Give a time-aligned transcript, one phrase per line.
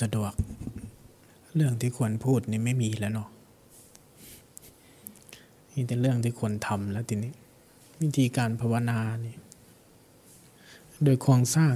[0.00, 0.32] สะดวก
[1.54, 3.28] เรื่องที่ควรพูดนี่ไม่มีแล้วเนาะ
[5.72, 7.32] นี่แต่เรื่องที่ควรทำแล้วทีนี้
[8.00, 9.36] วิธีการภาวนานี่
[11.04, 11.74] โดยโครงสร้าง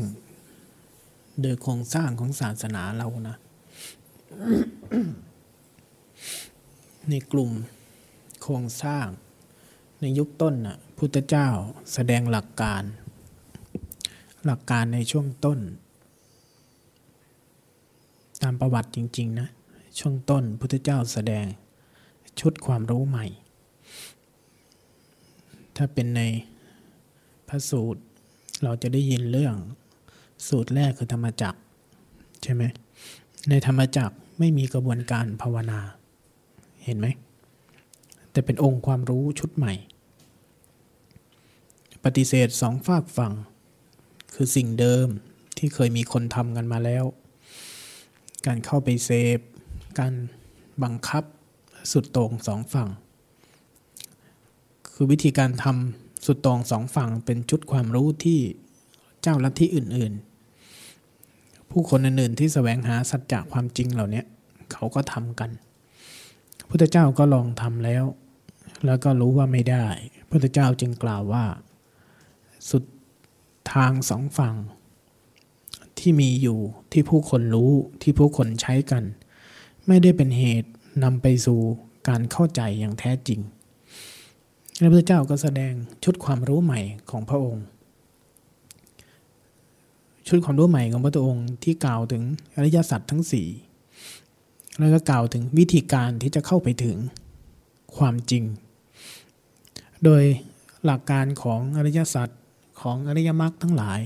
[1.43, 3.37] โดยโครงสร้างของศาสนาเรานะ
[7.11, 7.51] ในกลุ่ม
[8.43, 9.07] โครงสร้าง
[10.01, 11.49] ในยุคต้นน่ะพุทธเจ้า
[11.95, 12.83] แสดงหลักการ
[14.45, 15.59] หลักการในช่วงต้น
[18.43, 19.49] ตามประวัติจริง ๆ นะ
[19.99, 21.45] ช่วงต้นพุทธเจ้าแสดง
[22.41, 23.27] ชุดความรู้ใหม่
[25.77, 26.21] ถ้าเป็นใน
[27.49, 28.03] พระสูตร
[28.63, 29.55] เราจะได้ยินเรื่อง
[30.49, 31.59] สูตรแรกคือธรรมจักร
[32.43, 32.63] ใช่ไหม
[33.49, 35.81] ในธรรมจักรไม่มีกระบวนการภาวนา
[36.85, 37.07] เห็นไหม
[38.33, 39.73] แต่เป็นองค์ความรู้ชุดใหม่
[42.05, 43.33] ปฏิเสธสองฝากฝั่ง
[44.35, 45.09] คือสิ่งเดิม
[45.59, 47.05] ที่เคยมีคนทำกันมาแล้ว
[48.47, 49.39] การเข้าไปเสพ
[49.99, 50.15] การ
[50.83, 51.25] บังคับ
[51.93, 52.89] สุดต่งสองฝั่ง
[54.93, 58.41] คือวิธีการทำสุดต่งสองฝั่งเป็นชุดความรู้ที่
[59.23, 60.13] เจ้าลัทธิอื่น
[60.93, 64.23] ๆ ผู้คนอื่น ๆ ที่แสวงหาสัจจะความจริงเหล่านี้
[64.73, 65.51] เขาก็ทำกัน
[66.69, 68.05] พุทธเจ้าก็ลองทำแล้ว
[68.87, 69.87] แล้วก็รู้ว่าไม่ได้
[70.31, 71.45] พุทธเจ้าจึงกล่าวว่า
[72.71, 72.85] สุด
[73.73, 74.55] ทางสองฝั่ง
[76.03, 76.59] ที่มีอยู่
[76.93, 77.73] ที่ผู้คนรู้
[78.03, 79.05] ที่ผู้คนใช้กัน
[79.87, 80.71] ไม่ได้เป็นเหตุ
[81.05, 81.61] นำไปสู่
[82.09, 83.41] การเข้าใจอย่างแท้จริง
[84.79, 85.73] พระพุทธเจ้าก็แสดง
[86.05, 86.81] ชุดความรู้ใหม่
[87.11, 87.65] ของพระองค์
[90.29, 92.23] ชุดความรู้ใหม่ของพระองค์ที่กล่าวถึง
[92.57, 93.49] อริยสัจทั้งสี่
[94.79, 96.97] แล้วก็กล่าวถึงวิธีการที่จะเข้าไปถึง
[97.97, 98.45] ความจริง
[100.05, 100.23] โดย
[100.85, 102.29] หลักการของอริยสัจ
[102.81, 104.01] ของอริยมรรคทั้งหลาย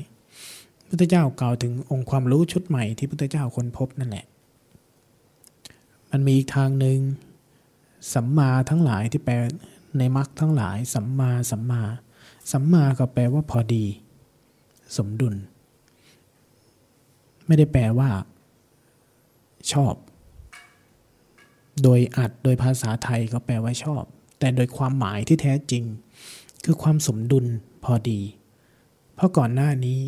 [0.89, 4.27] พุทธเจ้ากล่าวถึงองค์ความรู้ชุดใหม่ที่พุทธเจ้าค้นพบนั่นแหละ
[6.11, 6.99] มันมีอีกทางหนึ่ง
[8.15, 9.35] สัมมาทั้งหลายที่แปล
[9.99, 11.83] ในมรรคทั้งหลาย สัมมาสัมมา
[12.53, 13.85] สัมมาก็แปลว่าพอดี
[14.97, 15.35] สมดุล
[17.47, 18.11] ไม่ได้แปลว่า
[19.73, 19.95] ชอบ
[21.83, 24.03] โดยอัดโดยภาษาไทยก็แปลว่าชอบ
[24.39, 25.85] แต่โดยความหมายที่แท้จริง
[26.65, 27.47] คือความสมดุล
[27.85, 28.21] พอดี
[29.15, 29.99] เพราะก่อนหน้านี้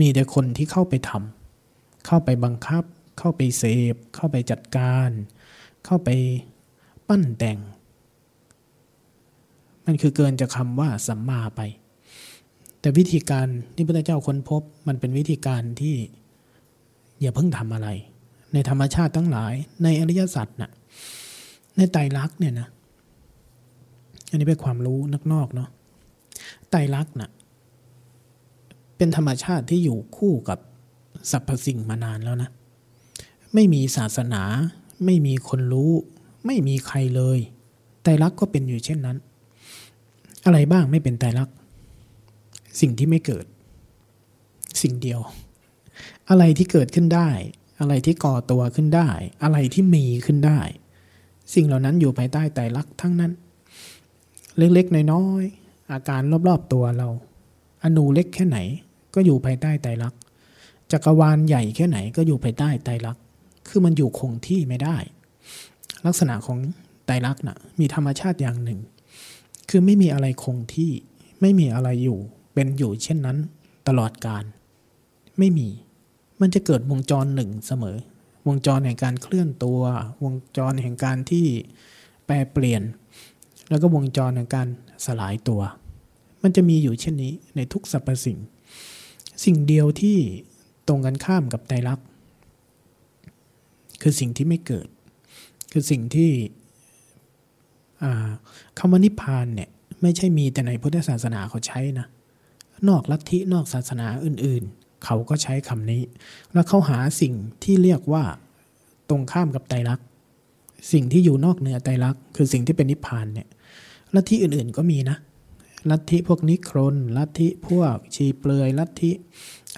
[0.00, 2.84] มีแต่คนที่เข้าไปทำเข้าไปบังคับ
[3.18, 5.10] เข้าไปเสพ เข้าไปจัดการ
[5.84, 6.08] เข้าไป
[7.08, 7.58] ปั้นแต่ง
[9.86, 11.60] มันคือเกินจากคำว่าสัมมาไป
[12.80, 15.96] แต่วิธีการที่พระเจ้าค้นพบมันเป็นวิธีการที่
[17.20, 17.88] อย่าเพิ่งทำอะไร
[18.52, 20.70] ในธรรมชาติทั้งหลาย ในอริยสัจน่ะ
[21.76, 22.68] ในไตรลักษณ์เนี่ยนะ
[24.30, 25.68] อันนี้เป็นความรู้นักนอกเนาะ
[26.70, 27.30] ไตรลักษณ์น่ะ
[28.96, 30.58] เป็นธรรมชาติที่อยู่คู่กับ
[31.30, 32.50] สรรพสิ่งมานานแล้วนะ
[33.54, 34.42] ไม่มีศาสนา
[35.04, 35.92] ไม่มีคนรู้
[36.46, 37.38] ไม่มีใครเลย
[38.02, 39.16] ไตรลักษณ์ก็เป็นอยู่เช่นนั้น
[40.44, 41.54] อะไรบ้างไม่เป็นไตรลักษณ์
[42.80, 43.44] สิ่งที่ไม่เกิด
[44.82, 45.20] สิ่งเดียว
[46.30, 47.28] อะไรที่เกิดขึ้นได้
[47.80, 49.08] อะไรที่ก่อตัวขึ้นได้
[49.42, 50.60] อะไรที่มีขึ้นได้
[51.54, 53.32] สิ่งเหล่านั้นอยู่ภายใต้ไตรลักษณ์ทั้งนั้น
[54.58, 57.08] เล็กๆน้อยๆอาการรอบๆตัวเรา
[57.86, 58.58] อนูเล็กแค่ไหน
[59.14, 60.20] ก็อยู่ภายใต้ไตรลักษณ์
[60.92, 63.22] จักรวาลใหญ่แค่ไหนก็อยู่ภายใต้ไตรลักษณ์
[63.68, 64.96] คือมันอยู่คงที่ไม่ได้
[66.06, 66.58] ลักษณะของ
[67.06, 68.80] ไตรลักษณ์นะมีธรรมชาติอย่างหนึ่ง
[69.68, 70.90] คือไม่มีอะไรคงที่
[71.40, 72.18] ไม่มีอะไรอยู่
[72.54, 73.38] เป็นอยู่เช่นนั้น
[73.88, 74.44] ตลอดกาล
[75.38, 75.68] ไม่มี
[76.40, 77.96] มันจะเกิดวงจรหนึ่งเสมอ
[78.46, 79.80] วงจรแห่งการเคลื่อนตัว
[80.24, 81.46] วงจรแห่งการที่
[82.26, 82.82] แปรเปลี่ยน
[83.70, 84.68] แล้วก็วงจรแห่งการ
[85.06, 85.62] สลายตัว
[86.42, 88.38] มันจะมีอยู่เช่นนี้ในทุกสรรพสิ่ง
[89.44, 90.16] สิ่งเดียวที่
[90.88, 92.06] ตรงกันข้ามกับไตรลักษณ์
[94.02, 94.88] คือสิ่งที่ไม่เกิด
[95.72, 96.30] คือสิ่งที่
[98.78, 99.70] คำว่านิพพานเนี่ย
[100.02, 102.06] ไม่ใช่มีแต่ในพุทธศาสนาเขาใช้นะ
[102.88, 106.02] นอกลัทธินอกศาสนาอื่นๆ เขาก็ใช้คำนี้
[106.52, 107.34] แล้วเขาหาสิ่ง
[107.64, 108.24] ที่เรียกว่า
[109.08, 110.06] ตรงข้ามกับไตรลักษณ์
[110.92, 113.48] สิ่งที่อยู่นอกเหนือไตรลักษณ์คือสิ่งที่เป็นนิพพานเนี่ย
[114.14, 115.16] ลัทธิอื่นๆก็มีนะ
[115.90, 119.10] ลัทธิพวกนิครนลัทธิพวกชีเปลือยลัทธิ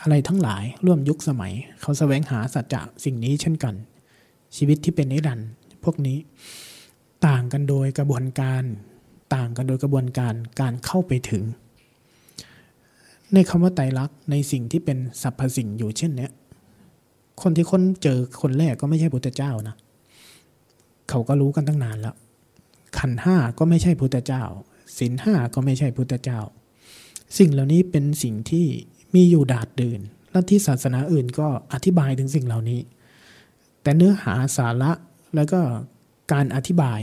[0.03, 3.75] อะไรทั้งหลายร่วมยุคสมัย เขาแสวงหาสัจจะสิ่งนี้เช่นกัน
[4.57, 5.49] ชีวิตที่เป็นนิรันดร์
[5.85, 6.19] พวกนี้
[7.27, 8.63] ต่างกันโดยกระบวนการ
[9.35, 11.45] ต่างกันโดยกระบวนการการเข้าไปถึง
[13.35, 16.31] ในคำว่าไตรลักษณ์ในสิ่งที่เป็นสรรพสิ่งอยู่เช่นเนี้ย
[17.43, 19.77] คนที่ค้นเจอคนแรกก็ไม่ใช่พุทธเจ้านะ
[21.09, 22.17] เขาก็รู้กันตั้งนานแล้ว
[22.99, 24.43] ขันห้าก็ไม่ใช่พุทธเจ้า
[24.99, 26.41] ศีลห้าก็ไม่ใช่พุทธเจ้า
[27.39, 28.67] สิ่งเหล่านี้เป็นสิ่งที่
[29.15, 30.01] มีอยู่ดาดเดิน
[30.35, 32.81] ลัทธิศาสนาอื่นก็อธิบายถึงสิ่งเหล่านี้
[33.83, 34.93] แต่เนื้อหาสาระ
[35.35, 35.61] แล้วก็
[36.33, 37.01] การอธิบาย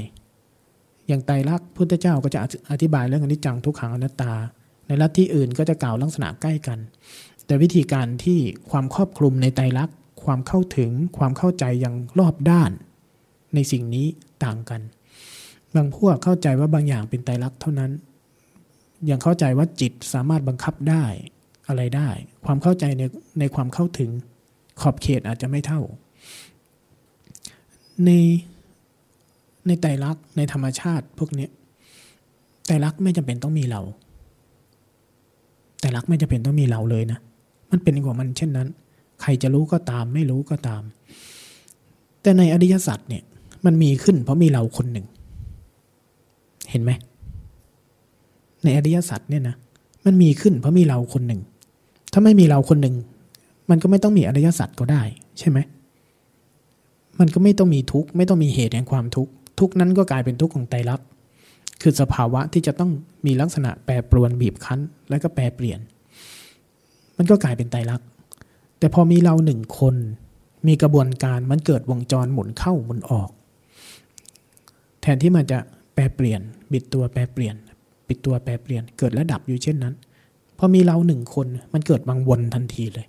[1.07, 2.39] อย่างไตรลักษณ์พุทธเจ้าก็จะ
[2.71, 4.33] อธิบายเรื่องอนิจจังทุกขังอนัตตา
[4.87, 6.79] ในลัทธิอื่นก็จะกล่าวลักษณะใกล้กัน
[7.45, 8.39] แต่วิธีการที่
[8.69, 12.71] ความครอบคลุมในไตรลักษณ์ความเข้าถึงความเข้าใจอย่างรอบด้าน
[13.55, 14.07] ในสิ่งนี้
[14.43, 14.81] ต่างกัน
[15.75, 17.91] บางพวกเข้าใจว่าบางอย่างเป็นไตรลักษณ์เท่านั้น
[19.09, 21.03] ยังเข้าใจว่าจิตสามารถบังคับได้
[21.67, 22.09] อะไรได้
[22.45, 23.03] ความเข้าใจใน
[23.39, 24.09] ในความเข้าถึง
[24.81, 25.81] ขอบเขตอาจจะไม่เท่า
[28.05, 28.11] ใน
[29.67, 31.47] ในไตรลักษณ์ในธรรมชาติพวกนี้
[32.67, 33.81] ไตรลักษณ์ไม่จำเป็นต้องมีเรา
[35.79, 37.19] ไตรลักษณ์ไม่จำเป็นต้องมีเราเลยนะ
[37.71, 38.67] มันเป็นของมันเช่นนั้น
[39.21, 40.81] ใครจะรู้ก็ตาม ไม่รู้ก็ตาม
[42.21, 43.23] แต่ในอริยสัจเนี่ย
[43.65, 45.05] มันมีขึ้นเพราะมีเราคนหนึ่ง
[46.69, 46.91] เห็นไหม
[48.63, 49.55] ในอริยสัจเนี่ยนะ
[50.05, 51.41] มันมีขึ้นเพราะมีเราคนหนึ่ง
[52.13, 52.95] ถ้าไม่มีเราคนหนึ่ง
[53.69, 55.01] มันก็ไม่ต้องมีอริยสัจก็ได้
[55.39, 55.57] ใช่ไหม
[57.19, 61.07] มันก็ไม่ต้องมีทุกข์ไม่ต้องมีเหตุแห่งความทุกข์ทุกนั้นก็กลายเป็นทุกข์ของไตรลักษณ์
[61.81, 62.91] คือสภาวะที่จะต้อง
[63.25, 64.79] มีลักษณะแปรปรวนบีบคั้น
[65.09, 65.79] แล้วก็แปรเปลี่ยน
[67.17, 68.07] มันก็กลายเป็นไตรลักษณ์
[68.79, 69.95] แต่พอมีเราหนึ่งคน
[70.67, 73.29] มีกระบวนการมันเกิดวงจรหมุนเข้าหมุนออก
[75.01, 75.59] แทนที่มันจะ
[75.93, 76.41] แปรเปลี่ยน
[76.73, 77.55] บิดตัวแปรเปลี่ยน
[78.07, 79.93] ปิดตัวแปรเปลี่ยนเกิดและดับอยู่เช่นนั้น
[80.57, 83.07] พอมีเราหนึ่งคนมันเกิดวังวนทันทีเลย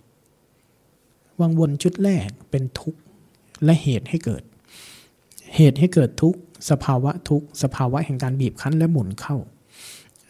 [1.40, 3.00] วังวนชุดแรกเป็นทุกข์
[3.64, 4.42] และเหตุให้เกิด
[5.56, 6.38] เหตุให้เกิดทุกข์
[6.70, 9.36] สภาวะทุกข์สภาวะแห่งการบีบคั้นและหมุนเข้า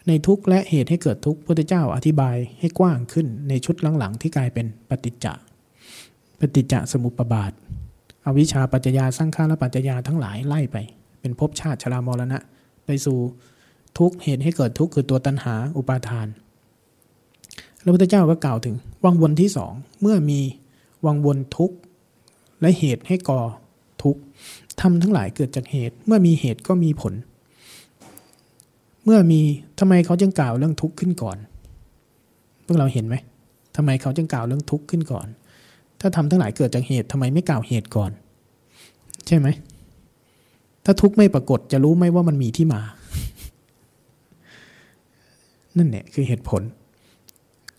[0.07, 5.33] ในทุกข์และเหตุให้เกิดทุกข์พระเจ้าอธิบายให้กว้างขึ้นในชุดหลังๆ ที่กลายเป็นปฏิจจะ
[6.39, 7.51] ปฏิจจสมุปบาท
[8.25, 10.77] อวิชชาปัจจยาสร้างข้าและปัจจยาทั้งหลายไล่ไป
[11.19, 12.39] เป็นภพชาติชรามรณะ
[12.87, 13.17] ไปสู่
[13.97, 16.27] ทุกเหตุให้เกิดทุกข์คือตัวตัณหาอุปาทาน
[17.83, 18.75] พระพุทธเจ้าก็กล่าวถึง
[19.05, 20.39] วังวนที่สองเมื่อมี
[21.05, 21.75] วังวนทุกข์
[22.61, 23.41] และเหตุให้ก่อ
[24.03, 24.21] ทุกข์
[24.81, 27.13] ทำทั้งหลายเกิดจากเหตุ เมื่อมีเหตุก็มีผล
[29.03, 29.41] เมื่อมี
[29.79, 31.37] ทำไมเขาจึงกล่าวเรื่องทุกข์ขึ้นก่อน
[32.65, 33.15] พวกเราเห็นไหม
[33.75, 35.27] ทำไมเขาจึงกล่าวเรื่องทุกข์ขึ้นก่อน
[35.99, 38.11] ถ้าทำทั้งหลายเกิดจากเหตุทำไมไม่กล่าวเหตุก่อน
[39.27, 39.47] ใช่ไหม
[40.89, 42.81] ถ้าทุกข์ไม่ปรากฏจะรู้ไหมว่ามันมีที่มา
[45.77, 46.61] นั่นแหละคือเหตุผล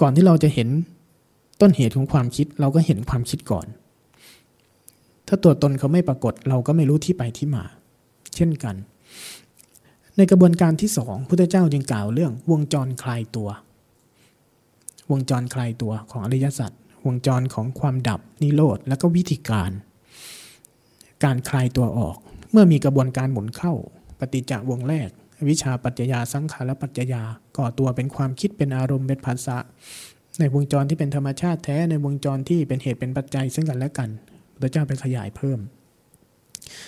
[0.00, 0.68] ก่อนที่เราจะเห็น
[1.60, 3.66] ต้นเหตุของความคิดเราก็เห็นความคิดก่อน
[5.28, 7.64] ถ้าตัวตนเขาไม่ปรากฏ เราก็ไม่รู้ที่ไปที่มา
[8.36, 8.74] เช่นกัน
[10.16, 13.48] ในกระบวนการที่สองพุทธเจ้าจึงกล่าวเรื่อง วงจรคลายตัว
[15.10, 16.70] วงจรคลายตัวของอริยสัจ
[17.06, 19.70] วงจรของความดับนิโรธและก็วิธีการ
[21.24, 22.18] การคลายตัวออก
[22.52, 23.72] เมื่อมีกระบวนการหมุนเข้า
[24.20, 25.08] ปฏิจจวงแรก
[25.48, 27.22] วิชาปัจจยาสังขารปัจจยา
[27.56, 29.56] ก่อตัวเป็นความคิดเป็นอารมณ์เป็นภาษา
[30.38, 34.08] ในวงจรที่เป็นธรรมชาติแท้ในวงจรที่เป็นเหตุเป็นปัจจัยซึ่งกันและกัน
[34.52, 35.58] พุทธเจ้าไปขยายเพิ่ม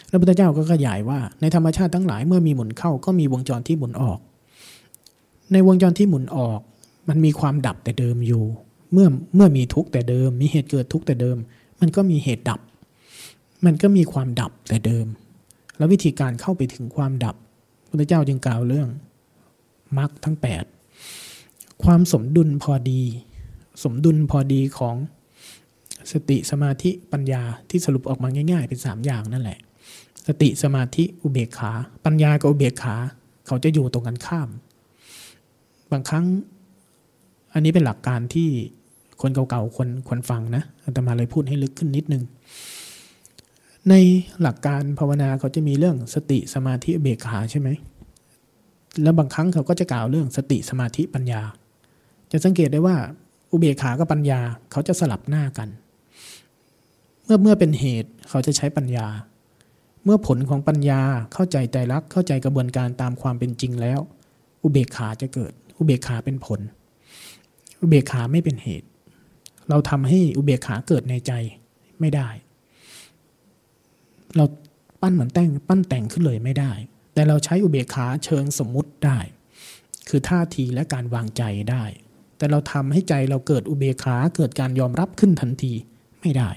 [0.08, 4.18] แล้วพุทธเจ้าก็ขยายว่าในธรรมชาติทั้งหลายเมื่อมีหมุนเข้าก็มีวงจรที่หมุนออก
[5.52, 6.60] ในวงจรที่หมุนออก
[7.08, 8.44] มันมีความดับแต่เดิมอยู่
[8.92, 11.36] เมื่อเมื่อมีทุกข์แต่เดิม มีเหตุเกิดทุกข์แต่เดิม
[11.80, 12.60] มันก็มีเหตุดับ
[13.64, 15.06] มันก็มีความดับแต่เดิม
[15.80, 17.36] แล้ววิธีการเข้าไปถึงความดับ
[17.88, 18.88] พุทธเจ้าจึงกล่าวเรื่อง
[19.98, 20.36] มรรคทั้ง
[21.10, 23.02] 8 ความสมดุลพอดี
[23.84, 24.96] สมดุลพอดีของ
[26.12, 29.58] สติสมาธิปัญญาที่สรุปออกมาง่าย ๆ เป็น 3 อย่างนั่นแหละ
[30.26, 31.72] สติสมาธิอุเบกขา
[32.04, 32.96] ปัญญากับอุเบกขา
[33.46, 34.48] เขาจะอยู่ตรงกันข้าม
[35.90, 36.26] บางครั้ง
[37.52, 38.48] อันนี้เป็นหลักการที่
[39.20, 42.22] คนเก่าๆคนควรฟังนะอาตมาเลยพูดให้ลึกขึ้นนิดนึง
[43.88, 43.94] ใน
[44.42, 47.68] หลักการภาวนาเขาจะมีเรื่องสติสมาธิเบกขาใช่ไหม
[49.02, 51.42] แล้วบางครั้งเขาก็จะกล่าวเรื่องสติสมาธิปัญญา
[52.32, 52.96] จะสังเกตได้ว่า
[53.52, 55.68] อุเบกขากับปัญญาเขาจะสลับหน้ากัน
[57.24, 59.06] เมื่อเมื่อเป็นเหตุเขาจะใช้ปัญญา
[60.04, 61.00] เมื่อผลของปัญญา
[61.32, 64.00] เข้าใจใจรักเข้าใจกระบวนการตามความเป็นจริงแล้ว
[64.62, 66.60] อุเบกขาจะเกิด อุเบกขาเป็นผล
[67.80, 68.88] อุเบกขาไม่เป็นเหตุ
[69.68, 71.32] เราทำให้อุเบกขาเกิดในใจ
[72.00, 72.28] ไม่ได้
[74.36, 74.44] เรา
[75.00, 76.72] ปั้นเหมือนแต่งปั้นแต่งขึ้นเลยไม่ได้
[77.14, 79.18] แต่เราใช้อุเบกขาเชิงสมมุติได้
[80.08, 81.84] คือท่าทีและการวางใจได้
[82.36, 85.72] แต่เราทำให้ใจเราเกิดอุเบกขาเกิดการยอมรับขึ้นทันที
[86.20, 86.50] ไม่ได้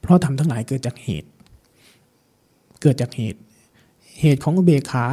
[0.00, 1.28] เพราะทำทั้งหลายเกิดจากเหตุ
[2.82, 3.40] เกิดจากเหตุ
[4.20, 5.04] เหตุของอุเบกขา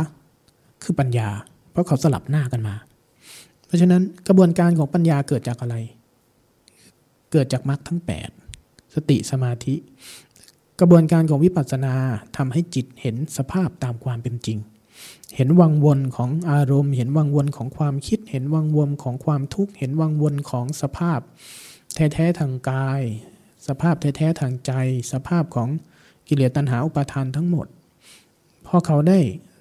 [0.84, 1.30] คือปัญญา
[1.72, 2.76] เพราะเขาสลับหน้ากันมา
[3.66, 5.76] เพราะฉะนั้นกระบวนการของปัญญาเกิดจากอะไร
[7.32, 8.00] เกิดจากมรรคทั้ง
[8.48, 9.76] 8 สติสมาธิ
[10.80, 11.96] กระบวนการของวิปัสสนา
[12.38, 14.58] ทำให้จิตเห็นสภาพตามความเป็นจริง
[15.36, 21.20] เห็นวังวนของอารมณ์ เห็นวังวนของความคิด เห็นวังวนของความทุกข์ เห็นวังวนของสภาพ
[21.96, 23.02] แท้ๆทางกาย
[23.68, 24.72] สภาพแท้ๆทางใจ
[25.12, 25.70] สภาพของ
[26.28, 27.68] กิเลสตัณหาอุปาทานทั้งหมด
[28.66, 29.20] พอเขาได้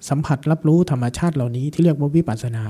[0.09, 2.65] สัมผัสรับรู้ธรรมชาติเหล่านี้ที่เรียกว่าวิปัสสนา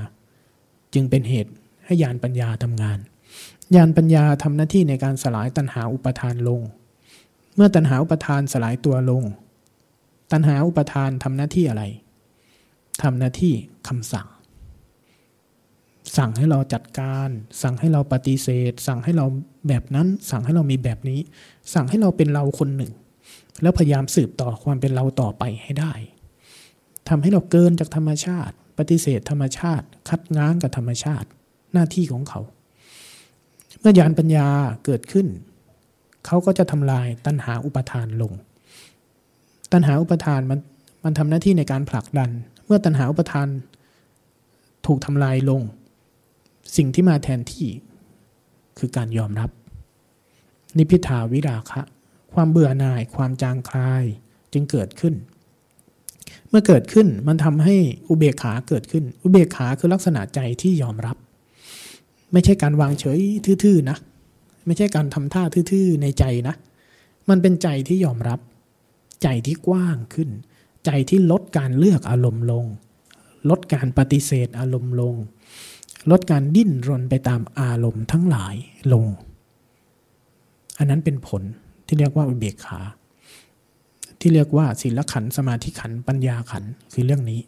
[0.94, 1.51] จึงเป็นเหตุ
[1.86, 3.00] ให้ญาณปัญญาทำงาน
[3.75, 6.62] ญาณปัญญาทำหน้าที่ในการสลายตัณหาอุปาทานลง
[7.61, 9.23] มื่อตัณหาอุปทานสลายตัวลง
[10.31, 11.83] ตัณหาอุปทานทำหน้าที่อะไร
[13.01, 13.53] ทำหน้าที่
[13.87, 14.27] คำสั่ง
[16.17, 17.29] สั่งให้เราจัดการ
[17.61, 19.25] สั่งให้เราปฏิเสธ สั่งให้เรา
[19.67, 21.19] แบบนั้น สั่งให้เรามีแบบนี้
[21.73, 22.91] สั่งให้เราเป็นเราคนหนึ่ง
[23.61, 25.93] แล้วพยายามสืบต่อความเป็นเราต่อไปให้ได้
[27.09, 31.27] ทำให้เราเกินจากธรรมชาติ ปฏิเสธธรรมชาติ คัดง้างกับธรรมชาติ
[31.73, 32.41] หน้าที่ของเขา
[33.79, 34.47] เมื่อยานปัญญา
[34.85, 35.27] เกิดขึ้น
[36.25, 38.33] เขาก็จะทำลายตัณหาอุปทานลง
[39.71, 40.59] ตัณหาอุปทานมัน
[41.03, 42.29] มันทำหน้าที่ในการผลักดัน
[42.65, 43.47] เมื่อตัณหาอุปทาน
[44.85, 45.61] ถูกทำลายลง
[46.75, 47.69] สิ่งที่มาแทนที่
[48.77, 49.49] คือการยอมรับ
[50.77, 51.81] นิพิทาวิราคะ
[52.33, 54.03] ความเบื่อหน่าย ความจางคลาย
[54.53, 55.13] จึงเกิดขึ้น
[56.49, 57.75] เมื่อเกิดขึ้นมันทำให้
[58.09, 61.17] อุเบกขาเกิดขึ้น อุเบกขาคือลักษณะใจที่ยอมรับ
[62.31, 63.19] ไม่ใช่การวางเฉย
[63.63, 63.97] ทื่อๆนะ
[64.65, 66.55] ไม่ใช่การทำท่าทื่อๆในใจนะ
[67.29, 68.39] มันเป็นใจที่ยอมรับ
[69.23, 70.29] ใจที่กว้างขึ้น
[70.85, 72.65] ใจที่ลดการเลือกอารมณ์ลง
[73.49, 75.15] ลดการปฏิเสธอารมณ์ลง
[76.11, 78.55] ลดการดิ้นรนไปตามอารมณ์ทั้งหลาย
[78.93, 79.05] ลง
[80.77, 81.41] อันนั้นเป็นผล
[81.87, 82.79] ที่เรียกว่าอุเบกขา
[84.19, 86.63] ที่เรียกว่าศีลขันสมาธิขันปัญญาขัน
[86.93, 87.41] คือเรื่องนี้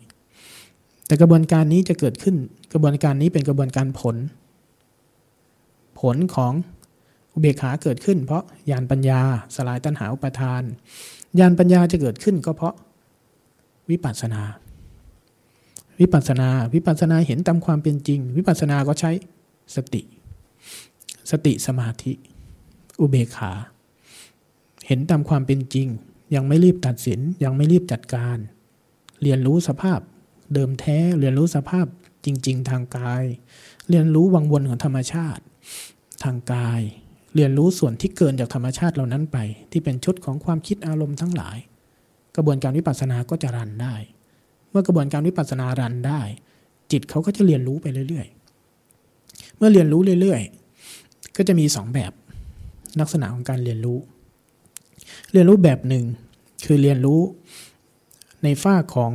[1.05, 2.35] แต่กระบวนการนี้จะเกิดขึ้น
[2.73, 4.15] กระบวนการนี้เป็นกระบวนการผล
[5.99, 6.53] ผลของ
[7.33, 9.21] อุเบกขาเกิดขึ้น เพราะญาณปัญญา
[9.55, 10.63] สลายตัณหาอุปทาน
[11.39, 12.75] ญาณปัญญาจะเกิดขึ้นก็เพราะ
[13.89, 14.41] วิปัสสนา
[15.99, 19.11] วิปัสสนา วิปัสสนาเห็นตามความเป็นจริง วิปัสสนาก็ใช้
[19.75, 20.01] สติ
[21.31, 22.13] สติสมาธิ
[22.99, 23.51] อุเบกขา
[24.87, 25.87] เห็นตามความเป็นจริง
[26.35, 28.37] ยังไม่รีบตัดสินยังไม่รีบจัดการ
[29.21, 29.99] เรียนรู้สภาพ
[30.53, 31.85] เดิมแท้เรียนรู้สภาพ
[32.25, 33.23] จริง ๆ ทางกาย
[33.89, 35.43] เรียนรู้วังวนของธรรมชาติ
[36.23, 36.81] ทางกาย
[37.35, 39.37] เรียนรู้ส่วนที่เกินจากธรรมชาติเหล่านั้นไป
[39.71, 41.57] ที่เป็นชุดของความคิดอารมณ์ทั้งหลาย
[42.35, 43.95] กระบวนการวิปัสสนาก็จะรันได้
[44.69, 46.21] เมื่อกระบวนการวิปัสสนารันได้
[46.91, 52.11] จิตเขาก็จะเรียนรู้ไปเรื่อยๆ เมื่อเรียนรู้เรื่อยๆ ก็จะมีสองแบบ
[52.99, 53.99] ลักษณะของการเรียนรู้
[55.31, 56.05] เรียนรู้แบบหนึ่ง
[56.65, 57.21] คือเรียนรู้
[58.43, 59.11] ในฝ้าของ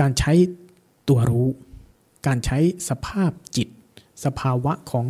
[0.00, 0.32] การใช้
[1.08, 1.48] ตัวรู้
[2.26, 2.58] การใช้
[2.88, 3.68] สภาพจิต
[4.24, 5.06] สภาวะของ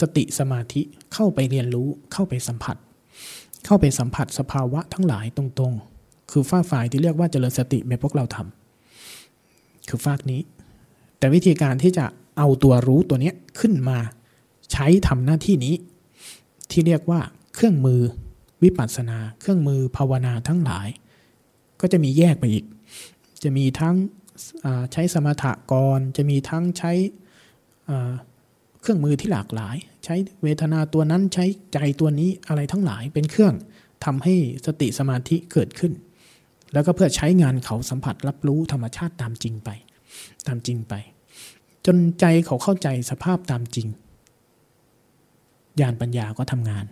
[0.00, 0.80] สติสมาธิ
[1.14, 2.76] เข้าไปเรียนรู้เข้าไปสัมผัส
[3.64, 10.40] เข้าไปสัมผัสสภาวะทั้งหลายตรงๆ คือฝ้าฝ่ายที่เรียกว่าเจริญสติแบบพวกเราทำคือฟากนี้
[11.18, 12.04] แต่วิธีการที่จะ
[12.38, 13.98] เอาตัวรู้ตัวนี้ขึ้นมา
[14.72, 15.74] ใช้ทำหน้าที่นี้
[16.70, 17.20] ที่เรียกว่า
[17.54, 18.00] เครื่องมือ
[18.62, 20.88] วิปัสสนา เครื่องมือภาวนาทั้งหลาย
[21.80, 22.64] ก็จะมีแยกไปอีก
[23.42, 23.94] จะมีทั้ง
[24.92, 26.92] ใช้สมถะกร จะมีทั้งใช้
[28.80, 33.54] เครื่องมือที่หลากหลาย ใช้เวทนาตัวนั้นใช้ใจตัวนี้อะไรทั้งหลายเป็นเครื่อง
[34.04, 34.34] ทำให้
[34.66, 35.92] สติสมาธิเกิดขึ้น
[36.72, 39.70] แล้วก็เพื่อใช้งานเขาสัมผัสรับรู้ธรรมชาติตามจริงไป
[40.46, 40.94] ตามจริงไป
[41.86, 43.88] จนใจเขาเข้าใจสภาพตามจริง
[45.80, 46.84] ญาณปัญญาก็ทำงาน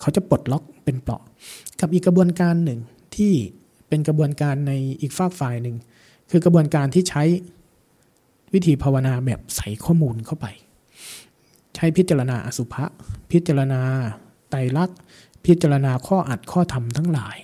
[0.00, 1.22] เขาจะปลดล็อกเป็นเปราะ
[1.80, 2.80] กับอีกกระบวนการหนึ่ง
[3.16, 3.32] ที่
[3.88, 5.76] เป็นกระบวนการในอีกฝากฝ่ายหนึ่ง
[6.30, 7.22] คือกระบวนการที่ใช้
[8.52, 10.46] วิธีภาวนาแบบใส่ข้อมูลเข้าไป
[11.76, 12.84] ใช้พิจารณาอสุภะ
[13.30, 13.80] พิจารณา
[14.50, 14.98] ไตรลักษณ์
[15.46, 17.36] พิจารณาข้ออัดข้อธรรมทั้งหลาย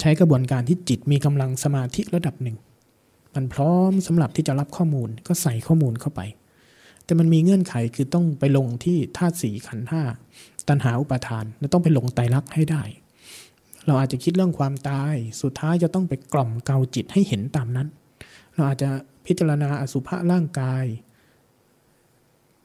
[0.00, 2.56] ใช้กระบวนการที่จิตมีกำลังสมาธิระดับหนึ่ง
[3.34, 6.20] มันพร้อมสำหรับที่จะรับข้อมูลก็ใส่ข้อมูลเข้าไป
[7.04, 10.02] แต่มันมีเงื่อนไขคือต้องไปลงที่ธาตุสีขันห้า
[10.68, 12.82] ตัณหาอุปาทานเราต้องไปลงไตรลักษณ์ให้ได้
[13.86, 17.88] เราอาจจะคิดเรื่องความตาย สุดท้ายจะต้องไปกล่อมเกาจิตให้เห็นตามนั้น
[18.54, 18.90] เราอาจจะ
[19.26, 20.84] พิจารณาอสุภะร่างกาย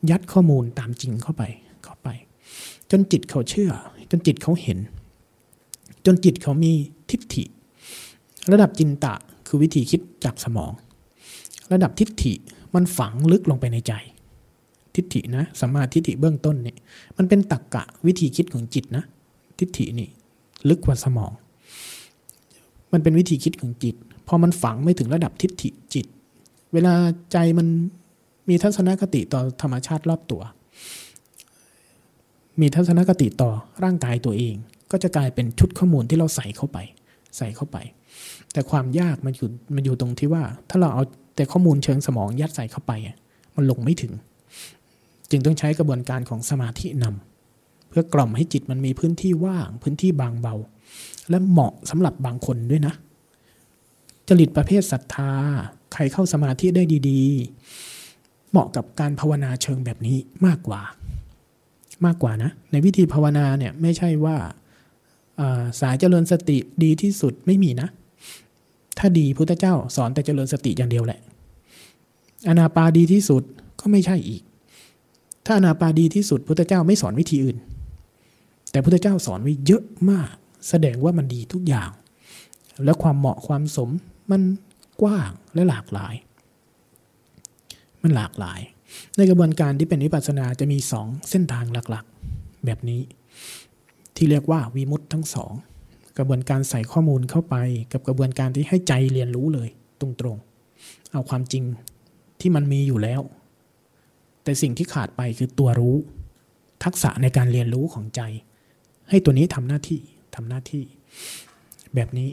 [0.09, 1.43] ยัดข้อมูลตามจริงเข้าไป
[1.83, 2.09] เข้าไป
[2.91, 3.71] จนจิตเขาเชื่อ
[4.09, 4.77] จนจิตเขาเห็น
[6.05, 6.71] จนจิตเขามี
[7.09, 7.43] ทิฏฐิ
[8.51, 9.13] ระดับจินตะ
[9.47, 10.71] คือวิธีคิดจากสมอง
[11.73, 12.33] ระดับทิฏฐิ
[12.75, 13.93] มันฝังลึกลงไปในใจ
[14.95, 16.77] ทิฏฐินะสัมมาทิฏฐิเบื้องต้นเนี่ย
[17.17, 19.03] มันเป็นตักกะวิธีคิดของจิตนะ
[19.59, 20.09] ทิฏฐินี่
[20.69, 21.31] ลึกกว่าสมอง
[22.93, 23.95] มันเป็นวิธีคิดของจิต
[24.27, 26.05] พอมันฝังไม่ถึงระดับทิฏฐิจิต
[26.73, 26.93] เวลา
[27.31, 27.67] ใจมัน
[28.49, 30.41] มีทัศนคติต่อธรรมชาติรอบตัว
[32.61, 33.51] มีทัศนคติต่อ
[33.83, 34.55] ร่างกายตัวเอง
[34.91, 36.77] ก็จะกลายเป็นชุดข้อมูลที่เราใส่เข้าไป
[37.37, 37.77] ใส่เข้าไป
[38.53, 41.03] แต่ความยากมันอยู่มันอยู่ตรงที่ว่า ถ้าเราเอา
[41.35, 42.91] แต่ข้อมูลเชิงสมองยัดใส่เข้าไป
[43.55, 44.13] มันลงไม่ถึง
[45.29, 47.35] จึงต้องใช้กระบวนการของสมาธินำ
[47.95, 50.55] พื่อกล่อมให้จิตมันมีพื้นที่ว่าง พื้นที่บางเบา
[51.29, 52.93] และเหมาะสำหรับบางคนด้วยนะ
[54.27, 55.31] จริตประเภทศรัทธา
[55.93, 57.21] ใครเข้าสมาธิได้ดี
[57.63, 57.94] ๆ
[58.55, 60.81] เหมาะกับการภาวนาเชิงแบบนี้มากกว่า
[62.05, 64.37] มากกว่านะ ในวิธีภาวนาเนี่ยไม่ใช่ว่า
[65.79, 67.87] สายเจริญสติดีที่สุดไม่มีนะ
[68.97, 71.19] ถ้าดีพุทธเจ้าสอนแต่เจริญสติอย่างเดียวแหละ
[72.47, 73.43] อนาปาดีที่สุด
[73.79, 74.41] ก็ไม่ใช่อีก
[75.45, 77.57] ถ้าอนาปาดีที่สุดพุทธเจ้าไม่สอนวิธีอื่น
[78.71, 80.29] แต่พุทธเจ้าสอนไว้เยอะมาก
[80.69, 81.89] แสดงว่ามันดีทุกอย่าง
[82.85, 83.89] และความเหมาะความสม
[84.31, 84.41] มัน
[85.01, 86.13] กว้างและหลากหลาย
[88.05, 88.61] มันหลากหลาย
[89.17, 93.01] ในกระบวนการที่เป็นวิปัสสนาจะมีสองเส้นทางหลักๆ แบบนี้
[94.15, 95.53] ที่เรียกว่าวิมุตทั้งสอง
[96.17, 97.55] กระบวนการใส่ข้อมูลเข้าไป
[97.91, 99.69] กับกระบวนการที่ให้ใจเรียนรู้เลย
[100.01, 101.63] ตรงๆ เอาความจริง
[102.39, 103.21] ที่มันมีอยู่แล้ว
[104.43, 105.95] แต่สิ่งที่ขาดไปคือตัวรู้
[106.83, 108.21] ทักษะในการเรียนรู้ของใจ
[109.09, 110.01] ให้ตัวนี้ทำหน้าที่
[110.35, 110.83] ทำหน้าที่
[111.95, 112.29] แบบนี้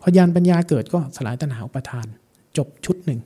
[0.00, 2.06] พอยานปัญญาเกิดก็สลายตัณหาอุปทาน
[2.56, 3.20] จบชุดหนึ่ง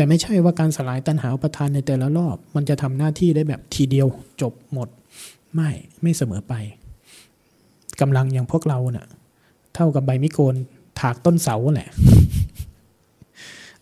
[0.00, 4.06] แต่ไม่ใช่ว่าการสลายตัณหาอุปทานในแต่ละรอบ มันจะทำหน้าที่ได้แบบทีเดียว
[4.42, 4.88] จบหมด
[5.54, 5.70] ไม่
[6.02, 6.54] ไม่เสมอไป
[8.00, 9.06] กำลังอย่างพวกเราเนะ่ะ
[9.74, 10.54] เท่ากับใบมิโกน
[11.00, 11.90] ถากต้นเสาแหละ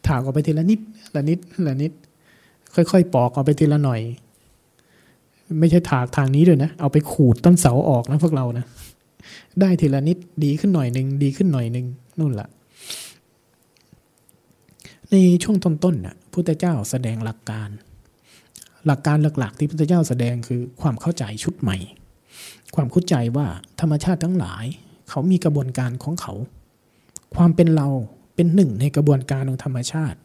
[0.07, 0.81] ถากออกไปทีละนิด
[1.17, 1.93] ละนิดละนิด
[2.75, 4.01] ค่อยๆ ปอกออกไปทีละหน่อย
[5.61, 8.65] ไม่ใช่ถากทางนี้เลยนะ เอาไปขูดต้นเสาออกนะพวกเรานะ
[9.61, 11.87] ได้ทีละนิดดีขึ้นหน่อยหนึ่งดีขึ้นหน่อยหนึ่ง
[12.19, 12.49] นู่นล่ะ
[15.11, 17.69] ในช่วงต้นๆน่ะพุทธเจ้าแสดงหลักการ
[18.87, 21.77] หลักการหลักๆ ที่พุทธเจ้าแสดงคือความเข้าใจชุดใหม่
[22.75, 23.47] ความเข้าใจว่า
[23.81, 24.65] ธรรมชาติทั้งหลาย
[25.09, 26.35] เขามีกระบวนการของเขา
[27.37, 27.89] ความเป็นเรา
[28.35, 30.19] เป็นหนึ่งในกระบวนการของธรรมชาติ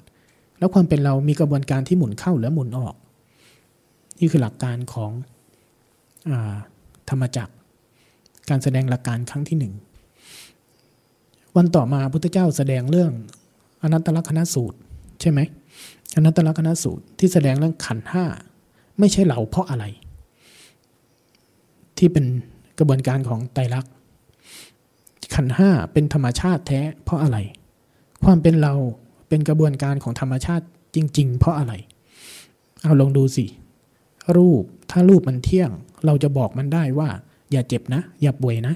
[0.58, 2.96] แล้วความเป็นเรามีกระบวนการที่หมุนเข้าและหมุนออก
[4.20, 5.12] นี่คือหลักการของ
[6.30, 6.32] อ
[7.10, 7.54] ธรรมจักร
[8.50, 9.74] การแสดงหลักการครั้งที่หนึ่ง
[11.56, 13.12] วันต่อมาพุทธเจ้าแสดงเรื่อง
[13.84, 14.78] อนัตตลกนสูตร
[15.22, 15.40] ใช่ไหม
[16.16, 18.26] อนัตตลกนสูตรที่แสดงเรื่องขันห้า
[19.00, 19.86] ไม่ใช่เราเพราะอะไร
[21.98, 22.26] ที่เป็น
[22.80, 23.92] กระบวนการของไตรลักษณ์
[25.36, 27.38] ขันห้าเป็นธรรมชาติแท้เพราะอะไร
[28.24, 28.74] ความเป็นเรา
[29.30, 30.66] เป็นกระบวนการของธรรมชาติ
[30.96, 31.74] จริง ๆ เพราะอะไร
[32.82, 33.46] เอาลองดูสิ
[34.38, 35.72] รูปถ้ารูปมันเที่ยง
[36.06, 37.10] เราจะบอกมันได้ว่า
[37.52, 38.74] อย่าเจ็บนะ อย่าป่วยนะ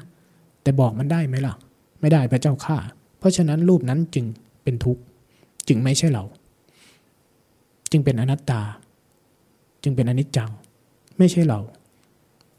[0.62, 1.54] แต่บอกมันได้ไหมล่ะ
[2.02, 2.78] ไม่ได้พระเจ้าข้า
[3.20, 4.26] เพราะฉะนั้นรูปนั้นจึง
[4.68, 5.02] เป็นทุกข์
[5.68, 6.24] จึงไม่ใช่เรา
[7.92, 8.62] จึงเป็นอนัตตา
[9.84, 10.52] จึงเป็นอนิจจัง
[11.18, 11.60] ไม่ใช่เรา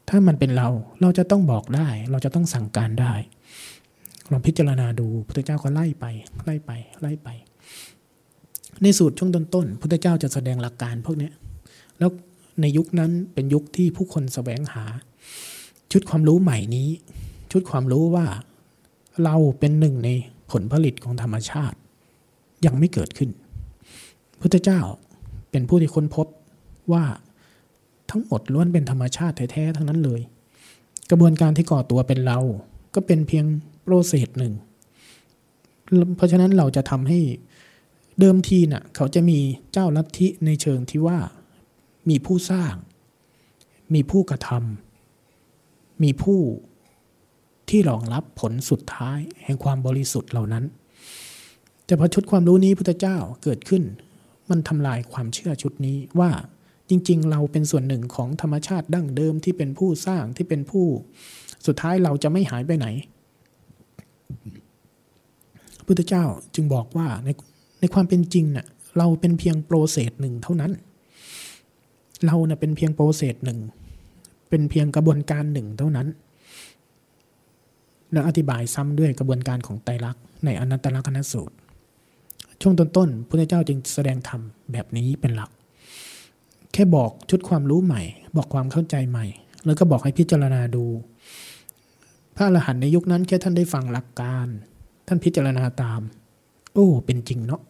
[0.09, 0.69] ถ้ามันเป็นเรา
[1.01, 3.13] เราจะต้องบอกได้ เราจะต้องสั่งการได้
[4.31, 6.05] ลองพิจารณาดูพระเจ้าก็ไล่ไป
[6.45, 7.29] ไล่ไปไล่ไป
[8.81, 11.29] ในสูตรช่วงต้นๆพระเจ้าจะแสดงหลักการพวกนี้
[11.99, 12.11] แล้ว
[12.61, 14.85] ในยุคนั้นเป็นยุคที่ผู้คนแสวงหา
[15.91, 16.89] ชุดความรู้ใหม่นี้
[17.51, 18.25] ชุดความรู้ว่า
[19.23, 20.09] เราเป็นหนึ่งใน
[20.51, 21.77] ผลผลิตของธรรมชาติ
[22.65, 23.29] ยังไม่เกิดขึ้น
[24.41, 24.81] พุทธเจ้า
[25.51, 26.27] เป็นผู้ที่ค้นพบ
[26.93, 27.03] ว่า
[28.11, 30.21] ทั้งหมดล้วนเป็นธรรมชาติแท้ๆทั้งนั้นเลย
[31.09, 32.39] กระบวนการที่ก่อตัวเป็นเรา
[32.95, 33.45] ก็เป็นเพียง
[33.81, 34.53] โปรเซสหนึ่ง
[36.15, 37.19] เพราะฉะนั้นเราจะทำให้
[38.19, 39.39] เดิมทีนะ่ะเขาจะมี
[39.71, 41.19] เจ้าลัทธิในเชิงที่ว่า
[42.09, 42.73] มีผู้สร้าง
[43.93, 46.39] มีผู้กระทำมีผู้
[47.69, 50.63] ที่รองรับผลสุดท้ายแห่งความบริสุทธิ์เหล่านั้น
[51.89, 53.83] แต่พอชุดความรู้นี้พุทธเจ้าเกิดขึ้น
[54.49, 56.31] มันทำลายความเชื่อชุดนี้ว่า
[56.89, 60.85] จริง ๆ เราเป็นส่วนหนึ่งของธรรมชาติดั้งเดิมที่เป็นผู้สร้างที่เป็นผู้
[61.67, 62.87] สุดท้ายเราจะไม่หายไปไหน
[65.85, 66.23] พุทธเจ้า
[66.55, 67.29] จึงบอกว่าใน
[67.79, 70.71] ในความเป็นจริงนะ่ะเราเป็นเพียงโปรเซสหนึ่งเท่านั้น
[72.25, 73.59] เราเนะ่ยเป็นเพียงโปรเซสหนึ่ง
[74.49, 76.07] เป็นเพียงกระบวนการหนึ่งเท่านั้น
[78.11, 81.55] แล้วอธิบายซ้ำด้วยกระบวนการของไตรลักษณ์ในอนัตตลักษณสูตร
[82.61, 84.41] ช่วงต้นๆพระเจ้าจึงแสดงธรรม
[84.71, 85.49] แบบนี้เป็นหลัก
[86.73, 88.01] แค่บอกชุดความรู้ใหม่
[88.37, 89.25] บอกความเข้าใจใหม่
[89.65, 90.85] แล้วก็บอกให้พิจารณาดู
[92.35, 94.47] พระอรหันต์ในยุคนั้นแค่ท่านได้ฟังหลักการ
[95.07, 96.01] ท่านพิจารณาตาม
[96.73, 97.61] โอ้ เป็นจริงเนาะ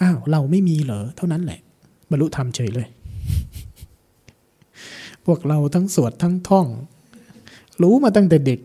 [0.00, 1.60] อ้าวเราไม่มีเหรอเท่านั้นแหละ
[2.10, 2.86] บรรลุธรรมเฉยเลย
[5.26, 6.66] พวกเราทั้งสวดทั้งท่อง
[7.82, 8.60] รู้มาตั้งแต่เด็ก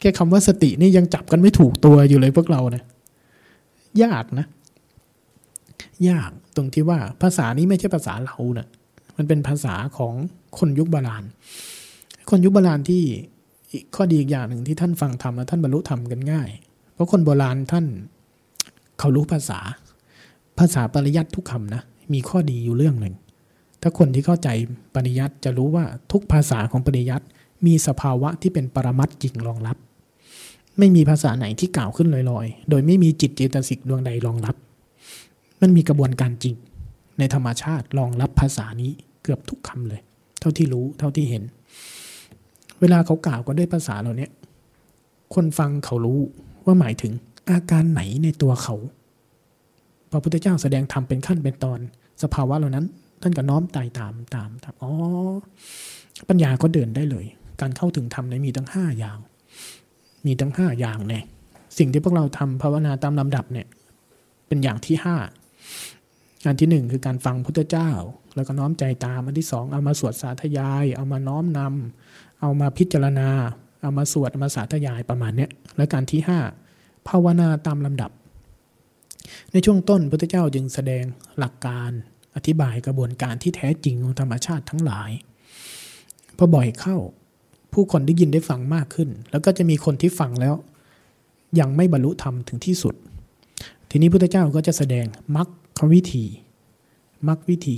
[0.00, 2.84] แค่คำว่าสตินี่ยังจับกันไม่ถูกตัวอยู่เลยพวกเราเนะย
[4.04, 4.46] ยากนะ
[6.08, 8.68] ยากตรงที่ว่าภาษานี้ไม่ใช่ภาษาเราเนะ่ะ
[9.16, 10.14] มันเป็นภาษาของ
[10.58, 11.24] คนยุคโบราณ
[12.30, 13.02] คนยุคโบราณที่
[13.94, 16.50] ข้อดีอีกอย่างหนึ่งที่ท่านฟังธรรมแล้วท่านบรรลุธรรมกันง่าย
[16.94, 17.86] เพราะคนโบราณท่าน
[18.98, 19.58] เขารู้ภาษา
[20.58, 21.82] ภาษาปริยัติทุกคำนะ
[22.12, 23.14] มีข้อดีอยู่เรื่องหนึ่ง
[23.82, 24.48] ถ้าคนที่เข้าใจ
[24.94, 27.26] ปริยัติจะรู้ว่าทุกภาษาของปริยัติ
[27.66, 29.76] มีสภาวะที่เป็นปรมัตจริงรองรับ
[30.78, 34.56] ไม่มีภาษาไหนที่กล่าวขึ้นลอยๆ โดยไม่มีจิตเจตสิกดวงใดรองรับ
[35.60, 36.54] มันมีกระบวนการจริง
[37.18, 38.90] ในธรรมชาติรองรับภาษานี้
[39.22, 40.00] เกือบทุกคำเลย
[40.40, 41.42] เท่าที่รู้เท่าที่เห็น
[42.80, 44.28] เวลาเขากล่าวกันด้วยภาษาเหล่านี้
[45.34, 46.20] คนฟังเขารู้
[46.64, 47.12] ว่าหมายถึง
[47.50, 48.74] อาการไหนในตัวเขา
[50.10, 51.78] พระพุทธเจ้าแสดงธรรมเป็นขั้นเป็นตอน
[52.22, 52.86] สภาวะเหล่านั้น
[53.22, 54.90] ท่านก็น้อมตายตามตามตามอ๋อ
[56.28, 57.24] ปัญญาก็เดินได้เลย
[57.60, 59.18] การเข้าถึงธรรมเนี่ยมีตั้งห้าอย่าง
[60.26, 61.24] มีตั้งห้าอย่างเนี่ย
[61.78, 63.66] สิ่งที่พวกเราทำภาวนาตามลำดับเนี่ย
[64.46, 65.16] เป็นอย่างที่ห้า
[66.46, 67.90] อันที่หนึ่งคือการฟังพุทธเจ้า
[68.34, 73.28] แล้วก็น้อมใจตามอันที่สองเอามาสวดสาธยาย เอามาน้อมนำเอามาพิจารณา
[73.82, 76.38] เอามาสวดเอามาสาธยายประมาณเนี้ยและการที่ห้า
[77.08, 78.10] ภาวนาตามลำดับ
[79.52, 81.04] ในช่วงต้นพุทธเจ้าจึงแสดง
[81.38, 81.90] หลักการ
[82.36, 85.10] อธิบายกระบวนการที่แท้จริงของธรรมชาติทั้งหลาย
[86.36, 86.96] พอบ่อยเข้า
[87.72, 90.54] ผู้คนได้ยินได้ฟังมากขึ้น แล้วก็จะมีคนที่ฟังแล้ว
[91.60, 92.94] ยังไม่บรรลุธรรมถึงที่สุด
[93.90, 95.44] ทีนี้พุทธเจ้าก็จะแสดงมรร
[95.78, 96.24] ควิธี
[97.28, 97.76] มรรควิธี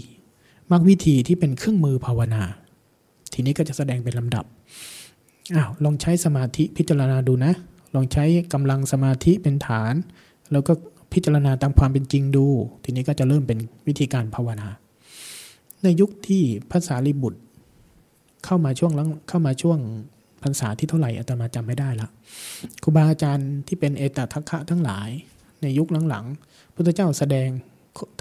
[0.70, 2.42] มรรควิธีที่เป็นเครื่องมือภาวนา
[3.33, 4.44] ทีนี้ก็จะแสดงเป็นลำดับ
[5.57, 7.53] อ้าวลองใช้สมาธิพิจารณาดูนะ
[7.94, 9.94] ลองใช้กำลังสมาธิเป็นฐาน
[10.53, 10.72] แล้วก็
[11.12, 12.46] พิจารณาตามความเป็นจริงดู
[12.85, 14.68] ทีนี้ก็จะเริ่มเป็นวิธีการภาวนา
[15.83, 17.40] ในยุคที่ภาษาลิบุตร
[18.44, 19.79] เข้ามาช่วงลังเข้ามาช่วง
[20.42, 22.09] พรรษาที่เท่าไหร่อาตมาจำไม่ได้ละ
[22.83, 25.09] ครูบาอาจารย์ที่เป็นเอตทัคคะทั้งหลาย
[25.62, 27.48] ในยุคหลังๆพุทธเจ้าแสดง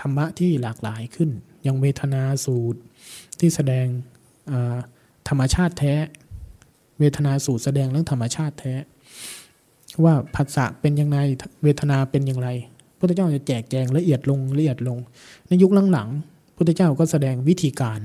[0.01, 1.29] ธรรมะที่หลากหลายขึ้น
[1.63, 2.79] อย่างเวทนาสูตร
[3.39, 3.85] ที่แสดง
[5.29, 5.93] ธรรมชาติแท้
[6.99, 8.73] เวทนาสูตรแสดงเรื่องธรรมชาติแท้
[10.03, 11.17] ว่าผัสสะเป็นยังไง
[11.63, 12.49] เวทนาเป็นอย่างไร
[12.99, 14.97] พุทธเจ้าจะแจกแจงละเอียดลงละเอียดลง
[15.47, 17.99] ในยุคหลังๆพุทธเจ้าก็แสดงวิธีการ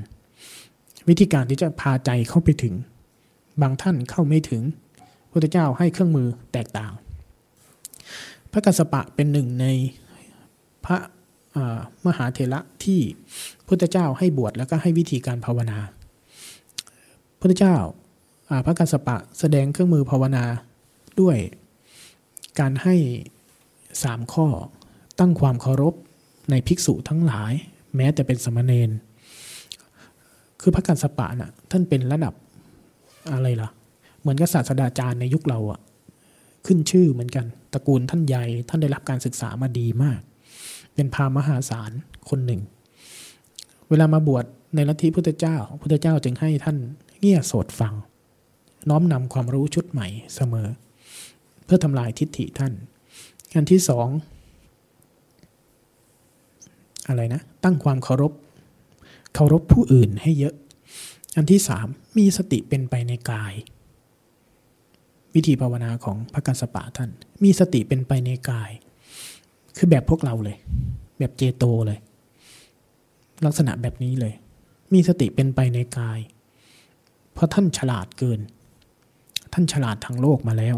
[1.08, 2.74] วิธีการที่จะพาใจเข้าไปถึง
[3.62, 4.62] บางท่านเข้าไม่ถึง
[5.30, 6.92] พุทธเจ้าให้เครื่องมือแตกต่าง
[8.52, 9.66] พระกัสสปะเป็นหนึ่งใน
[10.84, 10.98] พระ
[12.06, 13.00] มหาเถระที่
[13.66, 15.78] พุทธเจ้าให้บวชแล้วก็ให้วิธีการภาวนา
[17.40, 17.76] พุทธเจ้า
[18.66, 20.44] พระกัสสปะแสดงเครื่องมือภาวนา
[21.20, 21.36] ด้วย
[22.60, 22.96] การให้
[24.02, 24.46] สามข้อ
[25.18, 25.94] ตั้งความเคารพ
[26.50, 27.52] ในภิกษุทั้งหลาย
[27.96, 28.90] แม้แต่เป็นสมณเณร
[30.62, 32.34] คือพระกัสสปะนะ่ะท่านเป็นระดับ
[33.32, 33.68] อะไรล่ะ
[34.20, 35.80] เหมือนกับศาสดาจารย์ในยุคเราอะ
[36.66, 40.20] ขึ้นชื่อเหมือนกันตระกูลท่านใหญ่ท่านได้รับการศึกษามาดีมาก
[40.94, 41.90] เป็นพามหาศาล
[42.28, 42.60] คนหนึ่ง
[43.88, 44.44] เวลามาบวช
[44.74, 46.76] ในลัทธิพุทธเจ้าพุทธเจ้าจึงให้ท่าน
[47.20, 47.94] เงี่ยโสดฟัง
[48.88, 50.68] น้อมนำความรู้ชุดใหม่เสมอ
[51.64, 52.72] เพื่อทำลายทิฏฐิท่าน
[53.54, 54.08] อันที่สอง
[57.08, 58.32] อะไรนะ ตั้งความเคารพ
[59.34, 60.54] เคารพผู้อื่นให้เยอะ
[61.36, 61.86] อันที่สาม
[62.18, 63.54] มีสติเป็นไปในกาย
[65.34, 67.10] วิธีภาวนาของพระกัสสปะท่าน
[67.44, 68.70] มีสติเป็นไปในกาย
[69.76, 70.56] คือแบบพวกเราเลย
[71.18, 71.98] แบบเจโตเลย
[73.44, 74.34] ลักษณะแบบนี้เลย
[74.92, 76.18] มีสติเป็นไปในกาย
[77.32, 78.40] เพราะท่านฉลาดเกิน
[79.52, 80.76] ท่านฉลาดทางโลกมาแล้ว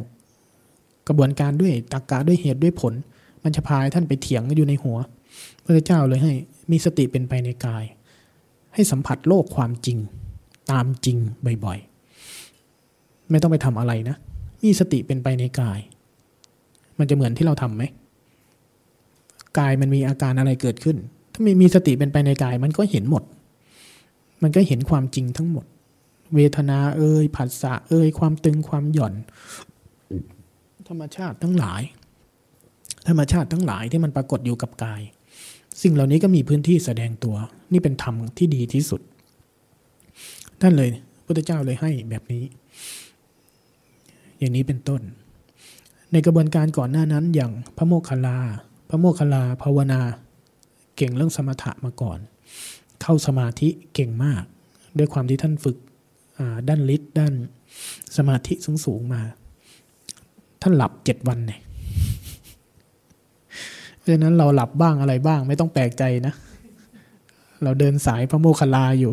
[1.06, 2.94] กระบวนการด้วยตรกกะด้วยเหตุด้วยผล
[3.42, 4.98] มันจะพาท่านไปเถียงอยู่ในหัว
[5.64, 6.32] พระเจ้าเลยให้
[6.70, 7.84] มีสติเป็นไปในกาย
[8.74, 9.98] ให้สัมผัสโลกความจริง
[10.70, 11.16] ตามจริง
[11.64, 14.16] บ่อยๆ ไม่ต้องไปทำอะไรนะ
[14.62, 15.80] มีสติเป็นไปในกาย
[16.98, 17.82] มันจะเหมือนที่เราทำไหม
[19.58, 20.96] กายมันมีอาการอะไรเกิดขึ้น
[21.32, 23.22] ถ้าไม่มีสติเป็นไปในกาย มันก็เห็นหมด
[24.42, 25.64] มันก็เห็นความจริงทั้งหมด
[26.34, 29.14] เวทนาเอ่ยผัสสะเอ่ยความตึงความหย่อน
[30.88, 31.82] ธรรมชาติทั้งหลาย
[33.08, 35.00] ธรรมชาติทั้งหลายที่มันปรากฏอยู่กับกาย
[35.82, 37.36] สิ่งเหล่านี้ก็มีพื้นที่แสดงตัว
[37.72, 39.00] นี่เป็นธรรมที่ดีที่สุด
[40.60, 40.90] ท่านเลย
[41.24, 42.44] พุทธเจ้าเลยให้แบบนี้
[44.38, 45.02] อย่างนี้เป็นต้น
[46.12, 48.38] ในกระบวนการก่อนหน้านั้นอย่างพระโมคคัลลา
[48.88, 50.00] พระโมคคัลลาภาวนา
[50.96, 52.18] เก่งเรื่องสมถะมาก่อน
[53.02, 54.42] เข้าสมาธิเก่งมาก
[54.98, 55.76] ด้วยความที่ท่านฝึก
[56.68, 57.34] ด้านฤทธิ์ด้าน
[58.16, 59.22] สมาธิสูงสูงมา
[60.62, 61.60] ท่านหลับเจ็ดวันเนี่ย
[64.04, 66.34] เพราะฉะนั้นเราหลับบ้างอะไรบ้าง ไม่ต้องแปลกใจนะ
[67.64, 69.12] เราเดินสายพระโมคคัลลาอยู่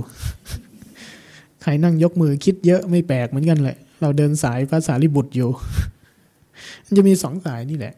[1.61, 5.49] ใครนั่งยกมือคิดเยอะไม่แปลกเหมือนกันแหละ เราเดินสายภาษาลิบุตรอยู่
[6.85, 7.93] มันจะมีสองสายนี่แหละ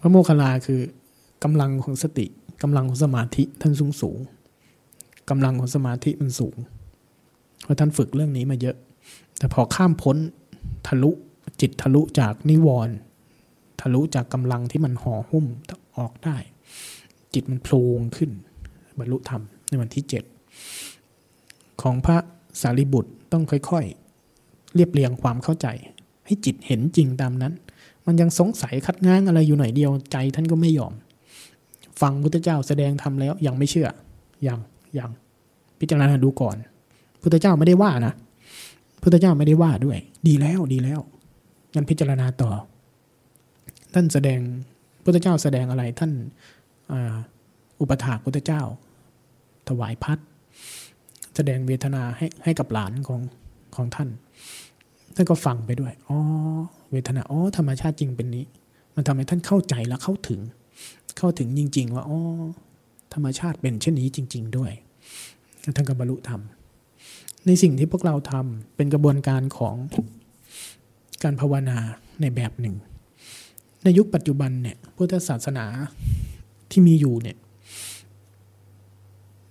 [0.00, 0.80] พระโมคคัลลาคือ
[1.44, 2.26] กำลังของสติ
[2.62, 4.18] กำลังของสมาธิท่านสูงสูง
[5.30, 6.56] กำลังของสมาธิมันสูง
[7.62, 8.76] เพราะท่านฝึกเรื่องนี้มาเยอะ
[9.38, 10.16] แต่พอข้ามพ้น
[10.86, 11.10] ทะลุ
[11.60, 12.94] จิตทะลุจากนิวรณ์
[13.80, 15.44] ทะลุจากกำลังที่มันห่อหุ้ม
[15.98, 16.36] ออกได้
[17.34, 18.30] จิตมันโพลงขึ้น
[18.98, 20.24] บรรลุธรรมในวันที่เจ็ด
[21.82, 22.18] ของพระ
[22.60, 25.66] สารีบุตรต้องค่อยๆ เรียบเรียงความเข้าใจ
[26.26, 27.52] ให้จิตเห็นจริงตามนั้น
[28.06, 30.92] มันยังสงสัยคัดง้างอะไรอยู่หน่อยเดียวใจท่านก็ไม่ยอม
[32.00, 33.88] ฟังพุทธเจ้าแสดงทำแล้วยังไม่เชื่อ
[34.46, 34.58] ยัง
[34.98, 35.10] ยัง
[35.80, 36.56] พิจารณาดูก่อน
[37.22, 38.14] พุทธเจ้าไม่ได้ว่านะ
[39.02, 41.00] พุทธเจ้าไม่ได้ว่าด้วย ดีแล้วดีแล้ว
[41.74, 42.50] งั้นพิจารณาต่อ
[43.94, 44.40] ท่านแสดง
[45.04, 46.12] พุทธเจ้าแสดงอะไรท่าน
[47.80, 48.62] อุปถากพุทธเจ้า
[49.68, 50.18] ถวายพัด
[51.36, 53.20] แสดงเวทนาให้ให้กับหลานของ
[53.76, 54.08] ของท่าน
[55.14, 56.18] ท่านก็ฟังไปด้วยอ๋อ
[56.90, 58.44] เวทนาอ๋อธรรมชาติจริงเป็นนี้
[58.94, 60.40] มันทำให้ท่านเข้าใจและเข้าถึง
[61.18, 62.18] เข้าถึงจริง ๆ ว่าอ๋อ
[63.14, 64.72] ธรรมชาติเป็นเช่นนี้จริง ๆ ด้วย
[65.76, 66.40] ท่านก็บรรลุธรรม
[67.46, 69.74] ในสิ่งที่พวกเราทำเป็นกระบวนการของ
[71.22, 71.78] การภาวนา
[72.20, 72.74] ในแบบหนึ่ง
[73.84, 75.66] ในยุคปัจจุบันเนี่ยพุทธศาสนา
[76.70, 77.36] ที่มีอยู่เนี่ย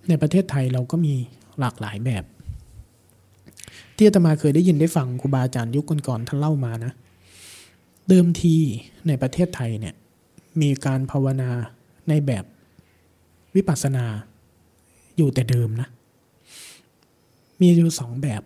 [0.08, 1.14] ในประเทศไทยเราก็มี
[1.58, 2.24] หลากหลายแบบ
[3.96, 6.92] ที่อาตมาเคยได้ยินได้ฟังครูบาอาจารย์ยุคก่อนๆท่านเล่ามานะ
[8.08, 8.54] เดิมที
[9.06, 9.94] ในประเทศไทยเนี่ย
[10.60, 11.50] มีการภาวนา
[12.08, 12.44] ในแบบ
[13.54, 14.06] วิปัสสนา
[15.16, 15.88] อยู่แต่เดิมนะ
[17.60, 18.42] มีอยู่สองแบบ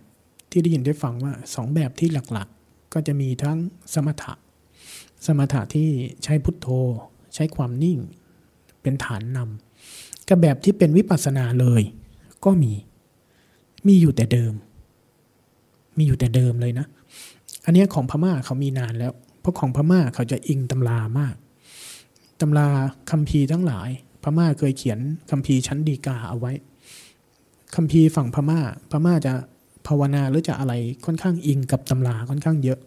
[0.51, 3.59] ที่ได้ยินได้ฟังว่าสองแบบที่หลักๆก็จะมีทั้ง
[3.95, 4.33] สมถะ
[5.27, 5.89] สมถะที่
[6.25, 6.69] ใช้พุทโธ
[7.35, 7.99] ใช้ความนิ่ง
[8.83, 11.83] เป็นฐานนำกับแบบที่เป็นวิปัสสนาเลย
[12.45, 12.73] ก็มี
[13.87, 14.53] มีอยู่แต่เดิม
[15.99, 16.87] มีอยู่แต่เดิมเลยนะ
[17.65, 21.35] อันนี้ของพม่าเขามีนานแล้ว เพราะของพม่าเขาจะอิงตำรามาก
[22.41, 22.69] ตำรา
[23.11, 23.89] คัมภีร์ทั้งหลาย
[24.23, 24.99] พม่าเคยเขียน
[25.31, 26.53] คัมภีร์ชั้นดีกาเอาไว้
[27.75, 28.61] คัมภีร์ฝั่งพม่า
[28.91, 29.33] พม่าจะ
[29.87, 32.79] ภาวนาหรือจะอะไรค่อนข้างอิงกับตำราค่อนข้างเยอะ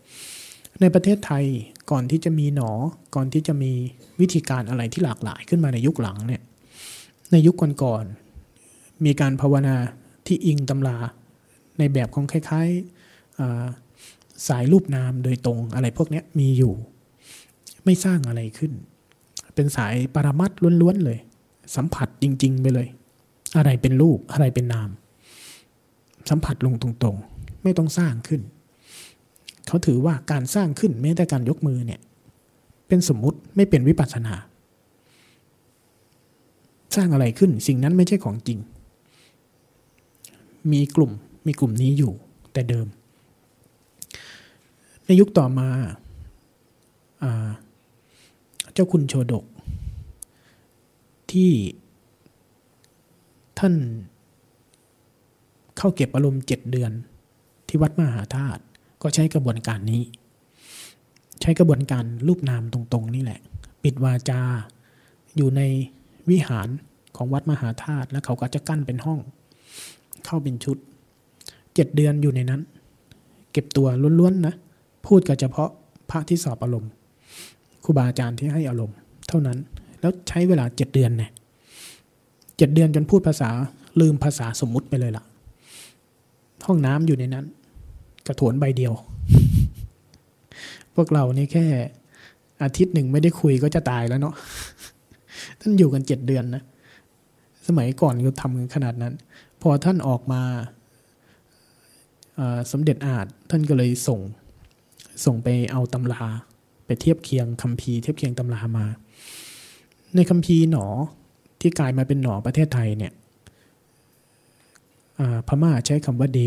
[0.82, 1.46] ในประเทศไทย
[1.92, 2.72] ก่อนที่จะมีหนอ
[3.16, 3.72] ก่อนที่จะมี
[4.20, 6.42] วิธีการอะไรที่หลากหลายขึ้นมาในยุคหลังเนี่ย
[7.32, 9.76] ในยุคก่อนๆมีการภาวนา
[10.28, 10.98] ที่อิงตำรา
[11.80, 16.74] ในแบบของคล้ายๆสายรูปนามโดยตรงอะไรพวกนี้มีอยู่
[17.86, 18.72] ไม่สร้างอะไรขึ้น
[19.56, 20.52] เป็นสายปรมัต
[20.82, 21.20] ล้วนๆเลย
[21.76, 22.88] สัมผัสจริง ๆ ไปเลย
[23.58, 24.90] อะไรเป็นรูปอะไรเป็นนาม
[26.30, 28.42] สัมผัสลงตรงๆ ไม่ต้องสร้างขึ้น
[29.70, 32.00] เขาถือว่าการสร้างขึ้นแม้แต่การยกมือเนี่ย
[32.88, 34.36] เป็นสมมุติไม่เป็นวิปัสสนา
[36.96, 38.60] สร้างอะไรขึ้นสิ่งนั้นไม่ใช่ของจริง
[40.72, 41.12] มีกลุ่ม
[41.48, 42.14] มีกลุ่มนี้อยู่
[42.54, 42.88] แต่เดิม
[45.06, 45.68] ในยุคต่อมา
[48.74, 49.46] เจ้าคุณโชดก
[51.32, 51.52] ที่
[53.60, 53.74] ท่าน
[55.78, 56.92] เข้าเก็บอารมณ์เจ็ดเดือน
[57.68, 58.62] ที่วัดมหาธาตุ
[59.02, 60.04] ก็ใช้กระบวนการนี้
[61.42, 63.40] ใช้กระบวนการรูปนามตรงๆ นี่แหละ
[63.84, 64.42] ปิดวาจา
[65.36, 65.62] อยู่ใน
[66.30, 66.68] วิหาร
[67.18, 69.20] ของวัดมหาธาตุแล้วเขาก็จะกั้นเป็นห้อง
[70.26, 70.78] เข้าเป็นชุด
[71.74, 72.62] เจ็ดเดือนอยู่ในนั้น
[73.52, 73.88] เก็บตัว
[74.20, 74.56] ล้วนๆนะ
[75.08, 75.70] พูดกับเฉพาะ
[76.10, 76.92] พระที่สอบอารมณ์
[77.84, 79.58] ครูบาอาจารย์ที่ให้อารมณ์ เท่านั้น
[80.00, 81.32] แล้วใช้เวลาเจ็ดเดือนเนี่ย
[82.58, 83.50] เจ็ดเดือนจนพูดภาษา
[84.00, 85.24] ลืมภาษาสมมุติไปเลยล่ะ
[86.66, 87.46] ห้องน้ำอยู่ในนั้น
[88.30, 88.94] กระถวนใบเดียว
[90.96, 91.66] พวกเรานี่แค่
[92.64, 94.36] อาทิตย์หนึ่งไม่ได้คุยก็จะตายแล้วเนาะ
[95.60, 96.64] ท่านอยู่กันเจ็ดเดือนนะ
[97.68, 99.14] สมัยก่อนก็ทำกันขนาดนั้น
[99.62, 100.42] พอท่านออกมา
[102.72, 104.20] สมเด็จอาจท่านก็เลยส่ง
[105.26, 106.26] ส่งไปเอาตำรา
[106.86, 108.86] ไปเทียบเคียงคัมภีร์เทียบเคียงตำรามา
[110.16, 110.86] ในคัมภีร์หนอ
[111.62, 113.14] ที่กลายมาเป็นหนอประเทศไทยเนี่ย
[115.48, 116.42] พม่าใช้คำว่าเด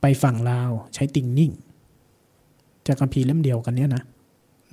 [0.00, 1.52] ไปฝั่งลาวใช้ติงนิ่ง
[2.86, 4.02] จากคัมภีร์เล่มเดียวกันเนี่ยนะ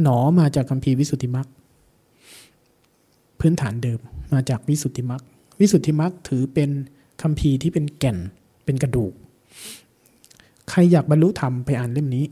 [0.02, 1.48] หนอมาจากคัมภีร์วิสุทธิมรรค
[3.40, 4.00] พื้นฐานเดิม
[4.34, 5.22] มาจากวิสุทธิมรรค
[5.60, 6.70] วิสุทธิมรรคถือเป็น
[7.22, 8.18] คำพีที่เป็นแก่น
[8.66, 9.14] เป็นกระดูก
[10.70, 12.26] ใครอยากบรรลุธรรมไปอ่านเล่มนี้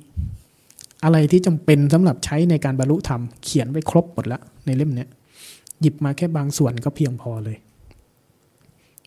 [1.03, 5.05] อะไรที่จำเป็นสำหรับใช้ในการบรรลุธรรมเขียนไว้ครบหมดแล้วในเล่มนี้
[5.81, 7.57] หยิบมาแค่บางส่วนก็เพียงพอเลย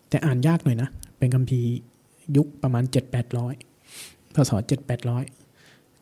[0.09, 1.59] แต่อ่านยากหน่อยนะ เป็นคำพี
[2.37, 3.53] ยุคประมาณเจ็ดแปดร้อย
[4.35, 5.23] พศเจ็ดแปดร้อย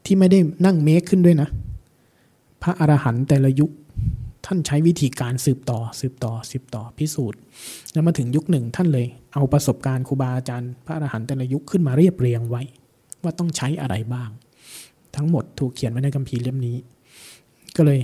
[0.06, 1.50] ที่ไม่ได้นั่งเมคขึ้นด้วยนะ
[2.62, 3.72] พระอรหันต์แต่ละยุค
[4.46, 7.40] ท่านใช้วิธีการสืบต่อ สืบต่อสืบต่อพิสูจน์
[7.94, 12.62] แล้วมาถึงยุคหนึ่งท่านเลย เอาประสบการณ์ครูบาอาจารย์พระอรหันต์แต่ละยุคขึ้นมาเรียบเรียงไว้
[13.24, 14.30] ว่าต้องใช้อะไรบ้าง
[15.16, 16.78] ทั้งหมดถูกเขียนไว้ในคัมภีร์เล่มนี้
[17.76, 18.00] ก็เลย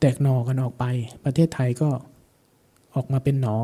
[0.00, 0.84] แตกหนอกันออกไป
[1.24, 1.88] ประเทศไทยก็
[2.94, 3.56] ออกมาเป็นหนอ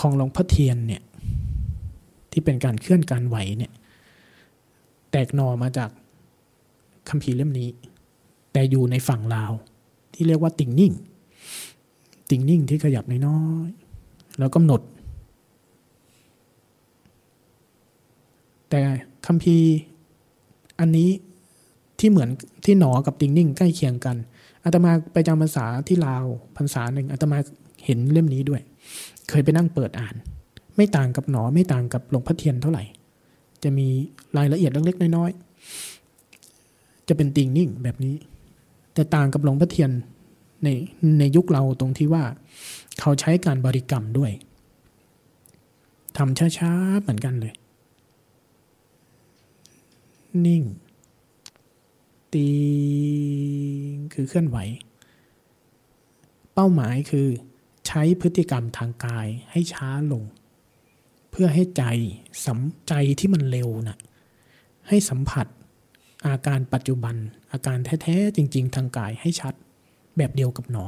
[0.00, 1.02] ของหลวงพ่อเทียนเนี่ย
[2.32, 3.72] ที่เป็นการเคลื่อนการไหวเนี่ย
[5.12, 5.90] แตกหนอมาจาก
[7.08, 7.68] คัมภีร์เล่มนี้
[8.52, 9.52] แต่อยู่ในฝั่งลาว
[10.14, 10.92] ที่เรียกว่าติ่งนิ่ง
[12.30, 14.80] ติ่งนิ่งที่ขยับน้อยๆแล้วกำหนด
[18.70, 18.80] แต่
[19.26, 19.68] คัมภีร์
[20.80, 21.10] อันนี้
[21.98, 22.28] ที่เหมือน
[22.64, 24.16] ที่หนอกับติงนิ่งใกล้เคียงกัน
[24.64, 26.24] อาตมาไปจำภาษาที่ลาว
[26.56, 27.38] ภาษาหนึ่งอาตมา
[27.84, 28.60] เห็นเล่มนี้ด้วย
[29.28, 30.14] เคยไปนั่งเปิดอ่าน
[30.76, 32.84] ไม่ต่างกับหนอไม่ต่างกับหลวงพ่อเทียนเท่าไหร่
[33.64, 33.88] จะมี
[34.36, 38.14] รายละเอียดเล็กๆน้อยๆจะเป็นติงนิ่งแบบนี้
[38.94, 39.90] แต่ต่างกับหลวงพ่อเทียน
[40.64, 40.68] ใน
[41.18, 42.24] ในยุคเราตรงที่ว่า
[43.00, 44.32] เขาใช้การบริกรรมด้วย
[46.16, 47.54] ทำช้าๆเหมือนกันเลย
[50.46, 50.62] นิ่ง
[52.32, 52.48] ตี
[54.14, 54.58] คือเคลื่อนไหว
[56.54, 57.28] เป้าหมายคือ
[57.86, 60.22] ใช้พฤติกรรมทางกายให้ช้าลง
[61.32, 61.84] เพื่อให้ใจ
[62.46, 63.98] สัมใจที่มันเร็วนะ่ะ
[64.88, 65.46] ให้สัมผัส
[66.26, 67.16] อาการปัจจุบัน
[67.52, 69.54] อาการแท้ๆจริง ๆ ทางกายให้ชัด
[70.16, 70.86] แบบเดียวกับหนอ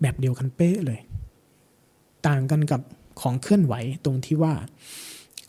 [0.00, 1.00] แบบเดียวกันเป๊ะเลย
[2.26, 2.80] ต่างกันกับ
[3.20, 4.54] ของเคลื่อนไหวตรงที่ว่า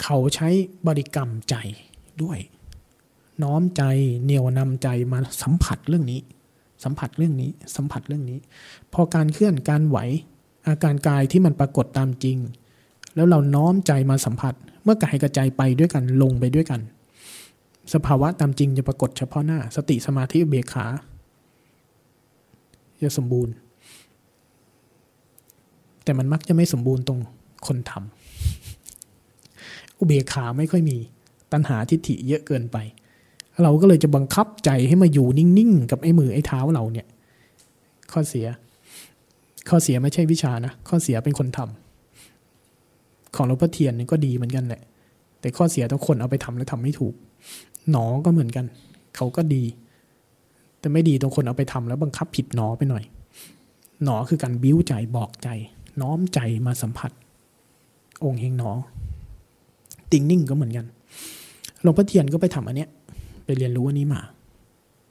[0.04, 0.50] เขาใช้
[0.88, 1.56] บริกรรมใจ
[2.22, 2.40] ด้วย
[3.44, 3.84] น้อมใจ
[4.24, 6.22] เหนียวนำใจมาสัมผัสเรื่องนี้
[6.84, 8.40] สัมผัสเรื่องนี้สัมผัสเรื่องนี้
[8.94, 9.98] พอการเคลื่อนการไหว
[10.68, 12.38] อาการกายที่มันปรากฏตามจริง
[13.16, 16.82] แล้วเราน้อมใจมาสัมผัส เมื่อกายกับใจไปด้วยกันลงไปด้วยกัน
[17.94, 20.86] สภาวะตามจริงจะปรากฏเฉพาะหน้า สติสมาธิเบขา
[23.04, 23.54] จะสมบูรณ์
[26.04, 27.20] แต่มันมักจะไม่สมบูรณ์ตรง
[27.68, 30.98] คนทำอุเบกขาไม่ค่อยมี
[31.52, 32.78] ตัณหาทิฏฐิเยอะเกินไป
[33.64, 37.08] เราก็เลยจะบังคับใจให้มาอยู่นิ่งๆ กับไอ้มือไอ้เท้าเราเนี่ย
[38.12, 38.48] ข้อเสีย
[39.70, 41.89] ข้อเสียไม่ใช่วิชานะ ข้อเสียเป็นคนทำ
[43.36, 44.82] ของหลวงพ่อเทียนนี่ก็ดีเหมือนกันแหละ
[45.40, 47.14] แต่ข้อเสียทุกคนเอาไปทำแล้วทำไม่ถูก
[47.92, 48.66] หนอก็เหมือนกัน
[49.16, 49.64] เขาก็ดี
[50.80, 53.04] แต่ไม่ดีตรงคนเอาไปทำแล้วบังคับผิดหนอไปหน่อย
[54.04, 55.50] หนอคือการบิ้วใจบอกใจ
[56.02, 57.12] น้อมใจมาสัมผัส
[58.24, 58.72] องค์เฮงหนอ
[60.12, 60.86] ติงนิ่งก็เหมือนกัน
[61.82, 62.90] หลวงพ่อเทียนก็ไปทำอันเนี้ย
[63.46, 64.22] ไปเรียนรู้อันนี้มา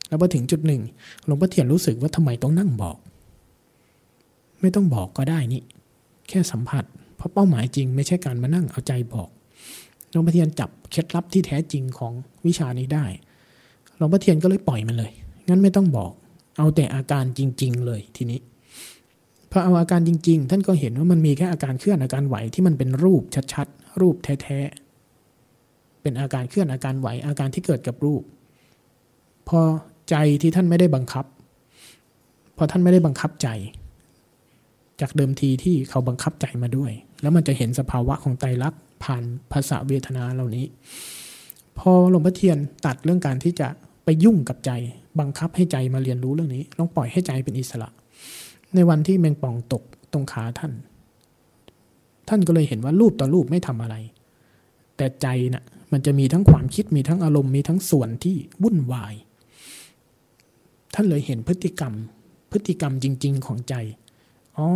[0.09, 0.83] แล้วพอถึงจุดหนึ่ง
[1.27, 2.97] หลวงพ่อเทียนรู้สึกว่าทำไมต้องนั่งบอก
[4.61, 5.63] ไม่ต้องบอกก็ได้นี่
[6.29, 6.85] แค่สัมผัส
[7.31, 9.29] เพราเป้าหมายจริง ไม่ใช่การมานั่งเอาใจบอก
[10.11, 12.13] หลวงพ่อเทียนจับเคล็ดลับที่แท้จริงของ
[12.47, 13.05] วิชานี้ได้
[13.97, 15.13] หลวงพ่อเทียนก็เลยปล่อยมันเลย
[15.49, 16.13] งั้นไม่ต้องบอก
[16.59, 18.41] เอาแต่อาการจริง ๆ เลยทีนี้
[19.51, 28.23] พอเอาอาการจริง ๆ ท่านก็เห็นว่ามันมีแค่อาการเคลื่อนอาการไหวที่มันเป็นรูปชัดๆ รูปแท้ๆ เป็นอาการเคลื่อนอาการไหวอาการที่เกิดกับรูป
[29.49, 29.61] พอ
[30.11, 31.25] ใจที่ท่านไม่ได้บังคับ
[32.57, 33.49] พอท่านไม่ได้บังคับใจ
[35.01, 40.67] จากเดิมทีที่เขาบังคับใจมาด้วย แล้วมันจะเห็นสภาวะของไตรลักษณ์ผ่านภาษาเวทนาเหล่านี้
[41.79, 43.69] พอหลวงพ่อเทียนตัดเรื่องการที่จะ
[44.05, 44.71] ไปยุ่งกับใจ
[45.21, 47.89] บังคับให้ใจมาเรียนรู้เรื่องนี้ลองปล่อยให้ใจเป็นอิสระ
[48.75, 49.83] ในวันที่แมงป่องตก
[50.13, 50.73] ตรงขาท่าน
[52.29, 53.97] ท่านก็เลยเห็นว่ารูปต่อรูปไม่ทำอะไร
[54.97, 59.15] แต่ใจนะ่ะมันจะมีทั้งความคิดมีทั้งอารมณ์มีทั้งส่วนที่วุ่นวาย
[60.95, 61.95] ท่านเลยเห็นพฤติกรรม
[62.51, 63.75] พฤติกรรมจริง ๆ ของใจ
[64.59, 64.69] อ๋อ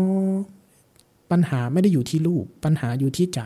[1.31, 3.41] ปัญหาไม่ได้อยู่ที่รูปปัญหาอยู่ที่ใจ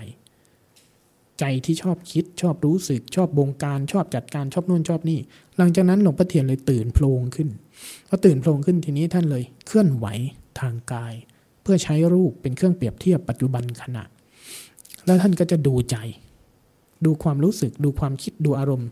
[1.41, 5.19] ใจที่ชอบคิดชอบรู้สึกชอบบงการชอบจัดการชอบนู่นชอบนี่
[5.57, 7.49] หลังจากนั้นหลวงพ่อเทียนเลยตื่นโพลงขึ้น
[8.09, 10.07] พอตื่นโพลงขึ้นทีนี้ท่านเลยเคลื่อนไหว
[10.61, 11.15] ทางกาย
[11.63, 14.05] เพื่อใช้รูปเป็นเครื่องเปรียบเทียบปัจจุบันขณะ
[15.07, 15.97] แล้วท่านก็จะดูใจ
[17.05, 18.89] ดูความรู้สึก ดูความคิดดูอารมณ์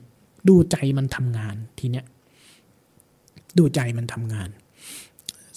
[0.48, 2.04] ดูใจมันทำงานทีเนี้ย
[3.58, 4.48] ดูใจมันทำงาน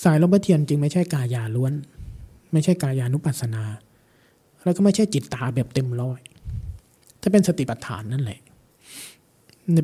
[0.04, 1.74] สายลมพเทียนจึงไม่ใช่กายาล้วน
[2.54, 3.64] ไม่ใช่กายานุปัสสนา
[4.64, 6.20] แล้วก็ไม่ใช่จิตตาแบบเต็มร้อย
[7.22, 8.40] ถ้าเป็นสติปัฏฐานนั่นแหละ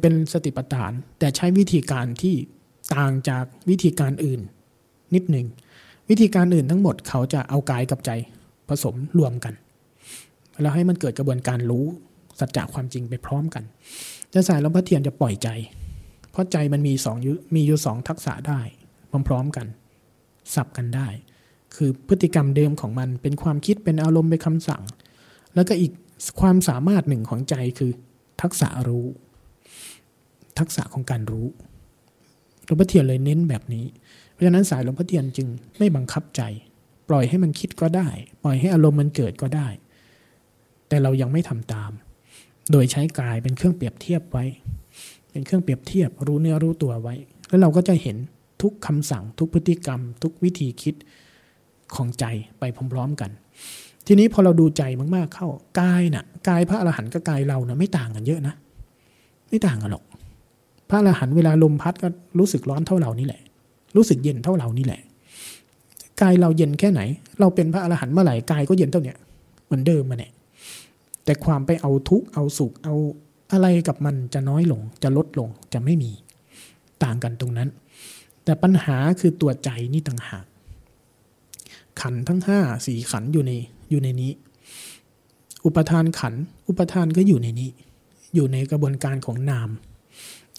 [0.02, 2.36] เป็นสติปัฏฐาน แต่ใช้วิธีการที่
[2.96, 4.42] ต่างจากวิธีการอื่น
[5.16, 5.48] นิดหนึ่ง
[6.10, 8.12] วิธีการอื่นทั้งหมดเขาจะเอากายกับใจ
[8.70, 9.54] ผสมรวมกัน
[10.62, 11.86] แล้วให้มันเกิดกระบวนการรู้
[12.40, 13.64] สัจจะความจริงไปพร้อมกัน
[14.34, 15.50] จะสายลมพระเทียนจะปล่อยใจ
[16.32, 17.18] เพราะใจมันมีสอง
[17.56, 18.62] มีอยู่สองทักษะได้
[19.28, 19.68] พร้อมๆกัน
[20.56, 21.08] สับกันได้
[21.76, 24.84] คือพฤติกรรมเดิมของมันเป็นความคิดเป็นอารมณ์เป็นคำสั่ง
[25.56, 25.92] แล้วก็อีก
[26.42, 27.92] ความสามารถหนึ่งของใจคือ
[28.42, 29.08] ทักษะรู้
[30.60, 31.48] ทักษะของการรู้
[32.66, 33.86] หลวงพ่อเทียนเลยเน้นแบบนี้
[34.32, 36.42] เพราะฉะนั้นสายหลวงพ่อเทียนจึงไม่บังคับใจ
[37.10, 38.08] ปล่อยให้มันคิดก็ได้
[38.44, 39.68] ปล่อยให้อารมณ์มันเกิดก็ได้
[40.88, 41.92] แต่เรายังไม่ทำตาม
[42.72, 44.46] โดยใช้กายเป็นเครื่องเปรียบเทียบไว้
[45.32, 47.16] เป็นเครื่องเปรียบเทียบรู้เนื้อรู้ตัวไว้
[47.48, 48.18] แล้วเราก็จะเห็น
[48.64, 50.96] ทุกคำสั่งทุกพฤติกรรม ทุกวิธีคิด
[51.96, 52.26] ของใจ
[52.60, 53.32] ไปพร้อมๆกัน
[54.08, 54.84] ทีนี้พอเราดูใจ
[55.16, 55.48] มากๆเข้า
[55.80, 58.54] กายนะ่ะกายพระอรหันต์กับกายเรานะ่ะไม่ต่างกันเยอะนะ
[59.50, 60.04] ไม่ต่างกันหรอก
[60.90, 62.08] พระอรหันต์เวลาลมพัดก็
[62.40, 63.42] รู้สึกร้อนเท่าเรานี่แหละ
[63.96, 65.02] รู้สึกเย็นเท่าเรานี่แหละ
[66.22, 67.02] กายเราเย็นแค่ไหน
[67.40, 69.18] เราเป็นพระอรหันต์เมื่อไหร่กายก็เย็นเท่าเนี้ย
[69.66, 70.32] เหมือนเดิมมาเนี่ย
[71.26, 72.96] แต่ความไปเอาทุกเอาสุขเอา
[73.52, 76.12] อะไรกับมันจะน้อยลง จะลดลงจะไม่มี
[77.04, 77.70] ต่างกันตรงนั้น
[78.44, 80.46] แต่ปัญหาคือตัวใจนี่ต่างหาก
[82.02, 83.52] ขันทั้งห้าสี่ขันอยู่ใน
[83.90, 84.32] อยู่ในนี้
[85.66, 86.34] อุปทานขัน
[86.68, 87.70] อุปทานก็อยู่ในนี้
[88.36, 89.70] อยู่ในกระบวนการของนาม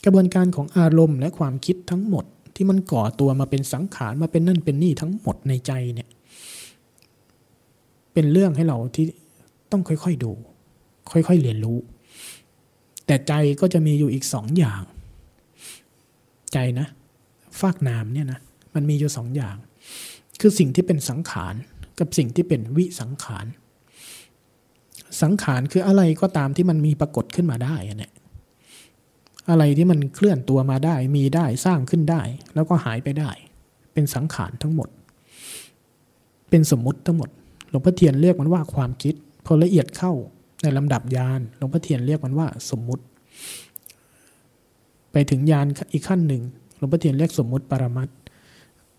[0.05, 2.25] กระบวนการของอารมณ์และความคิดทั้งหมด
[2.55, 6.09] ที่มันก่อตัวมาเป็นสังขารมาเป็นนั่นเป็นนี่ทั้งหมดในใจเนี่ย
[8.13, 9.05] เป็นเรื่องให้เราที่
[9.73, 10.33] ต้องค่อยๆดู
[11.11, 11.79] ค่อยๆเรียนรู้
[13.07, 14.83] แต่ใจก็จะมีอยู่อีกสองอย่าง
[16.53, 16.87] ใจนะ
[17.61, 18.41] ฟากนามเนี่ยนะ
[18.75, 19.57] มันมีอยู่สองอย่าง
[20.41, 21.55] คือสิ่งที่เป็นสังขาร
[21.99, 23.47] กับสิ่งที่เป็นวิสังขาร
[25.23, 28.13] สังขารคืออะไรก็ตามที่มันมีปรากฏขึ้นมาได้เนี่ย
[29.51, 32.23] อะไรที่มันเคลื่อนตัวมาได้ มีได้สร้างขึ้นได้
[32.55, 33.31] แล้วก็หายไปได้
[33.93, 34.89] เป็นสังขารทั้งหมด
[36.51, 37.31] เป็นสมมุติทั้งหมด
[37.69, 40.13] หลวงพ่อเทียนเรียกมันว่าความคิด พอละเอียดเข้า
[40.63, 43.05] ในลำดับยานหลวงพ่อเทียนเรียกมันว่าสมมุติ
[45.13, 46.43] ไปถึงยานอีกขั้นหนึ่ง
[46.85, 48.09] ลวงพ่อเทียนเรียกสมมุติปรมัต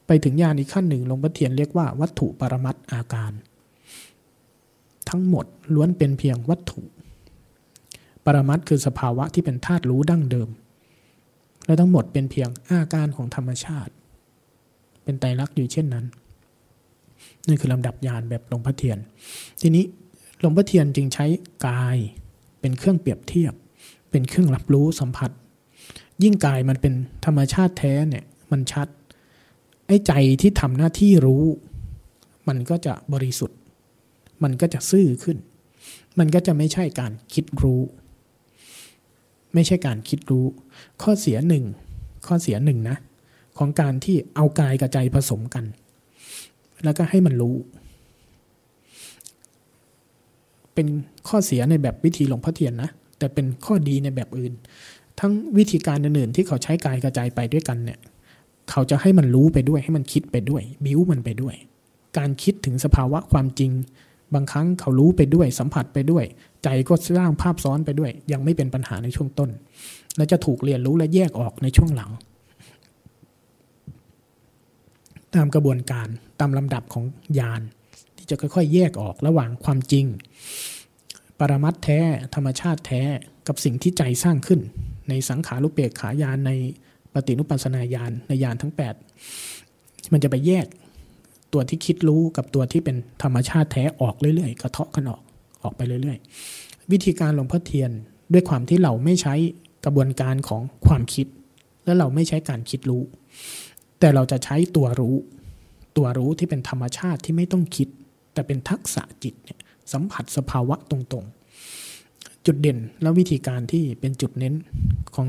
[0.07, 3.31] ไปถึงยานอีกขั้นหนึ่งหลวงพ่อเทียนเรียกว่าวัตถุปรมัตอาการ
[5.09, 6.81] ทั้งหมดล้วนเป็นเพียงวัตถุ
[8.25, 10.49] ปรมัตคือสภาวะที่เป็นธาตุรู้ดั้งเดิม
[11.65, 13.91] และทั้งหมดเป็นเพียงอาการของธรรมชาติ
[15.03, 16.05] เป็นไตรลักษณ์อยู่เช่นนั้น
[17.47, 18.97] นี่คือลำดับญาณแบบหลวงพ่อเทียน
[19.61, 19.83] ทีนี้
[20.39, 21.25] หลวงพ่อเทียนจึงใช้
[21.67, 21.97] กาย
[22.59, 23.53] เป็นเครื่องเปรียบเทียบ
[24.11, 25.31] เป็นเครื่องรับรู้สัมผัส
[26.23, 26.93] ยิ่งกายมันเป็น
[27.25, 28.87] ธรรมชาติแท้เนี่ยมันชัด
[29.87, 31.43] ไอ้ใจที่ทำหน้าที่รู้
[32.47, 33.59] มันก็จะบริสุทธิ์
[34.43, 35.37] มันก็จะซื่อขึ้น
[36.19, 37.81] มันก็จะไม่ใช่การคิดรู้
[39.53, 40.45] ไม่ใช่การคิดรู้
[41.01, 41.65] ข้อเสียหนึ่ง
[42.27, 42.97] ข้อเสียหนึ่งนะ
[43.57, 45.65] ของการที่เอากายกับใจผสมกัน
[46.83, 47.55] แล้วก็ให้มันรู้
[50.73, 50.87] เป็น
[51.27, 54.53] ข้อเสียในแบบวิธีหลวงพ่อเทียนนะแต่เป็นข้อดีในแบบอื่น
[55.19, 57.99] ทั้งวิธีการอื่นๆที่เขาใช้กายกระจายไปด้วยกันเนี่ย
[58.71, 61.55] เขาจะให้มันรู้ไปด้วย ให้มันคิดไปด้วย บิ้วมันไปด้วย
[62.17, 63.71] การคิดถึงสภาวะความจริง
[64.33, 66.25] บางครั้งเขารู้ไปด้วย สัมผัสไปด้วย
[66.63, 69.49] ใจก็สร้างภาพซ้อนไปด้วย ยังไม่เป็นปัญหาในช่วงต้น
[70.17, 72.11] และจะถูกเรียนรู้และแยกออกในช่วงหลัง
[75.35, 76.07] ตามกระบวนการ
[76.39, 77.05] ตามลำดับของ
[77.39, 77.61] ญาณ
[78.17, 80.05] ที่จะค่อยๆ แยกออกระหว่างความจริง
[81.39, 81.99] ปรมัตแท้
[82.35, 83.01] ธรรมชาติแท้
[83.47, 84.61] กับสิ่งที่ใจสร้างขึ้น
[85.09, 86.51] ในสังขารุเปกขายานใน
[87.13, 88.73] ปฏินุปัสนาญาณในญาณทั้ง
[89.41, 90.65] 8 มันจะไปแยก
[91.53, 95.21] ตัวที่คิดรู้กับตัวที่เป็นธรรมชาติแท้ออกเรื่อยๆกระเทาะกันออก
[95.63, 97.91] ออกไปเรื่อยๆ วิธีการหลวงพ่อเทียน
[98.33, 99.35] ด้วยความที่เราไม่ใช้
[99.85, 101.27] กระบวนการของความคิด
[101.85, 103.03] และเราไม่ใช้การคิดรู้
[103.99, 105.15] แต่เราจะใช้ตัวรู้
[105.97, 107.87] ตัวรู้ที่เป็นธรรมชาติที่ไม่ต้องคิด
[108.33, 109.59] แต่เป็นทักษะจิตเนี่ย
[109.93, 111.44] สัมผัสสภาวะตรงๆ
[112.45, 114.53] จุดเด่นและวิธีการที่เป็นจุดเน้น
[115.15, 115.27] ของ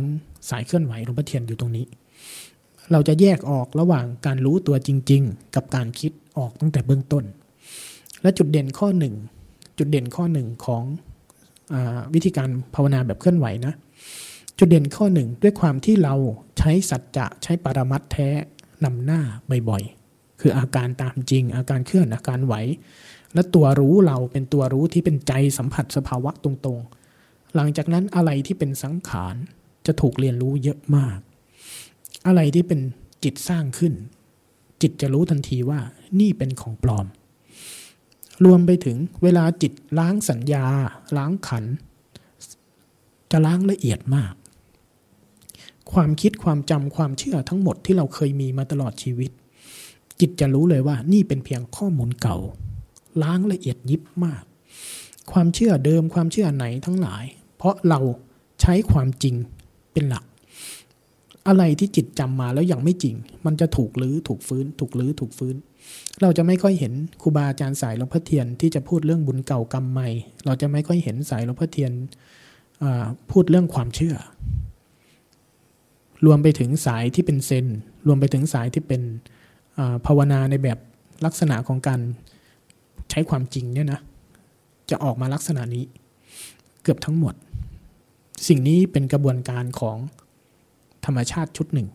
[0.51, 1.87] สายเคลื่อนไหวหลวงพ่อเทียนอยู่ตรงนี้
[2.93, 7.25] เราจะแยกออกระหว่างการรู้ตัวจริง ๆ กับการคิดออกตั้งแต่เบื้องต้น
[8.23, 9.15] และจุดเด่นข้อหนึ่ง
[9.79, 10.83] จุดเด่นข้อหนึ่งของ
[11.75, 11.77] อ
[12.15, 13.75] วิธีการภาวนาแบบเคลื่อนไหวนะ
[14.59, 16.15] จุดเด่นข้อหนึ่งด้วยความที่เรา
[16.59, 18.29] ใช้สัจจะใช้ปรมัตแท้
[18.85, 19.21] นำหน้า
[19.69, 22.55] บ่อยๆ คืออาการตามจริง อาการเคลื่อนอาการไหว
[23.35, 26.96] และตัวรู้เราเป็นตัวรู้ที่เป็นใจสัมผัสสภาวะตรงๆ
[27.55, 29.37] หลังจากนั้นอะไรที่เป็นสังขาร
[29.87, 31.19] จะถูกเรียนรู้เยอะมาก
[32.27, 32.81] อะไรที่เป็น
[33.25, 33.95] จิตสร้างขึ้น
[34.83, 35.81] จิตจะรู้ทันทีว่า
[36.21, 37.07] นี่เป็นของปลอม
[38.45, 40.65] รวมไปถึงเวลาจิตล้างสัญญา
[41.17, 41.65] ล้างขัน
[43.31, 44.35] จะล้างละเอียดมาก
[45.93, 49.31] ความคิดความจำความเชื่อทั้งหมดที่เราเคยมีมาตลอดชีวิต
[50.21, 52.39] จิตจะรู้เลยว่านี่เป็นเพียงข้อมูลเก่า
[53.23, 54.43] ล้างละเอียดยิบมาก
[55.33, 57.25] ความเชื่อเดิมความเชื่อไหนทั้งหลาย
[57.57, 58.01] เพราะเรา
[58.61, 59.35] ใช้ความจริง
[59.93, 60.25] เป็นหลัก
[61.49, 63.15] อะไรที่จิตจำมาแล้วยังไม่จริง
[63.47, 65.57] มันจะถูกลื้อถูกฟื้น ถูกลื้อถูกฟื้น
[66.23, 70.09] เราจะไม่ค่อยเห็นครูบาอาจารย์สายหลวงพ่อเทียนที่จะพูดเรื่องบุญเก่ากรรมใหม่
[70.47, 71.93] เราจะไม่ค่อยเห็นสายหลวงพ่อเทียน
[73.31, 74.17] พูดเรื่องความเชื่อ
[76.27, 77.67] รวมไปถึงสายที่เป็นเซน
[78.07, 79.03] รวมไปถึงสายที่เป็น
[80.07, 80.79] ภาวนาในแบบ
[81.25, 82.01] ลักษณะของการ
[83.11, 84.01] ใช้ความจริงเนี่ยนะ
[84.91, 85.85] จะออกมาลักษณะนี้
[86.83, 87.35] เกือบทั้งหมด
[88.49, 89.97] สิ่งนี้เป็นกระบวนการของ
[91.07, 91.89] ธรรมชาติชุดหนึ่ง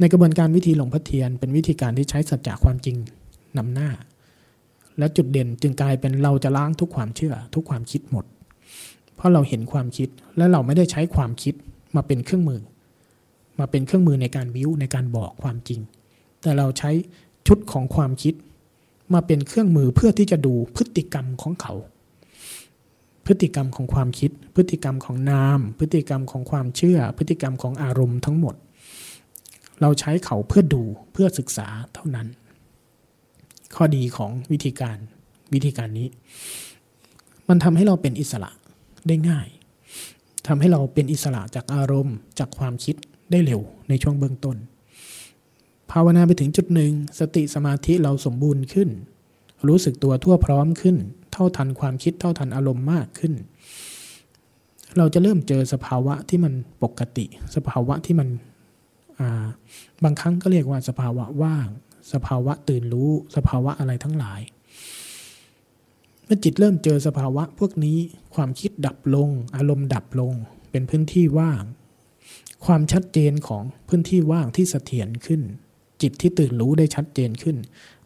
[0.00, 2.96] ในกระบวนการวิธีหลงพ่อเทียน เป็นวิธีการที่ใช้สัจจะความจริง
[3.56, 3.90] นำหน้า
[4.98, 8.24] และจุดเด่นจึงกลายเป็นเราจะล้างทุกความเชื่อ ทุกความคิดหมด
[9.16, 11.54] เพราะเราเห็นความคิดและเราไม่ได้ใช้ความคิด
[11.96, 12.60] มาเป็นเครื่องมือ
[13.58, 15.80] มาเป็นเครื่องมือในการวิวในการบอกความจริง
[16.40, 16.90] แต่เราใช้
[17.46, 18.34] ชุดของความคิด
[19.14, 21.74] มาเป็นเครื่องมือเพื่อที่จะดูพฤติกรรมของเขา
[23.26, 28.54] พฤติกรรมของความคิด พฤติกรรมของนาม พฤติกรรมของความเชื่อ พฤติกรรมของอารมณ์ทั้งหมด
[29.80, 32.26] เราใช้เขาเพื่อดูเพื่อศึกษาเท่านั้น
[33.74, 34.98] ข้อดีของวิธีการ
[35.54, 36.08] วิธีการนี้
[37.48, 38.50] มันทำให้เราเป็นอิสระ
[39.08, 39.48] ได้ง่าย
[40.46, 42.96] ทำให้เราเป็นอิสระจากอารมณ์จากความคิด
[43.30, 44.56] ได้เร็วในช่วงเบื้องต้น
[45.90, 48.88] ภาวนาไปถึงจุดหนึ่ง สติสมาธิเราสมบูรณ์ขึ้น
[49.68, 50.96] รู้สึกตัวทั่วพร้อมขึ้น
[51.36, 53.34] เท่าทันความคิดเท่าทันอารมณ์มากขึ้น
[54.98, 57.24] เราจะเริ่มเจอสภาวะที่มันปกติ
[57.56, 58.28] สภาวะที่มัน
[60.04, 61.68] บางครั้งก็เรียกว่าสภาวะว่าง
[62.12, 64.40] สภาวะตื่นรู้ สภาวะอะไรทั้งหลาย
[66.24, 67.98] เมื่อจิตเริ่มเจอสภาวะพวกนี้
[68.34, 70.32] ความคิดดับลง อารมณ์ดับลง
[70.70, 71.62] เป็นพื้นที่ว่าง
[72.66, 75.42] ความชัดเจนของพื้นที่ว่างที่เสถียรขึ้น
[76.02, 77.56] จิตที่ตื่นรู้ได้ชัดเจนขึ้น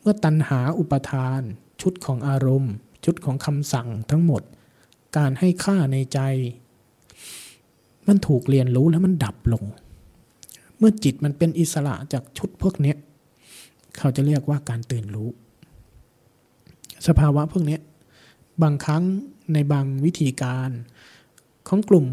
[0.00, 1.40] เมื่อตัณหาอุปทาน
[1.80, 2.72] ชุดของอารมณ์
[3.04, 4.42] ชุดของคำสั่งทั้งหมด
[5.16, 6.20] การให้ค่าในใจ
[8.08, 9.64] มันถูกเรียนรู้แล้วมันดับลง
[10.78, 12.94] เมื่อจิตมันเป็นอิสระจากชุดพวกนี้
[13.98, 15.28] เขาจะเรียกว่าการตื่นรู้
[17.06, 17.78] สภาวะพวกนี้
[18.62, 19.02] บางครั้ง
[19.52, 20.70] ในบางวิธีการ
[21.68, 22.06] ของกลุ่ม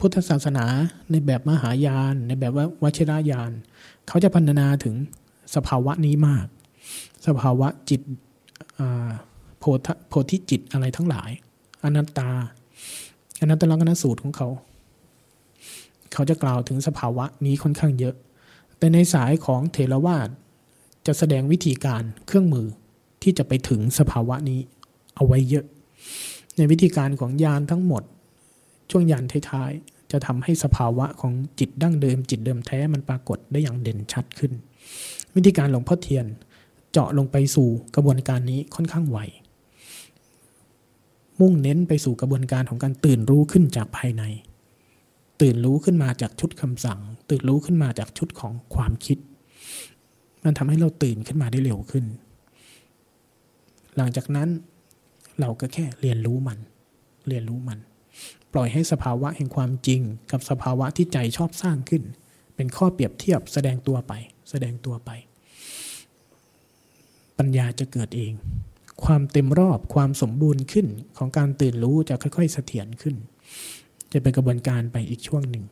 [0.00, 0.66] พุทธศาสนา
[1.10, 3.50] ในแบบมหายาน ในแบบว่าวชิรยาน
[4.08, 4.94] เขาจะพัฒนาถึง
[5.54, 6.46] สภาวะนี้มาก
[7.26, 8.00] สภาวะจิต
[9.58, 11.30] โพธิจิตอะไรทั้งหลาย
[11.84, 12.30] อนัตตา
[13.40, 14.48] อนัตตลักษณสูตรของเขา
[16.12, 18.14] เขาจะกล่าวถึงสภาวะนี้ค่อนข้างเยอะ
[18.78, 20.28] แต่ในสายของเทรวาส
[21.06, 22.66] จะแสดงวิธีการเครื่องมือ
[23.22, 24.60] ที่จะไปถึงสภาวะนี้
[25.16, 25.64] เอาไว้เยอะ
[26.56, 28.02] ในวิธีการของยานทั้งหมด
[28.90, 34.52] ช่วงยานท้ายๆจะทำให้สภาวะของจิตดั้งเดิม จิตเดิมแท้มันปรากฏได้อย่างเด่นชัดขึ้น
[35.34, 36.26] วิธีการหลวงพ่อเทียน
[36.98, 39.18] เจาะลงไปสู่กระบวนการนี้ค่อนข้างไว
[41.40, 44.22] มุ่งเน้นไปสู่กระบวนการของการตื่นรู้ขึ้นจากภายใน
[45.40, 49.18] ตื่นรู้ขึ้นมาจากชุดคำสั่ง ตื่นรู้ขึ้นมาจากชุดของความคิด
[50.44, 52.04] มันทำให้เราตื่นขึ้นมาได้เร็วขึ้น
[53.96, 54.48] หลังจากนั้น
[55.40, 56.58] เราก็แค่เรียนรู้มัน
[57.28, 57.78] เรียนรู้มัน
[58.52, 62.02] ปล่อยให้สภาวะแห่งความจริง กับสภาวะที่ใจชอบสร้างขึ้น
[62.56, 64.12] เป็นข้อเปรียบเทียบแสดงตัวไป
[64.50, 65.12] แสดงตัวไป
[67.38, 68.32] ปัญญาจะเกิดเอง
[69.04, 70.86] ความเต็มรอบความสมบูรณ์ขึ้น
[71.18, 73.16] ของการตื่นรู้จะค่อยๆเสถียรขึ้น
[74.12, 75.64] จะเป็นกระบวนการไปอีกช่วงหนึ่ง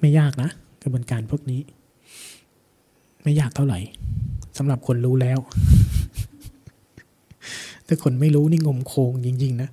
[0.00, 0.50] ไม่ยากนะ
[0.82, 1.60] กระบวนการพวกนี้
[3.22, 3.80] ไม่ยากเท่าไหร่
[4.58, 5.38] สำหรับคนรู้แล้ว
[7.86, 9.68] แต่คนไม่รู้นี่งมโคงจริงๆนะ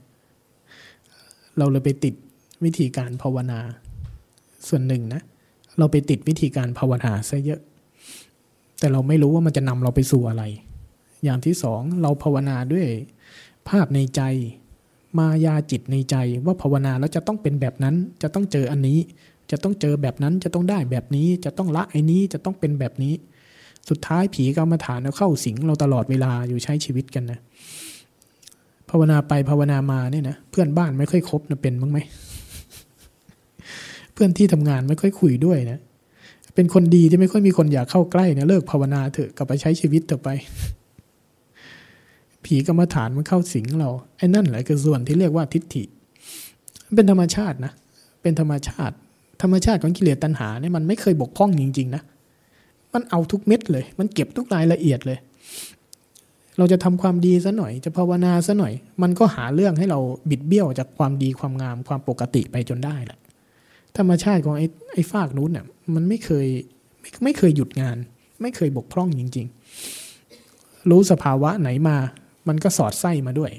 [1.58, 2.14] เราเลยไปติด
[2.64, 3.60] วิธีการภาวนา
[4.68, 5.22] ส่วนหนึ่งนะ
[5.78, 7.62] เราไปติดวิธีการภาวนาซะเยอะ
[8.84, 10.44] แต่เราไม่รู้ว่ามันจะนำเราไปสู่อะไร
[11.24, 12.88] อย่างที่สองเราภาวนาด้วย
[13.70, 14.22] ภาพในใจ
[15.20, 16.16] มายาจิตในใจ
[16.46, 19.00] ว่าภาวนาแล้วจะต้องเป็นแบบนั้น จะต้องเจออันนี้
[19.52, 23.14] จะต้องเจอแบบนั้น จะต้องได้แบบนี้ จะต้องละไอ้นี้ จะต้องเป็นแบบนี้
[23.90, 27.40] สุดท้ายผีกรรมฐานเราเข้าสิงเราตลอดเวลาอยู่ใช้ชีวิตกันนะ
[28.90, 32.00] ภาวนาไปภาวนามาเนี่ยนะ เพื่อนบ้านไม่ค่อยคบนะเป็นบ้างไหม
[34.14, 35.80] เพื่อนที่ทำงานไม่ค่อยคุยด้วยนะ
[36.56, 40.30] เป็นคนดีที่ไม่ค่อยมีคนอยากเข้าใกล้เนี่ยเลิกภาวนาเถอะกลับไปใช้ชีวิตต่อไป
[42.46, 45.84] ผีกรรมฐานมันเข้าสิงเราไอ้นั่นแหละคือส่วนที่เรียกว่าทิฏฐิ
[46.96, 47.74] เป็นธรรมชาตินะ
[48.22, 48.96] เป็นธรรมชาติ
[49.42, 52.04] ธรรมชาติของกิเลสตัณหาเนี่ยมันไม่เคยบกพร่องจริง ๆ นะ
[52.94, 55.18] มันเอาทุกเม็ดเลย มันเก็บทุกรายละเอียดเลย
[56.58, 60.00] เราจะทำความดีซะหน่อย จะภาวนาซะหน่อย มันก็หาเรื่องให้เรา
[60.30, 63.20] บิดเบี้ยวจากความดีความงามความปกติไปจนได้แหละ
[63.98, 66.48] ธรรมชาติของไอ้ไอ้ฟากนู้นเนี่ย มันไม่เคย
[67.02, 67.98] ไม่ไม่เคยหยุดงาน
[68.42, 69.48] ไม่เคยบกพร่องจริง
[70.18, 71.98] ๆ รู้สภาวะไหนมา
[72.48, 73.52] มันก็สอดไส้มาด้วย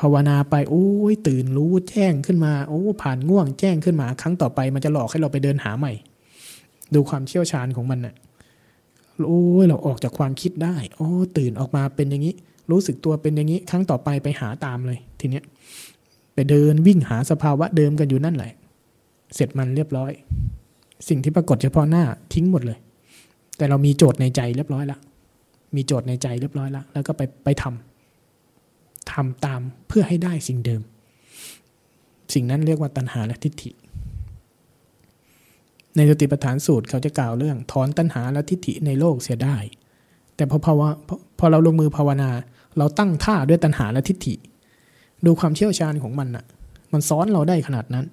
[0.00, 5.92] ภาวนาไปโอ้ยตื่นรู้แจ้งขึ้นมาโอ้ผ่านง่วงแจ้งขึ้นมา ครั้งต่อไปมันจะหลอกให้เราไปเดินหาใหม่
[6.94, 8.14] ดูความเชี่ยวชาญของมันนะ่ะ
[9.26, 11.08] โอ้ยเราออกจากความคิดได้โอ้
[11.38, 12.34] ตื่นออกมาเป็นอย่างนี้
[12.70, 15.44] รู้สึกตัวเป็นอย่างนี้ ครั้งต่อไปไปหาตามเลย ทีเนี้ย
[16.34, 18.52] ไปเดินวิ่งหาสภาวะเดิมกันอยู่นั่นแหละ
[19.34, 20.12] เสร็จมันเรียบร้อย
[21.08, 22.78] สิ่งที่ปรากฏเฉพาะหน้าทิ้งหมดเลย
[23.56, 24.98] แต่เรามีโจทย์ในใจเรียบร้อยละ
[25.76, 30.82] มีโจทย์ในใจเรียบร้อยละแล้วก็ไปไปทำทำตามเพื่อให้ได้สิ่งเดิม
[32.34, 33.70] สิ่งนั้นเรียกว่าตัณหาและทิฏฐิ
[35.96, 39.56] ในสติปัฏฐานสูตรเขาจะกล่าวเรื่อง ถอนตัณหาและทิฏฐิในโลกเสียได้
[40.36, 40.88] แต่พอภาวะ
[41.38, 42.30] พอเราลงมือภาวนา
[42.78, 44.34] เราตั้งท่าด้วยตัณหาและทิฏฐิ
[45.26, 46.44] ดูความเชี่ยวชาญของมันน่ะ
[46.92, 48.06] มันซ้อนเราได้ขนาดนั้น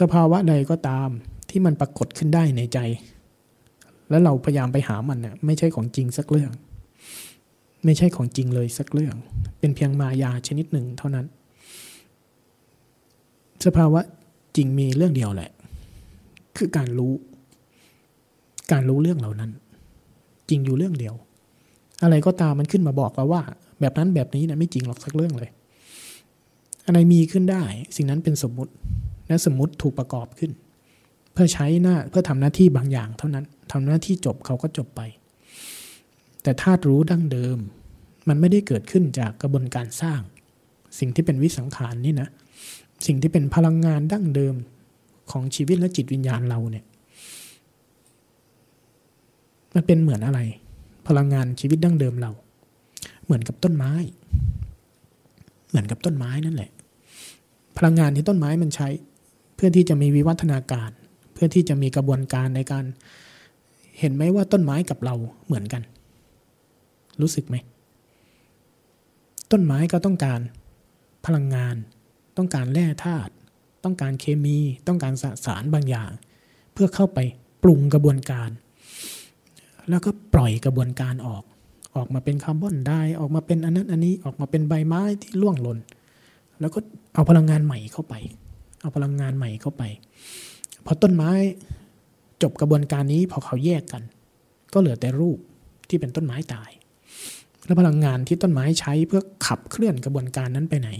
[0.00, 1.08] สภาวะใดก็ตาม
[1.56, 2.78] ที่มันปรากฏขึ้นได้ในใจ
[4.10, 6.50] แล้วเราพยายามไปหามันเนี่ยไม่ใช่ของจริงสักเรื่อง
[7.84, 9.14] ไม่ใช่ของจริงเลยสักเรื่อง
[9.58, 11.26] เป็นเพียงมายาชนิดหนึ่งเท่านั้น
[13.64, 14.00] สภาวะ
[14.56, 15.50] จริงมีเรื่องเดียวแหละ
[16.56, 17.12] คือการรู้
[18.72, 19.50] การรู้เรื่องเหล่านั้น
[20.48, 21.14] จริงอยู่เรื่องเดียว
[22.02, 23.42] อะไรก็ตามมันขึ้นมาบอกเราว่า
[23.80, 25.50] แบบนั้นแบบนี้นะไม่จริงหรอกสักเรื่องเลย
[26.86, 27.62] อะไรมีขึ้นได้
[27.96, 28.72] สิ่งนั้นเป็นสมมุติ
[29.28, 30.52] และสมมุติถูกประกอบขึ้น
[31.36, 35.00] เพื่อใช้หน้าเพื่อทำหน้าที่บางอย่างเท่านั้นทำหน้าที่จบเขาก็จบไป
[36.42, 37.58] แต่ธาตุรู้ดั้งเดิม
[38.28, 40.20] มันไม่ได้เกิดขึ้นจากกระบวนการสร้าง
[40.98, 42.28] สิ่งที่เป็นวิสังขารนี่นะ
[43.06, 44.54] สิ่งที่เป็นพลังงานดั้งเดิม
[45.30, 46.84] ของชีวิตและจิตวิญญาณเราเนี่ย
[49.74, 50.40] มันเป็นเหมือนอะไร
[51.08, 52.32] พลังงานชีวิตดั้งเดิมเรา
[53.24, 53.92] เหมือนกับต้นไม้
[55.68, 56.70] เหมือนกับต้นไม้นั่นแหละ
[57.76, 58.88] พลังงานที่ต้นไม้มันใช้
[59.54, 60.90] เพื่อที่จะมีวิวัฒนาการ
[61.36, 62.84] เพื่อที่จะมีกระบวนการในการ
[63.98, 65.14] เห็นไหมว่าต้นไม้กับเรา
[65.46, 65.82] เหมือนกัน
[67.20, 67.56] รู้สึกไหม
[69.50, 70.40] ต้นไม้ก็ต้องการ
[71.26, 71.76] พลังงาน
[72.36, 73.32] ต้องการแร่ธาตุ
[73.84, 74.58] ต้องการเคมี
[74.88, 76.10] ต้องการสสารบางอย่าง
[76.72, 77.18] เพื่อเข้าไป
[77.62, 78.50] ปรุงกระบวนการ
[79.88, 81.42] แล้วก็ปล่อยกระบวนการออก
[81.96, 85.78] ออกมาเป็นคาร์บอนไดออกมาเป็นอันนั้นอันนี้ออกมาเป็นใบไม้ที่ร่วงหล่น
[86.60, 86.78] แล้วก็
[87.14, 88.14] เอาพลังงานใหม่เข้าไป
[88.80, 89.82] เอาพลังงานใหม่เข้าไป
[90.86, 91.32] พอต้นไม้
[92.42, 94.02] จบกระบวนการนี้พอเขาแยกกัน
[94.72, 95.38] ก็เหลือแต่รูป
[95.88, 96.70] ที่เป็นต้นไม้ตาย
[97.64, 100.90] แล้วพลังงานที่ต้นไม้ใช้เพื่อขับเคลื่อนกระบวนการนั้นไปไหน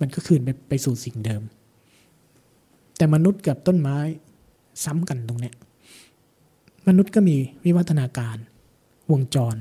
[0.00, 1.42] มันก็คืนไปไปสู่สิ่งเดิม
[2.96, 3.98] แต่มนุษย์กับต้นไม้
[4.84, 5.54] ซ้ำกันตรงเนี้ย
[6.88, 8.36] มนุษย์ก็มีวิวัฒนาการ
[9.10, 9.56] วงจร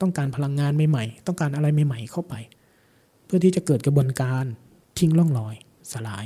[0.00, 2.34] ต้องการพลังงานใหม่ๆ ต้องการอะไรใหม่ๆเข้าไป
[3.24, 4.44] เพื่อที่จะเกิดกระบวนการ
[4.98, 5.54] ทิ้งล่องลอย
[5.92, 6.24] สลาย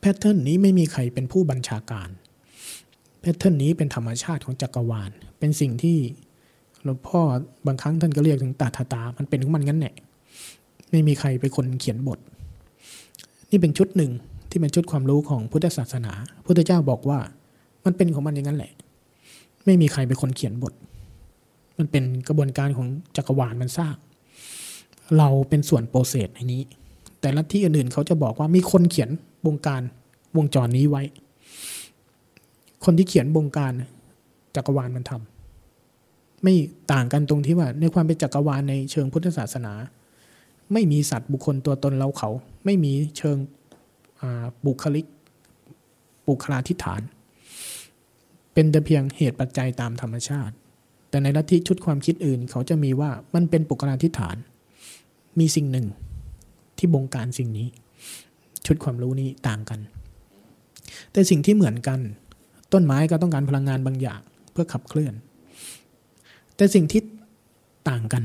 [0.00, 2.08] แพทเทิร์นนี้ไม่มีใครเป็นผู้บัญชาการ
[3.20, 5.98] แพทเทิร์นนี้เป็นธรรมชาติของจักรวาล เป็นสิ่งที่
[6.84, 7.20] หลวงพ่อ
[7.66, 9.94] บางครั้งท่านก็เรียกถึงตาตาตา มันเป็นของมันงั้นแหละ
[10.90, 12.18] ไม่มีใครเป็นคนเขียนบท
[13.50, 14.10] นี่เป็นชุดหนึ่ง
[14.50, 16.12] ที่เป็นชุดความรู้ของพุทธศาสนา
[16.46, 17.18] พุทธเจ้าบอกว่า
[17.84, 18.72] มันเป็นของมันอย่างนั้นแหละ
[19.64, 20.72] ไม่มีใครเป็นคนเขียนบท
[21.78, 22.86] มันเป็นกระบวนการของ
[23.16, 23.94] จักรวาลมันสร้าง
[25.18, 26.62] เราเป็นส่วนโปรเซสในนี้
[27.20, 29.10] แต่ละที่อื่นๆเขาจะบอกว่ามีคนเขียน
[29.46, 29.82] วงการ
[30.36, 31.02] วงจรนี้ไว้
[32.84, 33.72] คนที่เขียนวงการ
[34.56, 36.54] จักรวาลมันทำไม่
[36.92, 39.72] ต่างกันตรงที่ว่า ในความเป็นจักรวาลในเชิงพุทธศาสนา
[40.72, 42.30] ไม่มีสัตว์บุคคลตัวตนเราเขา
[42.64, 43.36] ไม่มีเชิง
[44.66, 45.06] บุคลิก
[46.28, 47.02] บุคลาธิฐาน
[48.52, 50.54] เป็นแต่เพียงเหตุปัจจัยตามธรรมชาติ
[51.08, 54.36] แต่ในลัทธิชุดความคิดอื่น เขาจะมีว่ามันเป็นบุคลาธิฐาน
[55.38, 55.86] มีสิ่งหนึ่ง
[56.78, 57.68] ที่บงการสิ่งนี้
[58.68, 59.80] ชุดความรู้นี้ต่างกัน
[61.12, 61.98] แต่สิ่งที่เหมือนกัน
[62.72, 64.20] ต้นไม้ก็ต้องการพลังงานบางอย่าง
[64.52, 65.14] เพื่อขับเคลื่อน
[66.56, 67.00] แต่สิ่งที่
[67.88, 68.22] ต่างกัน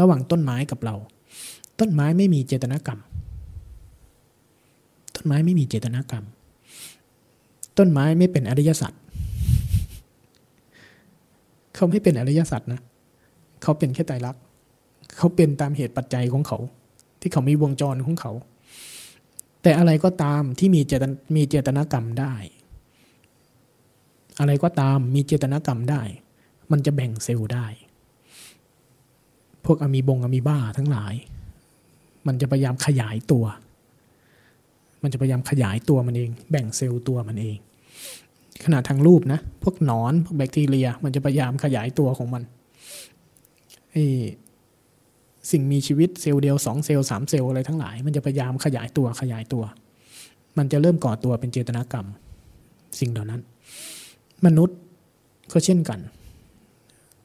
[0.00, 0.96] ระหว่างต้นไม้กับเรา
[1.80, 3.00] ต้นไม้ไม่มีเจตนากรรม
[5.14, 6.24] ต้นไม้ไม่มีเจตนากรรม
[7.78, 8.92] ต้นไม้ไม่เป็นอริยสัจ
[11.74, 12.80] เขาไม่เป็นอริยสัจนะ
[13.62, 14.42] เขาเป็นแค่ไตรลักษณ์
[15.16, 16.58] เขาเป็นตามเหตุปัจจัยของเขา
[17.20, 18.32] ที่เขามีวงจรของเขา
[19.64, 21.04] แต่อะไรก็ตามที่มีเจต
[21.36, 22.34] มีเจตนากรรมได้
[24.40, 26.02] อะไรก็ตามมีเจตนากรรมได้
[26.70, 27.66] มันจะแบ่งเซลล์ได้
[29.64, 31.14] พวกอะมีบงอะมีบ้าทั้งหลาย
[32.26, 33.44] มันจะพยายามขยายตัว
[35.02, 37.56] มันจะพยายามขยายตัวมันเอง แบ่งเซลล์ตัวมันเอง
[38.64, 42.42] ขนาดทางรูปนะ พวกหนอนพวกแบคทีเรีย มันจะพยายามขยายตัวของมัน
[43.92, 44.04] ไอ้
[45.50, 49.64] สิ่งมีชีวิตเซลล์เดียวสองเซลล์สามเซลล์อะไรทั้งหลาย มันจะพยายามขยายตัวขยายตัว
[50.58, 52.06] มันจะเริ่มก่อตัวเป็นเจตนากรรม
[53.00, 53.40] สิ่งเหล่านั้น
[54.46, 54.78] มนุษย์
[55.52, 56.00] ก็เช่นกัน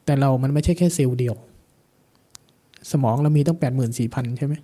[0.04, 1.34] แต่เรามันไม่ใช่แค่เซลล์เดียว
[2.90, 4.54] สมองเรามีตั้งแปดหมื่นสี่พันใช่ไหม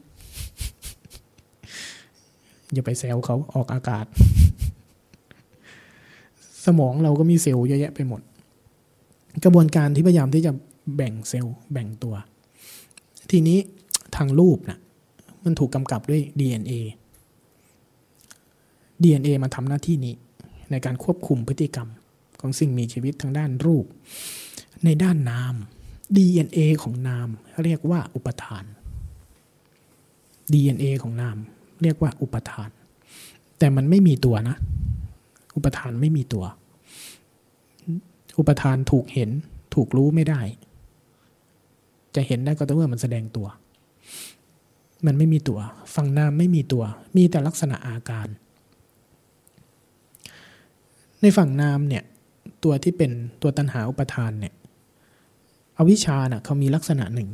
[2.72, 4.07] อย่าไปแซวเขาออกอากาศ
[6.66, 8.20] สมองเราก็มีเซลล์เยอะแยะไปหมด
[9.44, 10.52] กระบวนการที่พยายามที่จะ
[10.96, 12.14] แบ่งเซลล์แบ่งตัว
[13.30, 13.58] ทีนี้
[14.16, 14.80] ทางรูปนะ่ะ
[15.44, 16.72] มันถูกกำกับด้วย DNA
[19.02, 20.14] DNA มาทำหน้าที่นี้
[20.70, 21.88] ในการควบคุมพฤติกรรม
[22.40, 23.84] ของสิ่งมีชีวิตทางด้านรูป
[24.84, 25.54] ในด้านนาม
[26.16, 27.28] DNA ของนาม
[27.64, 28.64] เรียกว่าอุปทาน
[30.52, 31.36] DNA ของนาม
[31.82, 32.70] เรียกว่าอุปทาน
[33.58, 34.56] แต่มันไม่มีตัวนะ
[35.56, 36.44] อุปทานไม่มีตัว
[38.38, 39.30] อุปทานถูกเห็น
[39.74, 40.40] ถูกรู้ไม่ได้
[42.16, 43.46] จะเห็นได้ก็ต่อเมื่อมันแสดงตัว
[45.06, 45.58] มันไม่มีตัว
[45.94, 46.84] ฝั่งนามไม่มีตัว
[47.16, 48.28] มีแต่ลักษณะอาการ
[51.20, 52.02] ในฝั่งนามเนี่ย
[52.64, 53.10] ตัวที่เป็น
[53.42, 54.54] ตัวตัณหาอุปทานเนี่ย
[55.78, 57.28] อวิชชาน่ะเขามีลักษณะหนึ่ง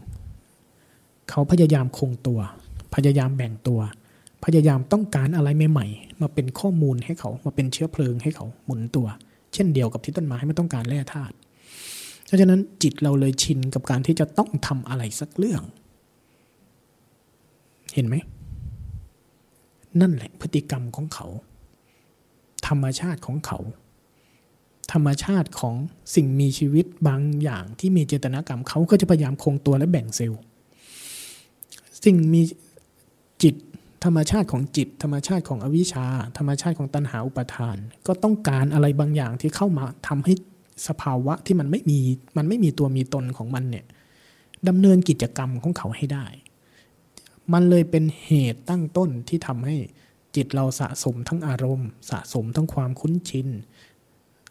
[1.31, 2.41] เขาพยายามคงตัว
[2.95, 3.81] พยายามแบ่งตัว
[4.45, 9.07] พยายามต้องการอะไรใหม่ๆ มาเป็นข้อมูลให้เขา มาเป็นเชื้อเพลิงให้เขาหมุนตัว
[9.55, 11.35] เช่นเดียวกับที่ต้นไม้ไม่ต้องการแร่ธาตุ
[12.33, 15.63] ราะฉะนั้นจิตเราเลยชินกับการที่จะต้องทำอะไรสักเรื่อง
[17.95, 18.15] เห็นไหม
[20.01, 21.27] นั่นแหละพฤติกรรมของเขา
[22.67, 23.59] ธรรมชาติของเขา
[24.93, 25.75] ธรรมชาติของ
[26.15, 30.41] สิ่งมีชีวิตบางอย่างที่มีเจตนากรรมเขาก็จะพยายามคงตัวและแบ่งเซลล์
[32.05, 32.43] สิ่งมี
[33.43, 33.55] จิต
[34.05, 36.07] ธรรมชาติของจิต ธรรมชาติของอวิชชา
[36.39, 37.77] ธรรมชาติของตัณหาอุปาทาน
[38.07, 40.35] ก็ต้องการอะไรบางอย่างที่เข้ามาทำให้
[40.87, 42.01] สภาวะที่มันไม่มี
[42.37, 43.85] มันไม่มีตัวมีตนของมันเนี่ย
[44.69, 46.27] ดำเนินกิจกรรมของเขาให้ได้
[47.53, 49.77] มันเลยเป็นเหตุตั้งต้นที่ทำให้
[50.37, 53.49] จิตเราสะสมทั้งอารมณ์ สะสมทั้งความคุ้นชิน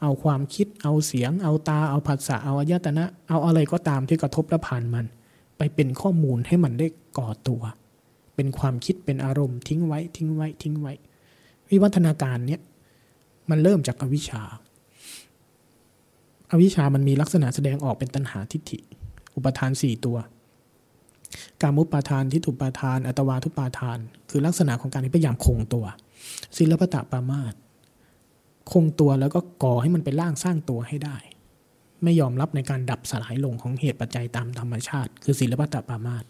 [0.01, 5.05] เอาความคิด เอาเสียง เอาตา เอาผัสสะ เอาอายตนะ เอาอะไรก็ตามที่กระทบและผ่านมัน
[5.57, 7.61] ไปเป็นข้อมูลให้มันได้ก่อตัว
[8.35, 10.93] เป็นความคิด เป็นอารมณ์ทิ้งไว้ ทิ้งไว้ ทิ้งไว้
[11.69, 12.61] วิวัฒนาการเนี้ย
[13.49, 14.43] มันเริ่มจากอวิชชา
[16.51, 18.79] อวิชามันมีลักษณะแสดงออกเป็นตัณหาทิฏฐิ
[19.35, 20.17] อุปทานสี่ตัว
[21.61, 23.99] กามุปาทานทิฏฐุปาทาน อัตวาทุปาทาน
[24.29, 25.85] คือลักษณะของการที่พยายามคงตัว
[26.57, 27.53] ศิลปตะปามาต
[28.71, 31.17] คงตัวแล้วก็ก่อให้มันเป็นร่างสร้างตัวให้ได้
[32.03, 36.25] ไม่ยอมรับในการดับสลายลงของเหตุปัจจัยตามธรรมชาติ คือศิลปตะปามาต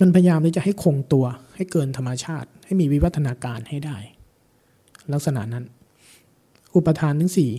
[0.00, 3.96] มันพยายามที่จะให้คงตัวให้เกินธรรมชาติ ให้มีวิวัฒนาการให้ได้
[5.12, 5.64] ลักษณะนั้น
[6.74, 7.50] อุปทานทั้งสี่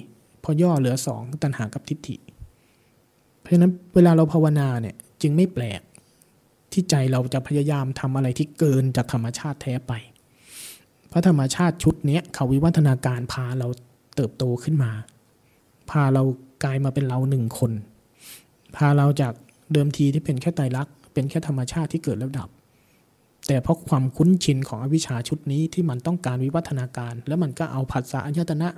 [0.44, 2.16] พอย่อเหลือสองตัณหากับทิฏฐิ
[3.40, 5.82] เพราะฉะนั้นเวลาเราภาวนาเนี่ยจึงไม่แปลก
[6.72, 9.94] ที่ใจเราจะพยายามทำอะไรที่เกินจากธรรมชาติแท้ไป
[11.10, 13.68] เพราะธรรมชาติชุดนี้เขาวิวัฒนาการพาเรา
[14.16, 14.92] เติบโตขึ้นมา
[15.92, 16.24] พาเรา
[16.64, 17.72] กลายมาเป็นเราหนึ่งคน
[18.76, 19.34] พาเราจาก
[19.74, 22.50] เดิมทีที่เป็นแค่ไตรลักษณ์เป็นแค่ธรรมชาติที่เกิดแล้วดับ
[23.48, 28.70] แต่เพราะความคุ้นชินของอวิชชาชุดนี้ที่มันต้องการวิวัฒนาการ แล้วมันก็เอาผัสสะอัญตนะ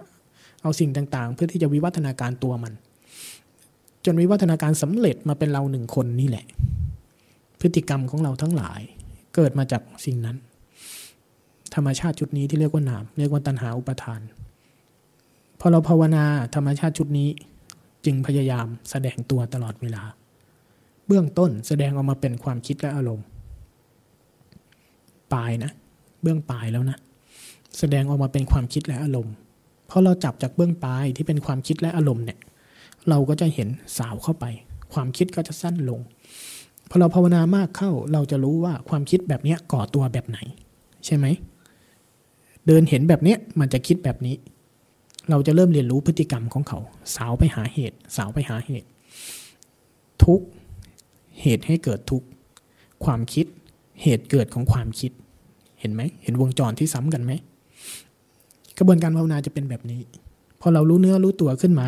[0.61, 2.73] เอาสิ่งต่างๆ เพื่อที่จะวิวัฒนาการตัวมัน
[4.05, 6.45] จนวิวัฒนาการสำเร็จมาเป็นเราหนึ่งคนนี่แหละ
[7.59, 8.81] พฤติกรรมของเราทั้งหลาย
[9.35, 10.37] เกิดมาจากสิ่งนั้น
[11.75, 14.21] ธรรมชาติชุดนี้ที่เรียกว่านาม เรียกว่าตัณหาอุปทาน
[15.59, 17.29] พอเราภาวนาธรรมชาติชุดนี้
[18.05, 20.03] จึงพยายามแสดงตัวตลอดเวลา
[21.07, 23.25] เบื้องต้นแสดงออกมาเป็นความคิดและอารมณ์
[25.33, 25.71] ปลายนะ
[26.21, 26.97] เบื้องปลายแล้วนะ
[27.79, 29.35] แสดงออกมาเป็นความคิดและอารมณ์
[29.91, 32.39] พอเราจับจากเบื้องปลายที่เป็นความคิดและอารมณ์เนี่ย
[33.09, 33.67] เราก็จะเห็น
[33.97, 34.45] สาวเข้าไป
[34.93, 35.99] ความคิดก็จะสั้นลง
[36.89, 40.39] พอเราภาวนามากเข้าเราจะรู้ว่าความคิดแบบนี้ก่อตัวแบบไหน
[41.05, 41.25] ใช่ไหม
[42.67, 44.35] เดินเห็นแบบนี้มันจะคิดแบบนี้
[45.29, 46.79] เราจะเริ่มเรียนรู้พฤติกรรมของเขา
[47.15, 48.87] สาวไปหาเหตุ สาวไปหาเหตุ
[50.23, 50.41] ทุก
[51.41, 52.23] เหตุให้เกิดทุก
[53.05, 53.45] ความคิด
[54.01, 55.11] เหตุเกิดของความคิด
[55.79, 57.31] เห็นไหม เห็นวงจรที่ซ้ำกันไหม
[58.81, 60.01] กระบวนการภาวนาจะเป็นแบบนี้
[60.61, 61.87] พอเรารู้เนื้อรู้ตัวขึ้นมา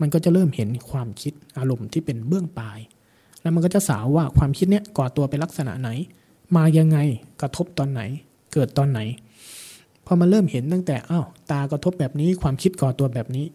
[0.00, 2.78] มันก็จะเริ่มเห็นความคิดอารมณ์ที่เป็นเบื้องปลาย
[3.42, 5.90] แล้วมันก็จะสาวว่าความคิดเนี้ยก่อตัวเป็นลักษณะไหน
[6.56, 6.98] มายังไง
[7.40, 8.02] กระทบตอนไหน
[8.52, 9.00] เกิดตอนไหน
[10.06, 13.46] พอมาเริ่มเห็นตั้งแต่อ้าวตากระทบแบบนี้ความคิดก่อตัวแบบนี้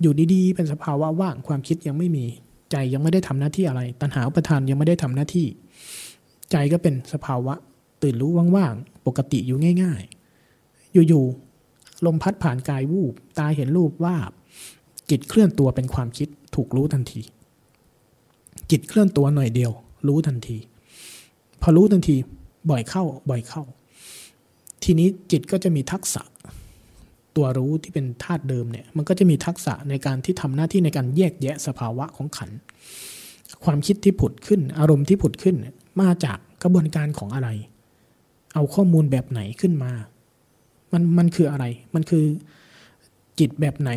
[0.00, 2.24] อยู่ดีๆ เป็นสภาวะว่างความคิดยังไม่มี
[2.70, 5.46] ใจยังไม่ได้ทำหน้าที่อะไร ตัณหาอุปทานยังไม่ได้ทำหน้าที่
[6.50, 7.54] ใจก็เป็นสภาวะ
[8.02, 10.02] ตื่นรู้ว่างๆปกติอยู่ง่าย
[10.48, 11.45] ๆ อยู่ๆ
[12.04, 14.16] ลมพัดผ่านกายวูบ ตาเห็นรูปว่า
[15.10, 17.22] จิตเคลื่อนตัวเป็นความคิดถูกรู้ทันที
[18.70, 19.72] จิตเคลื่อนตัวหน่อยเดียว
[20.08, 20.58] รู้ทันที
[21.62, 22.16] พอรู้ทันที
[22.70, 23.62] บ่อยเข้า บ่อยเข้า
[24.82, 26.22] ทีนี้จิตก็จะมีทักษะ
[27.36, 32.50] ตัวรู้ที่เป็นธาตุเดิมเนี่ย มันก็จะมีทักษะในการที่ทำหน้าที่ในการแยกแยะสภาวะของขัน
[33.64, 35.56] ความคิดที่ผุดขึ้น อารมณ์ที่ผุดขึ้น
[36.00, 37.48] มาจากกระบวนการของอะไร
[38.54, 39.92] เอาข้อมูลแบบไหนขึ้นมา
[40.96, 42.24] มันมันคืออะไร มันคือ
[43.38, 43.90] จิตแบบไหน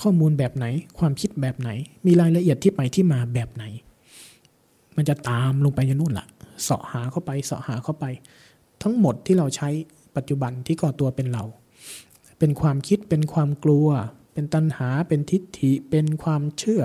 [0.00, 0.66] ข้อมูลแบบไหน
[0.98, 1.70] ความคิดแบบไหน
[2.06, 3.64] มีรายละเอียดที่ไปที่มาแบบไหน
[4.96, 6.26] มันจะตามลงไปยันนู่นละ่ะ
[6.62, 8.04] เสาะหาเข้าไปเสาะหาเข้าไป
[8.82, 9.68] ทั้งหมดที่เราใช้
[10.16, 11.44] ปัจจุบันที่ก่อตัวเป็นเรา
[12.38, 13.88] เป็นความคิดเป็นความกลัว
[14.32, 16.82] เป็นตัณหาเป็นทิฏฐิเป็นความเชื่อ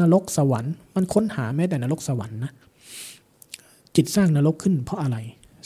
[0.00, 2.52] นรกสวรรค์ มันค้นหาแม้แต่นรกสวรรค์นะ
[3.94, 5.18] จิตสร้างนรกขึ้นเพราะอะไร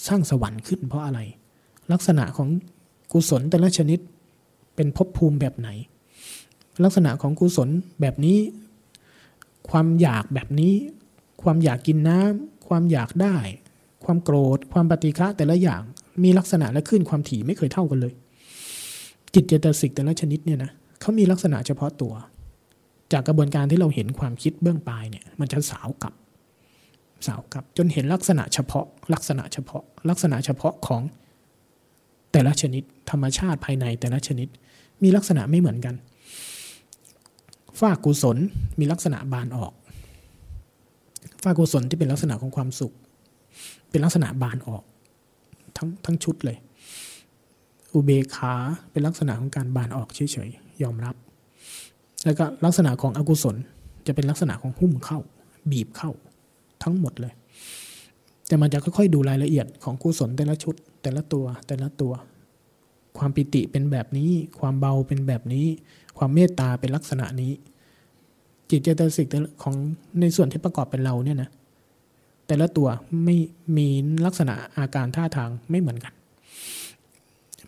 [0.06, 1.20] สร้างสวรรค์ขึ้นเพราะอะไร
[1.92, 2.48] ลักษณะของ
[3.12, 3.98] กุศลแต่ละชนิด
[4.76, 5.68] เป็นภพภูมิแบบไหน
[6.84, 7.68] ลักษณะของกุศล
[8.00, 8.38] แบบนี้
[9.70, 10.74] ความอยากแบบนี้
[11.42, 13.36] ความอยากกินน้ำความอยากได้
[14.04, 15.82] ความโกรธ ความปฏิฆะแต่ละอย่าง
[16.22, 18.12] มีลักษณะและขึ้นความถี่ไม่เคยเท่ากันเลย
[19.34, 22.14] จิตเจตสิกแต่ละชนิดเนี่ยนะเขามีลักษณะเฉพาะตัว
[23.12, 26.14] จากกระบวนการที่เราเห็นความคิดเบื้องปลายเนี่ยมันจะสาวกลับ
[27.26, 31.02] สาวกลับ จนเห็นลักษณะเฉพาะ ลักษณะเฉพาะ ลักษณะเฉพาะของ
[32.32, 34.48] แต่ละชนิด ธรรมชาติภายในแต่ละชนิด
[35.02, 35.94] มีลักษณะไม่เหมือนกัน
[37.80, 38.36] ฝ้ากุศล
[38.78, 39.72] มีลักษณะบานออก
[41.42, 42.94] ฝ้ากุศลที่เป็นลักษณะของความสุข
[43.90, 44.82] เป็นลักษณะบานออก
[45.76, 46.58] ทั้งทั้งชุดเลย
[47.94, 48.54] อุเบกขา
[48.90, 51.14] เป็นลักษณะของการบานออกเฉยๆยอมรับ
[52.24, 53.56] แล้วก็ลักษณะของอกุศล
[54.06, 55.18] จะเป็นลักษณะของหุ้มเข้า
[55.70, 56.10] บีบเข้า
[56.82, 57.32] ทั้งหมดเลย
[58.46, 62.12] แต่มันจะค่อยๆดูรายละเอียดของกุศลแต่ละชุด แต่ละตัวแต่ละตัว
[63.18, 64.30] ความปิติเป็นแบบนี้
[64.60, 65.66] ความเบาเป็นแบบนี้
[66.18, 67.52] ความเมตตาเป็นลักษณะนี้
[68.70, 69.26] จิตเจตสิก
[69.62, 69.74] ของ
[70.20, 71.50] ในส่วนที่ประกอบเป็นเราเนี่ยนะ
[72.46, 72.88] แต่ละตัว
[73.24, 73.36] ไม่
[73.76, 73.88] มี
[74.26, 76.12] ลักษณะอาการท่าทางไม่เหมือนกัน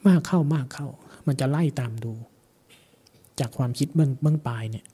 [0.07, 0.89] มากเข้ามากเข้า
[1.26, 2.12] มันจะไล่ตามดู
[3.41, 4.85] จากความคิดเบื้องเบื้องปลายเนี่ย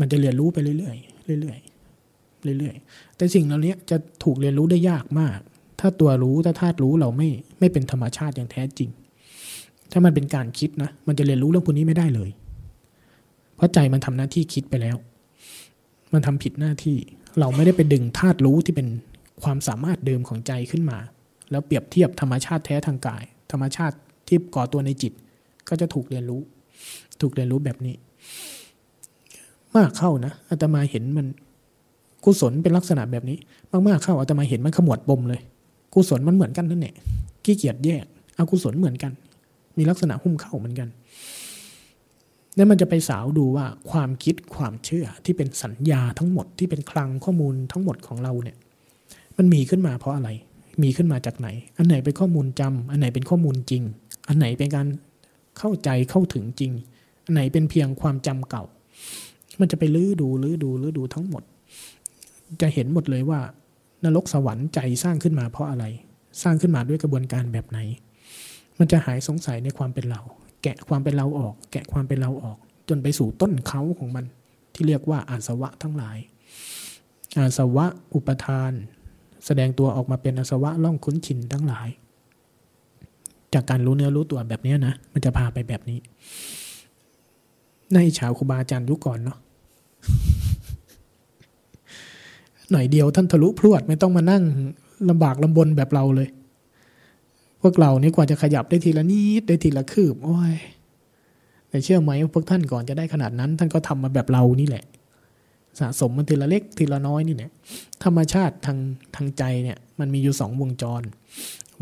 [0.00, 5.38] มันจะเรียนรู้ไปเรื่อยๆเรื่อยๆเรื่อยๆแต่สิ่งเหล่านี้จะถูกเรียนรู้ได้ยากมาก
[5.80, 8.90] ถ้าตัวรู้ถ้าธาตุรู้เราไม่ไม่เป็นธรรมชาติอย่างแท้จริง
[9.92, 12.30] ถ้ามันเป็นการคิดนะมันจะเรียนรู้เรื่องพวกนี้ไม่ได้เลย
[13.56, 14.96] เพราะใจมันทำหน้าที่คิดไปแล้ว
[16.12, 16.96] มันทำผิดหน้าที่
[17.40, 18.88] เราไม่ได้ไปดึงธาตุรู้ที่เป็น
[19.42, 20.98] ความสามารถเดิมของใจขึ้นมา
[21.50, 23.96] แล้วเปรียบเทียบธรรมชาติแท้ทางกาย ธรรมชาติ
[24.28, 25.12] ที่ก่อตัวในจิต
[25.68, 26.40] ก็จะถูกเรียนรู้
[27.20, 27.94] ถูกเรียนรู้แบบนี้
[29.76, 31.26] มากเข้านะอาตมาเห็นมัน
[32.24, 33.36] กุศลเป็นลักษณะแบบนี้
[33.88, 35.40] มากๆเข้าอาตมาเห็นมันขมวดปมเลย
[35.96, 36.94] กุศลมันเหมือนกันนั่นแหละ
[37.44, 38.04] ขี้เกียจแยก
[38.38, 39.12] อกุศลเหมือนกัน
[39.78, 40.88] มีลักษณะหุ้มเข้าเหมือนกัน
[42.56, 48.56] แล้วมันจะไปสาวดูว่าความคิดความเชื่อที่เป็นสัญญาทั้งหมดที่เป็นคลังข้อมูลทั้งหมดของเราเนี่ย
[49.36, 50.30] มันมีขึ้นมาเพราะอะไร
[50.82, 53.82] มีขึ้นมาจากไหน อันไหนเป็นข้อมูลจำอันไหนเป็นข้อมูลจริง
[54.28, 54.86] อันไหนเป็นการ
[55.58, 56.72] เข้าใจเข้าถึงจริง
[57.24, 58.64] อันไหนเป็นเพียงความจำเก่า
[59.60, 61.42] มันจะไปลื้อดูลื้อดูลื้อดูทั้งหมด
[62.60, 63.40] จะเห็นหมดเลยว่า
[64.04, 65.84] นรกสวรรค์ใจสร้างขึ้นมาเพราะอะไร
[66.42, 67.78] สร้างขึ้นมาด้วยกระบวนการแบบไหน
[68.78, 70.20] มันจะหายสงสัยในความเป็นเรา
[70.62, 74.24] แกะความเป็นเราออก แกะความเป็นเราออก จนไปสู่ต้นเขาของมัน
[74.74, 76.18] ที่เรียกว่าอาสวะทั้งหลาย
[77.38, 78.72] อาสวะอุปทาน
[79.46, 81.88] แสดงตัวออกมาเป็นอาสวะล่องคุ้นชินทั้งหลาย
[83.54, 85.98] จากการรู้เนื้อรู้ตัวแบบนี้นะ มันจะพาไปแบบนี้
[87.94, 89.38] ในชาวครูบาอาจารย์ยุคก่อนเนาะ
[92.72, 94.42] หน่อยเดียวท่านทะลุพรวดไม่ต้องมานั่ง
[95.10, 96.28] ลำบากลำบนแบบเราเลย
[97.62, 100.54] พวกเรานี่กว่าจะขยับได้ทีละนิดได้ทีละคืบโอ้ย
[101.68, 104.84] แต่เชื่อไหมพวกท่านก่อนจะได้ขนาดนั้น ท่านก็ทำมาแบบเรานี่แหละ
[105.80, 107.52] สะสมมันทีละเล็กทีละน้อยนี่เนี่ย
[108.04, 108.78] ธรรมชาติทาง
[109.16, 111.02] ทางใจเนี่ยมันมีอยู่สองวงจร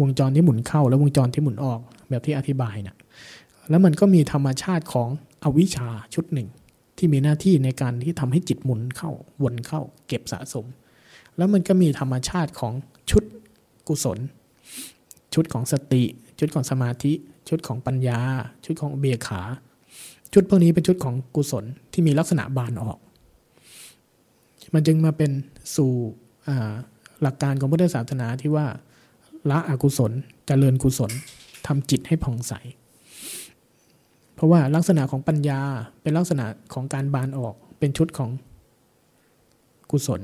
[0.00, 1.80] วงจรที่หมุนเข้าและวงจรที่หมุนออก
[2.10, 2.96] แบบที่อธิบายนะ่ะ
[3.70, 5.08] แล้วมันก็มีธรรมชาติของ
[5.44, 6.48] อวิชชาชุดหนึ่ง
[6.98, 9.10] ที่มีหน้าที่ในการที่ทำให้จิตหมุนเข้า
[9.42, 10.66] วนเข้า เก็บสะสม
[11.36, 12.72] แล้วมันก็มีธรรมชาติของ
[13.10, 13.24] ชุด
[13.88, 14.18] กุศล
[15.34, 16.02] ชุดของสติ
[16.38, 17.12] ชุดของสมาธิ
[17.48, 18.20] ชุดของปัญญา
[18.64, 19.42] ชุดของเบียขา
[20.32, 22.98] ชุดพวกนี้เป็นชุดของกุศลที่มีลักษณะบานออก
[24.74, 25.30] มันจึงมาเป็น
[25.76, 25.92] สู่
[27.22, 28.66] หลักการของพุทธศาสนาที่ว่า
[29.50, 30.14] ละอกุศลจ
[30.46, 31.10] เจริญกุศล
[31.66, 32.52] ทำจิตให้ผ่องใส
[34.34, 35.60] เพราะว่าลักษณะของปัญญา
[36.02, 38.30] เป็นลักษณะของการบานออกเป็นชุดของ
[39.90, 40.20] กุศล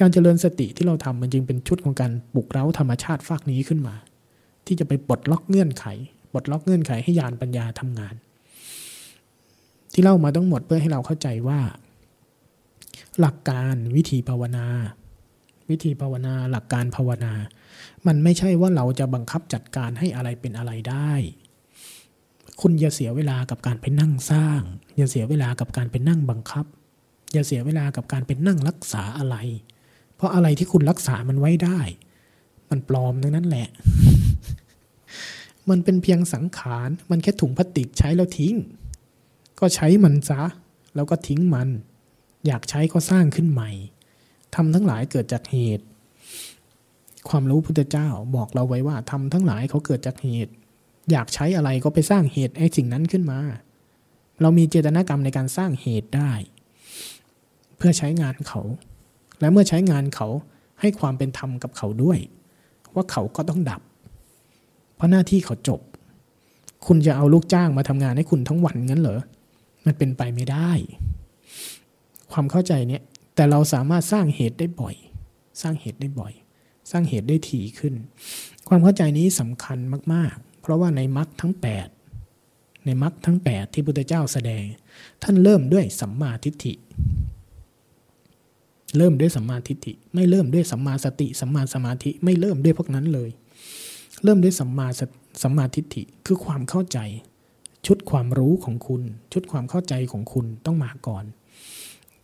[0.00, 3.94] การเจริญสติที่เราทำมันจึงเป็นชุดของการปลุกเร้าธรรมชาติฟากนี้ขึ้นมา
[4.66, 5.84] ที่จะไปปลดล็อกเงื่อนไข
[6.32, 8.14] ปลดล็อกเงื่อนไขให้ยานปัญญาทำงาน
[9.92, 11.60] ที่เล่ามาทั้งหมดเพื่อให้เราเข้าใจว่า
[13.20, 14.66] หลักการวิธีภาวนา
[15.70, 17.34] วิธีภาวนาหลักการภาวนา
[18.06, 21.12] มันไม่ใช่ว่าเราจะบังคับจัดการให้อะไรเป็นอะไรได้
[22.60, 24.60] คุณอย่าเสียเวลากับการไปนั่งสร้าง
[24.96, 26.66] อย่าเสียเวลากับการไปนั่งบังคับ
[27.32, 29.36] อย่าเสียเวลากับการไปนั่งรักษาอะไร
[30.16, 31.80] เพราะอะไรที่คุณรักษามันไว้ได้
[32.70, 33.68] มันปลอมทั้งนั้นแหละ
[35.70, 38.54] มันเป็นเพียงสังขาร มันแค่ถุงพลาสติกใช้แล้วทิ้ง
[39.60, 40.42] ก็ใช้มันซะ
[40.94, 41.68] แล้วก็ทิ้งมัน
[42.46, 43.70] อยากใช้ก็สร้างขึ้นใหม่
[44.54, 45.84] ทำทั้งหลายเกิดจากเหตุ
[47.28, 50.52] ความรู้พุทธเจ้าบอกเราไว้ว่าทำทั้งหลายเขาเกิดจากเหตุ
[51.12, 53.38] อยากใช้อะไรก็ไปสร้างเหตุไอ้สิ่งนั้นขึ้นมา
[54.40, 56.32] เรามีเจตนากรรมในการสร้างเหตุได้
[57.76, 58.60] เพื่อใช้งานเขา
[59.40, 60.28] และเมื่อใช้งานเขา
[60.80, 62.18] ให้ความเป็นธรรมกับเขาด้วย
[62.94, 63.82] ว่าเขาก็ต้องดับ
[64.94, 65.80] เพราะหน้าที่เขาจบ
[66.86, 69.20] คุณจะเอาลูกจ้างมาทำงานให้คุณทั้งวันงั้นเหรอ
[69.86, 70.70] มันเป็นไปไม่ได้
[72.32, 73.02] ความเข้าใจเนี้ย
[73.34, 74.94] แต่เราสามารถสร้างเหตุได้บ่อย
[75.62, 76.32] สร้างเหตุได้บ่อย
[76.90, 77.94] สร้างเหตุได้ถี่ขึ้น
[78.68, 79.78] ความเข้าใจนี้สำคัญ
[80.12, 81.52] มาก ๆ เพราะว่าในมรรคทั้ง
[82.18, 84.64] 8 ในมรรคทั้ง 8 ที่พุทธเจ้าแสดง
[85.22, 86.72] ท่านเริ่มด้วยสัมมาทิฏฐิ
[88.96, 93.30] เริ่มด้วยสัมมาทิฏฐิ ไม่เริ่มด้วยสัมมาสติสัมมาสมาธิไม่เริ่มด้วยพวกนั้นเลย
[94.24, 94.86] เริ่มด้วยสัมมา
[95.42, 96.98] สัมมาทิฏฐิคือความเข้าใจ
[97.86, 99.02] ชุดความรู้ของคุณ
[99.32, 101.24] ชุดความเข้าใจของคุณต้องมาก่อน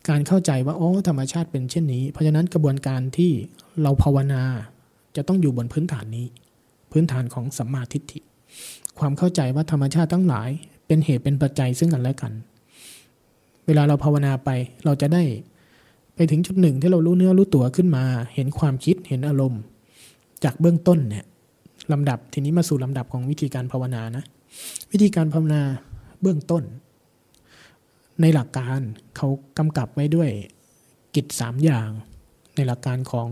[0.09, 3.31] การเข้าใจว่าอ๋อธรรมชาติเป็นเช่นนี้ เพราะฉะนั้นกระบวนการที่
[3.81, 4.43] เราภาวนา
[5.15, 6.25] จะต้องอยู่บนพื้นฐานนี้
[6.91, 8.19] พื้นฐานของสัมมาทิฏฐิ
[8.99, 10.49] ความเข้าใจว่าธรรมชาติทั้งหลาย
[10.87, 12.33] เป็นเหตุเป็นปัจจัยซึ่งกันและกัน
[13.65, 14.49] เวลาเราภาวนาไป
[14.85, 15.23] เราจะได้
[16.15, 19.61] ไปถึงจุดหนึ่งที่เรารู้เนื้อรู้ตัวขึ้นมา เห็นความคิดเห็นอารมณ์
[20.43, 21.25] จากเบื้องต้นเนี่ย
[21.91, 24.23] ลำดับทีนี้มาสู่ลำดับของวิธีการภาวนานะ
[24.91, 25.61] วิธีการภาวนา
[26.21, 26.63] เบื้องต้น
[28.21, 28.79] ในหลักการ
[29.15, 29.27] เขา
[29.57, 30.29] กำกับไว้ด้วย
[31.15, 31.89] กิจสามอย่าง
[32.55, 33.29] ในหลักการของ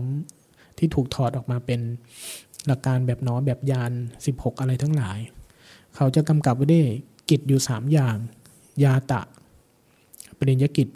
[0.78, 1.80] ที่ถูกถอดออกมาเป็น
[2.66, 3.92] หลักการแบบน้อแบบยาน
[4.26, 5.18] 16 อะไรทั้งหลาย
[5.94, 6.88] เขาจะกำกับไว้ด้วย
[7.30, 8.16] กิจอยู่ 3 อย่าง
[8.84, 9.20] ยาตะ
[10.38, 10.88] ปริญญกิจ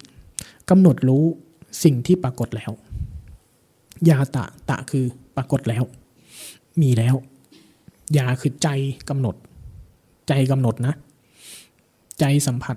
[0.70, 1.24] กำหนดรู้
[1.84, 2.72] สิ่งที่ปรากฏแล้ว
[4.08, 5.04] ยาตะตะคือ
[5.36, 5.84] ปรากฏแล้ว
[6.80, 7.16] มีแล้ว
[8.18, 8.68] ยาคือใจ
[9.08, 9.36] กำหนด
[10.28, 10.94] ใจกำหนดนะ
[12.20, 12.76] ใจสัมผัส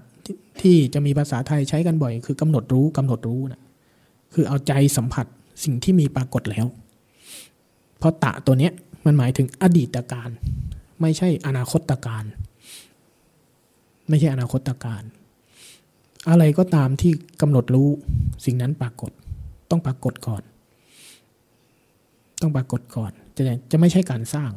[0.61, 3.61] ที่จะมีภาษาไทยใช้กันบ่อย คือกำหนดรู้กำหนดรู้นะ
[4.33, 5.25] คือเอาใจสัมผัส
[5.63, 6.65] สิ่งที่มีปรากฏแล้ว
[8.04, 8.74] เพราะตะตัวเนี้ย
[9.06, 10.30] มันหมายถึงอดีตการ
[11.01, 12.24] ไม่ใช่อนาคตการ
[14.10, 15.04] ไม่ใช่อนาคตการ
[16.30, 17.89] อะไรก็ตามที่กำหนดรู้
[18.45, 19.12] สิ่งนั้นปรากฏ
[19.72, 20.43] ต้องปรากฏก่อน
[22.41, 24.51] ต้องปรากฏก่อน จะจะไม่ใช่การสร้าง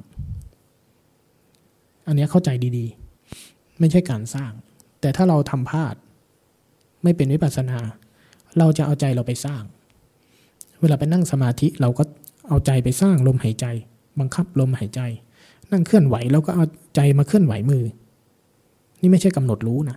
[2.06, 4.52] อันนี้เข้าใจดีๆ ไม่ใช่การสร้าง
[5.00, 5.94] แต่ถ้าเราทำพลาด
[7.02, 7.78] ไม่เป็นวิปัสสนา
[8.58, 9.62] เราจะเอาใจเราไปสร้าง
[10.80, 12.04] เวลาไปนั่งสมาธิเราก็
[12.48, 13.66] เอาใจไปสร้างลมหายใจ
[14.20, 15.00] บังคับลมหายใจ
[15.72, 16.64] นั่งเคลื่อนไหวเราก็เอา
[16.96, 17.84] ใจมาเคลื่อนไหวมือ
[19.00, 19.96] นี่ไม่ใช่กำหนดรู้นะ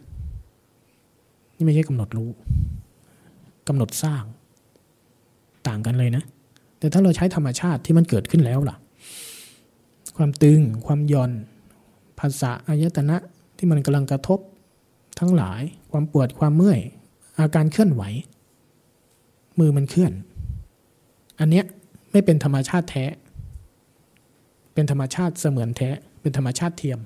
[1.55, 2.29] นี่ไม่ใช่กำหนดรู้
[3.67, 4.23] กำหนดสร้าง
[5.67, 6.23] ต่างกันเลยนะ
[6.79, 8.75] แต่ถ้าเราใช้ธรรมชาติที่มันเกิดขึ้นแล้วล่ะ
[10.17, 11.31] ความตึง ความย่อน
[12.19, 13.17] ภาษาอายตนะ
[13.57, 14.39] ที่มันกำลังกระทบ
[15.19, 16.79] ทั้งหลาย ความปวดความเมื่อย
[17.39, 18.03] อาการเคลื่อนไหว
[19.59, 20.11] มือมันเคลื่อน
[21.39, 21.65] อันเนี้ย
[22.11, 23.05] ไม่เป็นธรรมชาติแท้
[24.73, 25.89] เป็นธรรมชาติเสมือนแท้
[26.21, 26.99] เป็นธรรมชาติเทียม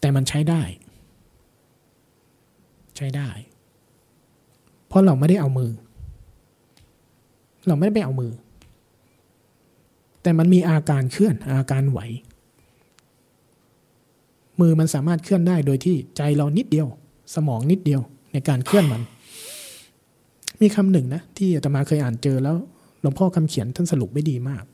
[0.00, 0.62] แต่มันใช้ได้
[2.96, 3.28] ใช้ได้
[4.88, 5.72] เพราะเราไม่ได้เอามือ
[7.66, 8.32] เราไม่ได้ไปเอามือ
[10.22, 12.00] แต่มันมีอาการเคลื่อน อาการไหว
[14.60, 16.88] มือมันสามารถเคลื่อนได้โดยที่ใจเรานิดเดียว
[17.34, 18.00] สมองนิดเดียว
[18.32, 19.02] ในการเคลื่อนมัน
[20.60, 22.56] มีคำหนึ่งนะที่อาตมาเคยอ่านเจอแล้ว
[23.00, 24.64] หลวงพ่อคำเขียนท่านสรุปไม่ดีมาก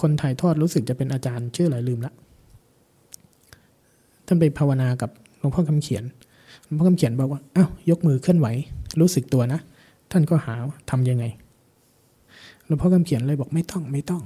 [0.00, 2.12] คนถ่ายทอดรู้สึกจะเป็นอาจารย์ชื่ออะไรลืมละ
[4.26, 6.04] ท่านไปภาวนากับหลวงพ่อคำเขียน
[6.64, 8.46] หลวงพ่อคำเขียนบอกว่าอ้าวยกมือเคลื่อนไหว
[9.00, 9.60] รู้สึกตัวนะ
[10.10, 10.54] ท่านก็หา
[10.90, 11.24] ทํำยังไง
[12.66, 14.22] หลวงพ่อคำเขียนเลยบอกไม่ต้องไม่ต้อง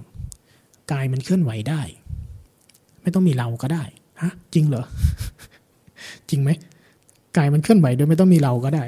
[0.92, 1.80] กายมันเคลื่อนไหวได้
[3.02, 3.82] ไม่ต้องมีเราก็ได้
[4.22, 4.84] ฮะจริงเหรอ
[6.30, 6.50] จริงไหม
[7.36, 8.84] กายมันเคลื่อนไหวโดยไม่ต้องมีเราก็ได้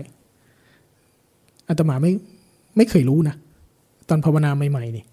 [1.69, 2.13] อาตมาไม่
[2.77, 3.37] ไม่เคยรู้นะ
[4.09, 5.05] ตอนภาวนาใหม่ๆนี่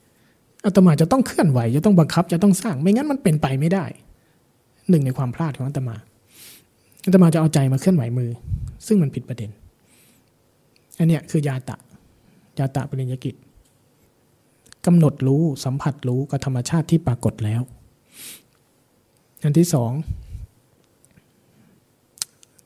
[0.65, 3.85] อาตมาจะต้องเคลื่อนไหวจะต้องบังคับจะต้องสร้างไม่งั้นมันเป็นไปไม่ได้
[4.89, 5.95] หนึ่งในความพลาดของอาตมา
[7.05, 8.29] อาตมาจะเอาใจมาเคลื่อนไหวมือ
[8.87, 9.49] ซึ่งมันผิดประเด็น
[10.99, 11.77] อันเนี้ยคือยาตะ
[12.59, 13.35] ยาตะปริญญกิจ
[14.85, 17.61] กำหนดรู้สัมผัสรู้กับธรรมชาติที่ปรากฏแล้ว
[19.43, 19.91] อันที่สอง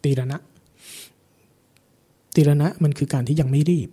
[0.03, 0.37] ตีรณะ
[2.35, 3.89] ตีรณะมันคือการที่ยังไม่รีบ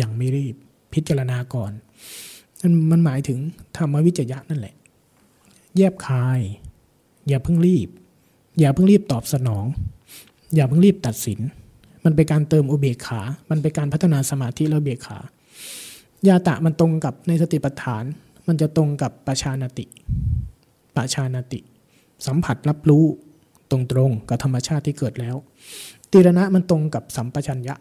[0.00, 0.56] ยังไม่รีบ
[0.94, 1.72] พิจารณาก่อน
[2.62, 3.38] มันมันหมายถึง
[3.76, 4.74] ธรรมวิจยะนั่นแหละ
[5.76, 6.40] แยบคาย
[7.28, 7.88] อย่าเพิ่งรีบ
[8.58, 9.66] อย่าเพิ่งรีบตอบสนอง
[10.54, 11.40] อย่าเพิ่งรีบตัดสิน
[12.04, 13.20] มันเป็นการเติมอุเบกขา
[13.50, 15.18] มันเป็นการพัฒนาสมาธิแล้วเบกขา
[16.28, 18.04] ยาตะมันตรงกับในสติปัฏฐาน
[18.46, 19.84] มันจะตรงกับปชานติ
[20.96, 21.60] ปชานติ
[22.26, 23.04] สัมผัสรับรู้
[23.70, 23.78] ตร
[24.08, 25.36] งๆกับธรรมชาติที่เกิดแล้ว
[26.10, 27.74] ตีรณะมันตรงกับสัมปชัญญะ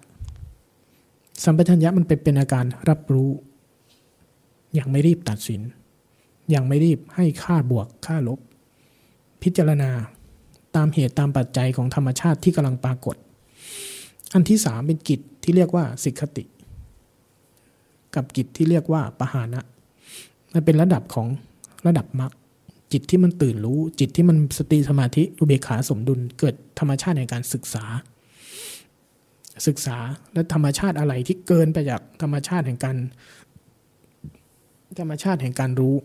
[1.43, 3.31] สัมปชัญญะมันเป็นเป็นอาการรับรู้
[4.77, 5.61] ยังไม่รีบตัดสิน
[6.53, 8.39] ยังไม่รีบให้ค่าบวกค่าลบ
[9.43, 9.91] พิจารณา
[10.75, 13.15] ตามเหตุตามปัจจัยของธรรมชาติที่กำลังปรากฏ
[14.33, 16.43] อันที่สามเป็นกิจที่เรียกว่าสิกขติ
[18.15, 19.61] กับกิจที่เรียกว่าปหานะ
[20.53, 21.27] มันเป็นระดับของ
[21.87, 22.31] ระดับมรรค
[22.91, 27.83] จิตที่มันตื่นรู้ จิตที่มันสติสมาธิอุเบกขาสมดุลเกิดธรรมชาติในการศึกษา
[29.67, 29.97] ศึกษา
[30.33, 32.97] และธรรมชาติอะไรที่เกินไปจากธรรมชาติแห่งการ
[34.99, 35.95] ธรรมชาติแห่งการรู้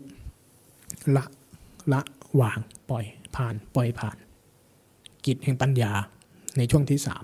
[1.15, 1.25] ละ
[1.93, 2.01] ละ
[2.41, 4.17] วางปล่อยผ่าน ปล่อยผ่าน
[5.25, 5.91] กิจแห่งปัญญา
[6.57, 7.23] ในช่วงที่สาม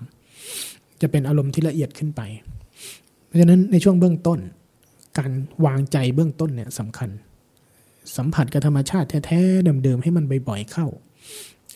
[1.02, 2.22] จะเป็นอารมณ์ที่ละเอียดขึ้นไป
[3.26, 4.40] เพราะฉะนั้นในช่วงเบื้องต้น
[5.18, 5.32] การ
[5.66, 7.10] วางใจเบื้องต้นเนี่ยสำคัญ
[8.18, 10.88] สัมผัสกับธรรมชาติแท้ๆเดิมๆให้มันบ่อยๆเข้า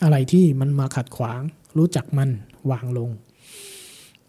[0.04, 1.42] อะไรที่มันมาขัดขวาง
[1.78, 2.30] รู้จักมัน
[2.72, 3.10] วางลง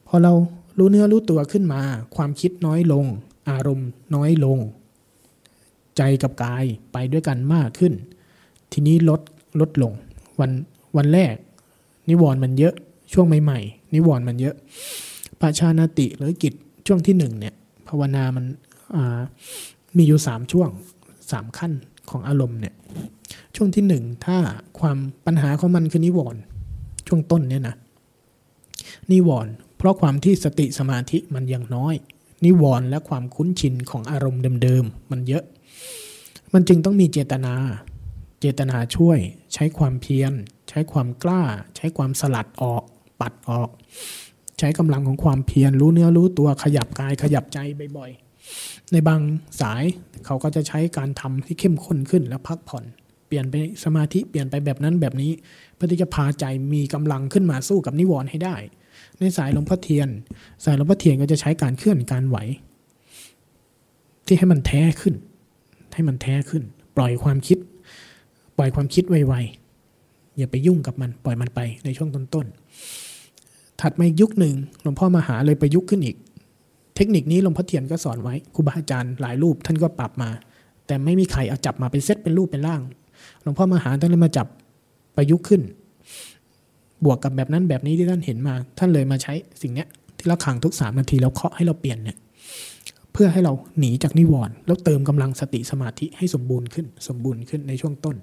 [0.08, 0.32] พอเรา
[0.78, 1.80] รู้เนื้อรู้ตัวขึ้นมา
[2.16, 3.04] ความคิดน้อยลง
[3.50, 4.58] อารมณ์น้อยลง
[5.96, 7.92] ใจกับกายไปด้วยกันมากขึ้น
[8.72, 9.20] ทีนี้ลด
[9.60, 9.92] ลดลง
[10.40, 10.50] วัน
[10.96, 11.34] วันแรก
[12.08, 12.74] นิวรณ์มันเยอะ
[13.12, 14.56] ช่วงใหม่ๆ นิวรณ์มันเยอะ
[15.40, 16.54] ปาชานาติหรือกิจ
[16.86, 17.54] ช่วงที่หนึ่งเนี่ย
[17.88, 18.44] ภาวนามัน
[19.96, 20.68] มีอยู่สามช่วง
[21.30, 21.72] สามขั้น
[22.10, 22.74] ของอารมณ์เนี่ย
[23.56, 24.36] ช่วงที่หนึ่งถ้า
[24.78, 24.96] ความ
[25.26, 26.40] ปัญหาของมันคือนิวรณ์
[27.08, 27.76] ช่วงต้นเนี่ยนะ
[29.12, 31.94] นิวรณ์ เพราะความที่สติสมาธิมันยังน้อย
[32.44, 35.44] นิวรณ์และความคุ้นชินของอารมณ์เดิมๆมันเยอะ
[36.52, 37.54] มันจึงต้องมีเจตนา
[38.40, 39.18] เจตนาช่วย
[39.54, 40.32] ใช้ความเพียร
[40.68, 41.42] ใช้ความกล้า
[41.76, 42.82] ใช้ความสลัดออก
[43.20, 43.68] ปัดออก
[44.58, 47.58] ใช้กำลังของความเพียรรู้เนื้อรู้ตัวขยับกายขยับใจ
[47.96, 49.20] บ่อยๆ ในบาง
[49.60, 49.84] สาย
[50.24, 52.84] เขาก็จะใช้การทำที่เข้มข้นขึ้นแล้วพักผ่อน
[53.26, 53.54] เปลี่ยนไป
[53.84, 55.32] สมาธิเปลี่ยนไปแบบนั้นแบบนี้
[55.74, 58.56] เพื่อที่จะพาใจมีกำลังขึ้นมาสู้กับนิวรณ์ให้ได้
[59.20, 60.08] ในสายหลวงพ่อเทียน
[60.64, 62.38] สายหลวงพ่อเทียนก็จะใช้การเคลื่อนการไหว
[64.26, 65.14] ที่ให้มันแท้ขึ้น
[65.94, 66.62] ให้มันแท้ขึ้น
[66.96, 67.58] ปล่อยความคิด
[68.56, 76.16] ปล่อยความคิดไวๆอย่าไปยุ่งกับมัน ปล่อยมันไปในช่วงต้นๆถัดมายุคหนึ่งหลวงพ่อมาหาเลยประยุกต์ขึ้นอีก
[76.96, 80.30] เทคนิคนี้หลวงพ่อเทียนก็สอนไว้ครูบาอาจารย์หลายรูปท่านก็ปรับมา
[80.86, 82.80] แต่ไม่มีใครเอาจับมาเป็นเซตเป็นรูปเป็นร่าง
[83.42, 84.46] หลวงพ่อมาหาท่านเลยมาจับ
[85.16, 85.62] ประยุกต์ขึ้น
[87.04, 89.32] บวกกับแบบนั้นแบบนี้ที่ท่านเห็นมา ท่านเลยมาใช้
[89.62, 89.88] สิ่งเนี้ย
[90.18, 92.18] ที่เราขังทุกสามนาทีแล้วเคาะให้เราเปลี่ยนเนี่ย
[93.12, 98.16] เพื่อให้เราหนีจากนิวรณ์แล้วเติมกำลังสติสมาธิให้สมบูรณ์ขึ้น สมบูรณ์ขึ้นในช่วงต้น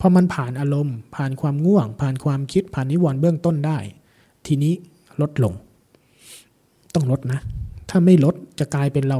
[0.00, 3.78] พอมันผ่านอารมณ์ ผ่านความง่วง ผ่านความคิดผ่านนิวรณ์เบื้องต้นได้
[4.46, 4.74] ทีนี้
[5.20, 5.54] ลดลง
[6.94, 7.40] ต้องลดนะ
[7.90, 9.18] ถ้าไม่ลดจะกลายเป็นเรา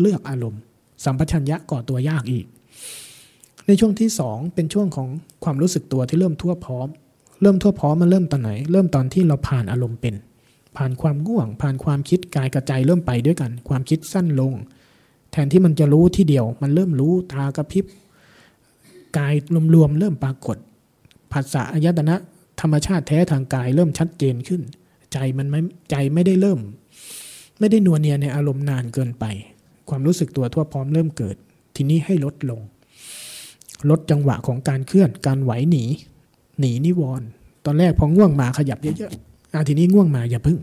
[0.00, 0.60] เลือกอารมณ์
[1.04, 2.46] สัมปชัญญะก่อตัวยากอีก
[3.66, 5.08] ในช่วงที่สองเป็นช่วงของ
[5.44, 6.88] ความรู้สึกตัวที่เริ่มทั่วพร้อม
[7.40, 10.14] เริ่มทั่วพร้อมมันเริ่มตอนไหน เริ่มตอนที่เราผ่านอารมณ์เป็น
[10.76, 14.52] ผ่านความง่วง ผ่านความคิดกายกระใจเริ่มไปด้วยกัน ความคิดสั้นลง
[15.32, 17.84] แทนที่มันจะรู้ที่เดียว มันเริ่มรู้ตากระพริบ
[19.18, 19.34] กาย
[19.74, 20.56] รวมๆเริ่มปรากฏ
[21.32, 22.16] ผัสสะอายตนะ
[22.60, 24.62] ธรรมชาติแท้ทางกายเริ่มชัดเจนขึ้น
[25.12, 25.60] ใจมันไม่
[25.90, 26.60] ใจไม่ได้เริ่ม
[27.58, 29.24] ไม่ได้นัวเนียในอารมณ์นานเกินไป
[29.88, 31.36] ความรู้สึกตัวทั่วพร้อมเริ่มเกิด
[31.76, 32.60] ทีนี้ให้ลดลง
[33.90, 35.84] ลดจังหวะของการเคลื่อนการไหวหนี
[36.60, 37.26] หนีนิวรณ์
[37.64, 40.58] ตอนแรกพอง่วงมาขยับเยอะๆอาทีนี้ง่วงมาอย่าพึ่ง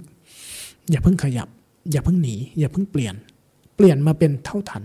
[0.91, 1.47] อย่าพึ่งขยับ
[1.91, 3.15] อย่าพึ่งหนี อย่าพึ่งเปลี่ยน
[3.75, 4.83] เปลี่ยนมาเป็นเท่าทัน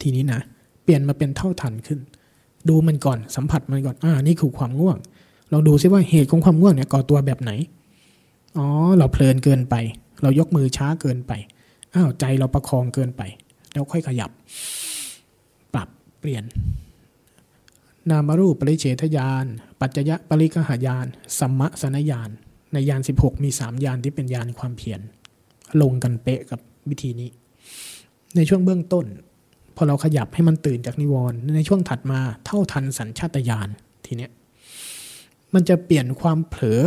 [0.00, 0.40] ทีนี้นะ
[0.84, 1.98] เปลี่ยนมาเป็นเท่าทันขึ้น
[2.68, 4.96] ดูมันก่อนสัมผัสมันก่อนอ่านี่คือความง่วง
[5.50, 7.52] เราดูซิว่าเหตุของความง่วงเนี่ยก่อตัวแบบไหน
[8.58, 8.66] อ๋อ
[8.96, 9.74] เราเพลินเกินไป
[10.22, 11.32] เรายกมือช้าเกินไป
[11.94, 13.22] อ้าวใจเราประคองเกินไป
[13.72, 14.30] แล้วค่อยขยับ
[15.74, 15.88] ปรับ
[16.20, 16.44] เปลี่ยน
[18.10, 19.44] นามรูปปริเฉทยาน
[19.80, 21.06] ปัจจยะปริกหายาน
[21.38, 22.30] สัมมะสนญาณ
[22.72, 25.00] ในยาน16 มี3ยานที่เป็นยานความเพียร
[25.80, 27.30] ลงกันเป๊ะกับวิธีนี้
[28.36, 29.06] ในช่วงเบื้องต้น
[29.76, 33.68] พอเราขยับให้มันตื่นจากนิวรณ์ในช่วงถัดมาเท่าทันสัญชาตญาณ
[34.06, 34.30] ทีเนี้ย
[35.54, 36.80] มันจะเปลี่ยนความเผลอ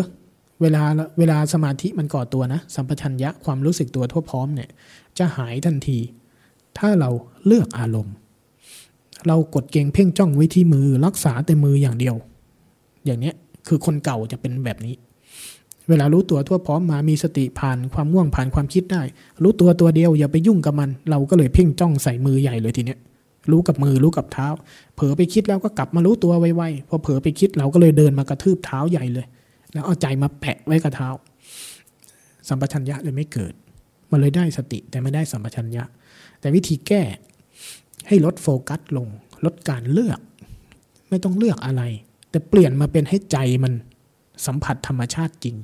[0.62, 0.84] เวลา
[1.20, 4.70] เวลาสมาธิมันก่อตัวนะ สัมปชัญญะความรู้สึกตัวทั่วพร้อมเนี่ย
[5.18, 6.00] จะหายทันที
[6.78, 7.10] ถ้าเรา
[7.46, 8.16] เลือกอารมณ์
[9.28, 12.16] เรากดเกงเพ่งจ้องไว้ที่มือรักษาแต่มืออย่างเดียว
[13.06, 13.36] อย่างเนี้ย
[13.68, 14.96] คือคนเก่าจะเป็นแบบนี้
[15.90, 19.02] เวลารู้ตัวทั่วพร้อมมามีสติผ่านความง่วงผ่านความคิดได้
[19.44, 23.00] รู้ตัวตัวเดียวอย่าไปยุ่งกับมัน เราก็เลยเพ่งจ้องใส่มือใหญ่เลยทีเนี้ย
[23.52, 24.48] รู้กับมือรู้กับเท้า
[24.96, 29.26] เผลอไปคิดแล้วก็กลับมารู้ตัวไวๆพอเผลอไปคิดเราก็เลยเดินมากระทืบเท้าใหญ่เลย
[29.74, 31.10] แล้วเอาใจมาแปะไว้กับเท้า
[32.48, 33.54] สัมปชัญญะเลยไม่เกิด
[34.12, 35.84] มันเลยได้สติแต่ไม่ได้สัมปชัญญะ
[36.40, 37.02] แต่วิธีแก้
[38.08, 39.08] ให้ลดโฟกัสลง
[39.46, 40.20] ลดการเลือก
[41.10, 41.84] ไม่ต้องเลือกอะไร
[42.30, 43.74] แต่เปลี่ยนมาเป็นให้ใจมัน
[44.46, 45.56] สัมผัสธรรมชาติจริง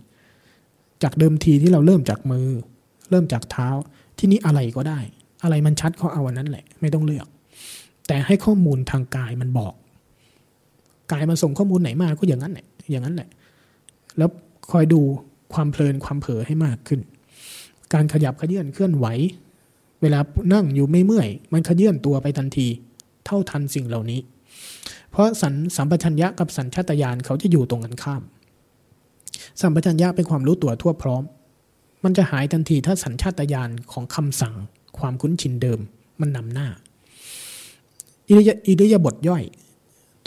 [1.04, 2.48] จากเดิมทีที่เราเริ่มจากมือ
[3.10, 3.68] เริ่มจากเท้า
[4.18, 5.00] ที่นี้อะไรก็ได้
[5.44, 7.28] อะไรมันชัดเขาเอาวันนั้นแหละ ไม่ต้องเลือก
[8.08, 9.74] แต่ให้ข้อมูลทางกายมันบอก
[11.12, 13.30] กายมันส่งข้อมูลไหนมาก็อย่างนั้นแหละอย่างนั้นแหละ
[14.18, 14.30] แล้ว
[14.72, 15.02] คอยดู
[15.54, 17.00] ความเพลินความเผลอให้มากขึ้น
[17.94, 19.06] การขยับขยื่นเคลื่อนไหว
[20.02, 20.20] เวลา
[20.54, 22.68] นั่งอยู่ไม่เมื่อย มันขยื่นตัวไปทันที
[23.26, 24.20] เท่าทันสิ่งเหล่านี้
[25.12, 28.22] เพราะสันสัมปชัญญะกับสัญชาตญาณเขาจะอยู่ตรงกันข้าม
[29.62, 31.24] สัมปชัญญะเป็นความรู้ตัวทั่วพร้อม
[32.04, 34.56] มันจะหายทันทีถ้าสัญชาตญาณของคำสั่ง
[34.98, 35.80] ความคุ้นชินเดิม
[36.22, 36.68] มันนำหน้า
[38.30, 38.34] อิ
[38.82, 39.44] ริยาบทย่อย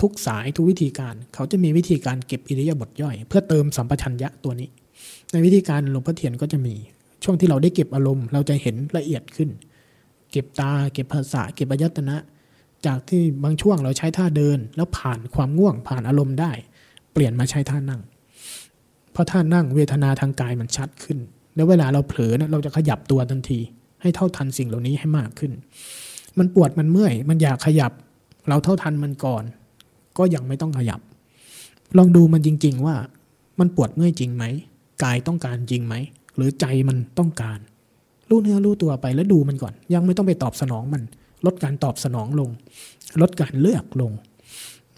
[0.00, 4.68] ทุกสายทุกวิธีการ เขาจะมีวิธีการเก็บอิริยาบถย่อย เพื่อเติมสัมปชัญญะตัวนี้
[5.32, 6.74] ในวิธีการหลวงพ่อเทียนก็จะมี
[7.22, 9.50] ช่วงที่เราได้เก็บอารมณ์ เราจะเห็นละเอียดขึ้น
[10.30, 12.16] เก็บตา เก็บภาษา เก็บอายตนะ
[12.86, 16.52] จากที่บางช่วงเราใช้ท่าเดิน แล้วผ่านความง่วงผ่านอารมณ์ได้
[17.12, 18.00] เปลี่ยนมาใช้ท่านั่ง
[19.12, 21.18] เพราะท่านั่งเวทนาทางกายมันชัดขึ้น
[21.54, 23.60] แล้วเวลาเราเผลอเนี่ยเราจะขยับตัวทันที
[24.02, 25.52] ให้เท่าทันสิ่งเหล่านี้ให้มากขึ้น
[26.38, 27.92] มันปวดมันเมื่อย มันอยากขยับ
[28.48, 29.44] เราเท่าทันมันก่อน
[30.18, 31.00] ก็ยังไม่ต้องขยับ
[31.98, 32.96] ลองดูมันจริง ๆ ว่า
[33.60, 34.44] มันปวดเมื่อยจริงไหม
[35.02, 35.94] กายต้องการจริงไหม
[36.40, 37.58] รือใจมันต้องการ
[38.28, 41.02] รู้เนื้อรู้ตัวไปแล้วดูมันก่อน ยังไม่ต้องไปตอบสนองมัน
[41.46, 42.50] ลดการตอบสนองลง
[43.20, 44.12] ลดการเลือกลง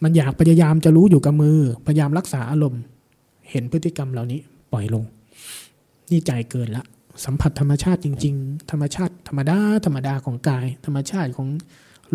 [0.03, 2.83] มันอยากพยายามจะรู้อยู่กับมือ พยายามรักษาอารมณ์
[3.51, 4.41] เห็นพฤติกรรมเหล่านี้
[4.73, 5.05] ปล่อยลง
[6.11, 6.85] นี่ใจเกินละ
[7.25, 11.49] สัมผัสธรรมชาติจริง ๆ ธรรมชาติธรรมดาธรรมดาของกาย ธรรมชาติของ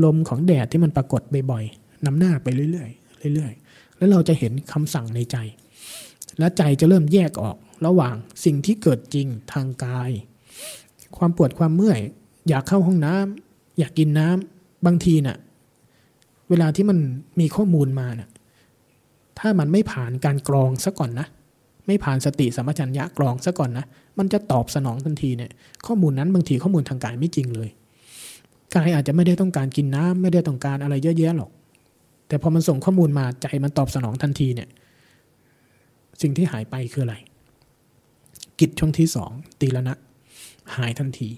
[0.03, 1.21] ลมของแดดที่มันปรากฏ
[1.51, 2.87] บ่อยๆนำหน้าไปเรื่อ
[3.29, 5.37] ยๆเรื่อยๆ แล้วเราจะเห็นคำสั่งในใจ
[6.39, 10.11] และใจจะเริ่มแยกออก ระหว่างสิ่งที่เกิดจริงทางกาย
[11.17, 11.99] ความปวดความเมื่อย
[12.49, 15.37] อยากเข้าห้องน้ำอยากกินน้ำบางทีน่ะ
[16.49, 16.97] เวลาที่มัน
[17.39, 18.29] มีข้อมูลมาน่ะ
[19.39, 21.27] ถ้ามันไม่ผ่านการกรองซะก่อนนะ
[21.87, 23.85] ไม่ผ่านสติสัมปชัญญะกรองซะก่อนนะ
[24.17, 25.51] มันจะตอบสนองทันทีเนี่ย
[25.85, 27.69] ข้อมูลนั้นบางทีข้อมูลทางกายไม่จริงเลย
[28.75, 31.51] กายอาจจะไม่ได้ต้องการกินน้ำไม่ได้ต้องการอะไรเยอะแยะหรอก
[32.27, 34.69] แต่พอมันส่งข้อมูลมาใจมันตอบสนองทันทีเนี่ย
[36.21, 37.15] สิ่งที่หายไปคืออะไร
[38.59, 39.31] กิจช่วงที่สอง
[39.61, 39.95] ตีละนะ
[40.75, 41.29] หายทันที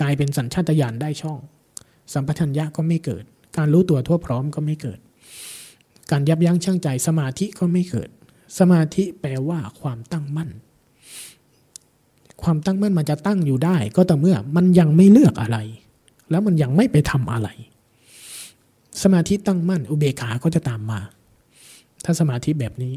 [0.00, 1.38] กลายเป็นสัญชาตญาณได้ช่อง
[2.12, 3.24] สัมปชัญญะก็ไม่เกิด
[3.56, 4.98] การรู้ตัวทั่วพร้อมก็ไม่เกิด
[6.10, 8.08] การยับยั้งชั่งใจสมาธิก็ไม่เกิด
[8.58, 10.50] สมาธิแปลว่าความตั้งมั่น
[12.42, 15.58] ความตั้งมั่นมันจะตั้งอยู่ได้ ก็ต่อเมื่อมันยังไม่เลือกอะไร
[16.30, 17.48] แล้วมันยังไม่ไปทำอะไร
[19.02, 21.00] สมาธิตั้งมั่น อุเบกขาก็จะตามมา
[22.04, 22.94] ถ้าสมาธิแบบนี้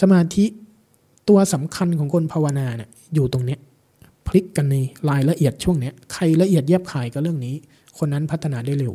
[0.00, 0.44] สมาธิ
[1.28, 3.60] ตัวสำคัญของคนภาวนาเนี่ยอยู่ตรงเนี้ย
[4.26, 4.76] พลิกกันใน
[5.10, 7.54] รายละเอียดช่วงเนี้ยใครละเอียดแยบขายกับเรื่องนี้
[7.98, 8.94] คนนั้นพัฒนาได้เร็ว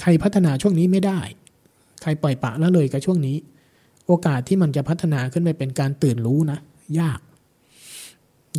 [0.00, 1.20] ใครพัฒนาช่วงนี้ไม่ได้
[2.02, 3.36] ใครปล่อยปะละเลยกับช่วงนี้
[4.06, 6.58] โอกาสที่มันจะพัฒนาขึ้นไปเป็นการตื่นรู้นะ
[7.00, 7.20] ยาก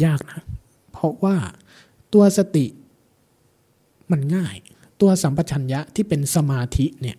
[0.06, 0.40] ยากนะ
[0.92, 1.36] เพราะว่า
[2.14, 2.66] ตัวสติ
[4.12, 4.56] มันง่าย
[5.02, 7.18] ตัวสัมปชัญญะที่เป็นสมาธิเนี่ย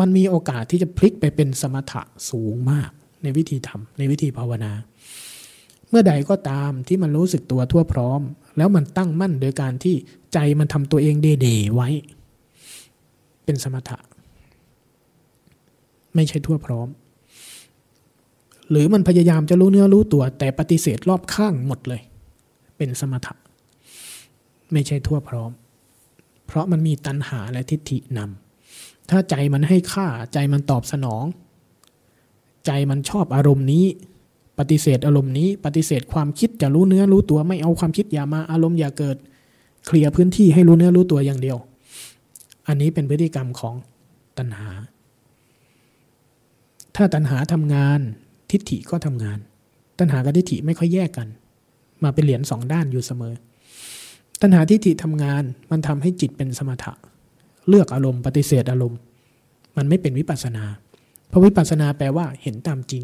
[0.00, 2.90] มันมีโอกาสที่จะพลิกไปเป็นสมถะสูงมาก
[3.24, 4.72] ในวิธีทำในวิธีภาวนา
[5.88, 8.20] เมื่อใดก็ตามที่มันรู้สึกตัวทั่วพร้อม
[8.56, 9.94] แล้วมันตั้งมั่นโดยการที่
[10.32, 11.88] ใจมันทำตัวเองเดๆไว้
[13.44, 13.98] เป็นสมถะ
[16.14, 16.88] ไม่ใช่ทั่วพร้อม
[18.70, 22.02] หรือมันพยายามจะรู้เนื้อรู้ตัว แต่ปฏิเสธรอบข้างหมดเลย
[22.76, 23.34] เป็นสมถะ
[24.72, 25.50] ไม่ใช่ทั่วพร้อม
[26.46, 31.24] เพราะมันมีตัณหาและทิฏฐินำถ้าใจมันให้ค่าใจมันตอบสนอง
[32.66, 33.84] ใจมันชอบอารมณ์นี้
[34.58, 39.16] ปฏิเสธอารมณ์นี้ ปฏิเสธความคิดจะรู้เนื้อรู้ตัวไม่เอาความคิดอย่ามาอารมณ์อย่าเกิด
[39.86, 41.58] เคลียร์พื้นที่ให้รู้เนื้อรู้ตัวอย่างเดียว
[42.68, 43.74] อันนี้เป็นพฤติกรรมของ
[44.38, 44.68] ตัณหา
[46.96, 48.00] ถ้าตัณหาทำงาน
[48.50, 49.38] ทิฏฐิก็ทำงาน
[49.98, 51.28] ตัณหากับทิฏฐิไม่ค่อยแยกกัน
[52.02, 53.34] มาเป็นเหรียญสองด้านอยู่เสมอ
[54.42, 56.92] ตัณหาทิฏฐิทำงานมันทำให้จิตเป็นสมถะ
[57.68, 58.98] เลือกอารมณ์ปฏิเสธอารมณ์
[59.76, 60.64] มันไม่เป็นวิปัสสนา
[61.28, 63.02] เพราะวิปัสสนาแปลว่าเห็นตามจริง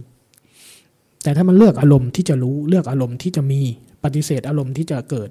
[1.23, 3.61] แต่ถ้ามันเลือกอารมณ์ที่จะรู้เลือกอารมณ์ที่จะมี
[4.05, 5.31] ปฏิเสธอารมณ์ที่จะเกิด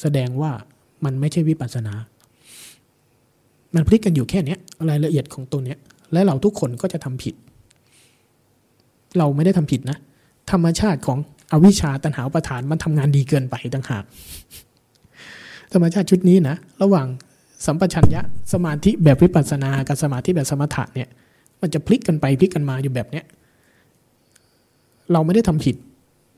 [0.00, 0.52] แสดงว่า
[1.04, 1.94] มันไม่ใช่วิปัสสนา
[3.74, 4.56] มันพลิกกันอยู่แค่นี้
[4.90, 5.78] รายละเอียดของตัวเนี้ย
[6.12, 7.34] และเราทุกคนก็จะทำผิด
[9.18, 9.98] เราไม่ได้ทำผิดนะ
[10.50, 11.18] ธรรมชาติของ
[11.52, 14.04] อวิชชาตัณหาอุปทานมันทำงานดีเกินไปต่างหาก
[15.72, 17.06] ธรรมชาติชุดนี้นะ ระหว่าง
[17.66, 21.08] สัมปชัญญะสมาธิแบบวิปัสสนา กับสมาธิแบบสมถะเนี่ย
[21.60, 23.24] มันจะพลิกกันไปพลิกกันมาอยู่แบบเนี้ย
[25.12, 25.76] เราไม่ได้ทำผิด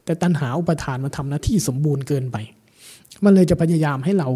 [0.04, 2.36] แต่ตัณหาอุปทานมาทำหน้าที่สมบูรณ์เกินไป
[3.24, 4.28] มันเลยจะพยายามให้เรา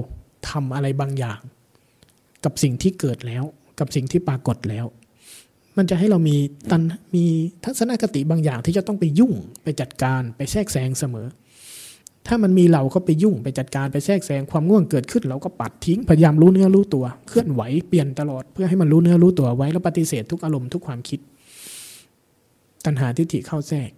[0.51, 1.41] ทำอะไรบางอย่าง
[2.45, 3.45] กับสิ่งที่เกิดแล้ว
[3.79, 4.87] กับสิ่งที่ปรากฏแล้ว
[5.77, 6.37] มันจะให้เรามี
[6.71, 6.83] ตัน
[7.15, 7.25] มี
[7.65, 9.33] ทัศนคติบางอย่างที่จะต้องไปยุ่ง
[9.63, 11.27] ไปจัดการไปแทรกแซงเสมอ
[12.27, 21.21] ถ้ามันมีเราก็ไปยุ่งไปจัดการไปแทรกแซงความง่วงเกิดขึ้นเราก็ปัดทิ้งพยายามรู้เนื้อรู้ตัว เคลื่อนไหวเปลี่ยนตลอดเพื่อให้มันรู้เนื้อรู้ตัวไว้แล้วปฏิเสธทุกอารมณ์ทุกความคิด
[22.85, 23.91] ตัณหาทิฏฐิเข้าแทรก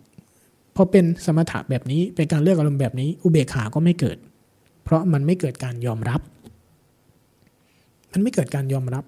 [0.77, 4.19] พอเป็นสมถะแบบนี้เป็นการเลือกอารมณ์แบบนี้ อุเบกขาก็ไม่เกิด
[4.85, 6.21] เพราะมันไม่เกิดการยอมรับ
[8.13, 9.05] มันไม่เกิดการยอมรับ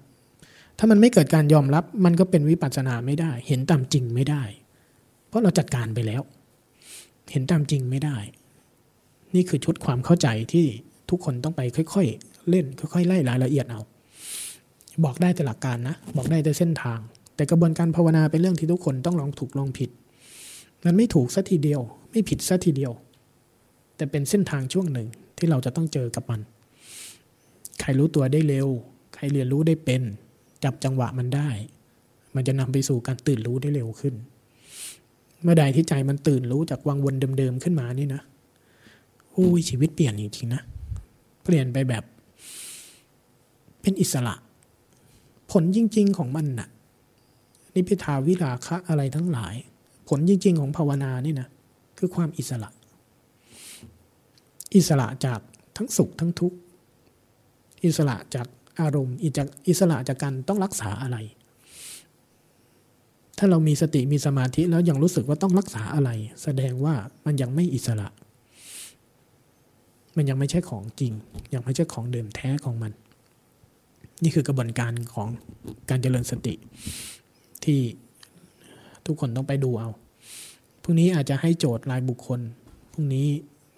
[0.77, 4.43] ถ้ามันไม่เกิดการยอมรับ มันก็เป็นวิปัสสนาไม่ได้ เห็นตามจริงไม่ได้
[5.27, 6.21] เพราะเราจัดการไปแล้ว
[7.31, 8.17] เห็นตามจริงไม่ได้
[9.35, 10.65] นี่คือชุดความเข้าใจที่
[11.09, 13.81] ทุกคนต้องไปค่อยๆ เล่นค่อยๆไล่รายละเอียดเอา
[15.03, 16.99] บอกได้แต่หลักการนะ บอกได้แต่เส้นทาง
[17.35, 19.89] แต่กระบวนการภาวนาเป็นเรื่องที่ทุกคนต้องลองถูกลองผิด
[20.85, 21.81] มันไม่ถูกสัทีเดียว
[22.11, 22.91] ไม่ผิดสัทีเดียว
[23.95, 26.41] แต่เป็นเส้นทางช่วงหนึ่งที่เราจะต้องเจอกับมัน
[27.79, 28.67] ใครรู้ตัวได้เร็ว
[29.15, 30.01] ใครเรียนรู้ได้เป็น
[30.63, 31.49] จับจังหวะมันได้
[32.35, 34.15] มันจะนำไปสู่การตื่นรู้ได้เร็วขึ้น
[35.43, 38.21] เมื่อใดที่ใจมันตื่นรู้จากวังวนเดิมๆขึ้นมานี่นะ
[39.37, 40.61] อ้ยชีวิตเปลี่ยนจริงๆนะ
[41.43, 42.03] เปลี่ยนไปแบบ
[43.81, 44.35] เป็นอิสระ
[45.51, 46.69] ผลจริง ๆ ของมันนะ่ะ
[47.73, 49.55] นิพิทาวิราคะอะไรทั้งหลาย
[50.09, 51.47] ผลจริง ๆ ของภาวนานี่นะ
[51.97, 52.69] คือความอิสระ
[54.75, 55.39] อิสระจาก
[55.77, 56.57] ทั้งสุขทั้งทุกข์
[57.85, 58.47] อิสระจาก
[58.79, 61.17] อารมณ์อิจากอิสระจากการต้องรักษาอะไร
[63.37, 66.09] ถ้าเรามีสติมีสมาธิแล้วยังรู้สึกว่าต้องรักษาอะไร
[66.43, 66.95] แสดงว่า
[67.25, 68.07] มันยังไม่อิสระ
[70.17, 71.13] มันยังไม่ใช่ของจริง
[71.53, 72.91] ยังไม่ใช่ของเดิมแท้ของมัน
[74.23, 75.27] นี่คือกระบวนการของ
[75.89, 76.53] การเจริญสติ
[77.63, 77.79] ที่
[79.05, 79.89] ทุกคนต้องไปดูเอา
[80.83, 82.39] พรุ่งนี้อาจจะให้โจทย์รายบุคคล
[82.91, 83.27] พรุ่งนี้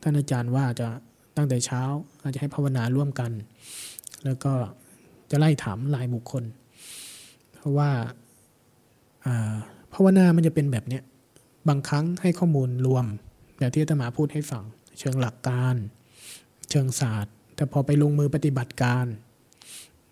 [0.01, 0.87] ท่านอาจารย์ว่าจะ
[1.37, 1.81] ตั้งแต่เช้า
[2.23, 3.31] อาจจะให้ภาวนาร่วมกัน
[4.25, 4.53] แล้วก็
[5.31, 6.43] จะไล่ถามรายบุคคล
[7.55, 7.89] เพราะว่า
[9.93, 11.03] ภาวนามันจะเป็นแบบเนี้ย
[11.69, 13.05] บางครั้งให้ข้อมูลรวม
[13.57, 14.63] แบบที่อาตมาพูดให้ฟัง
[14.99, 15.75] เชิงหลักการ
[16.71, 19.05] เชิงศาสตร์ แต่พอไปลงมือปฏิบัติการ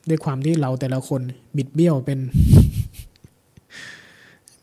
[0.09, 1.21] ด้วยความที่เราแต่ละคน
[1.57, 2.19] บิดเบี้ยวเป็น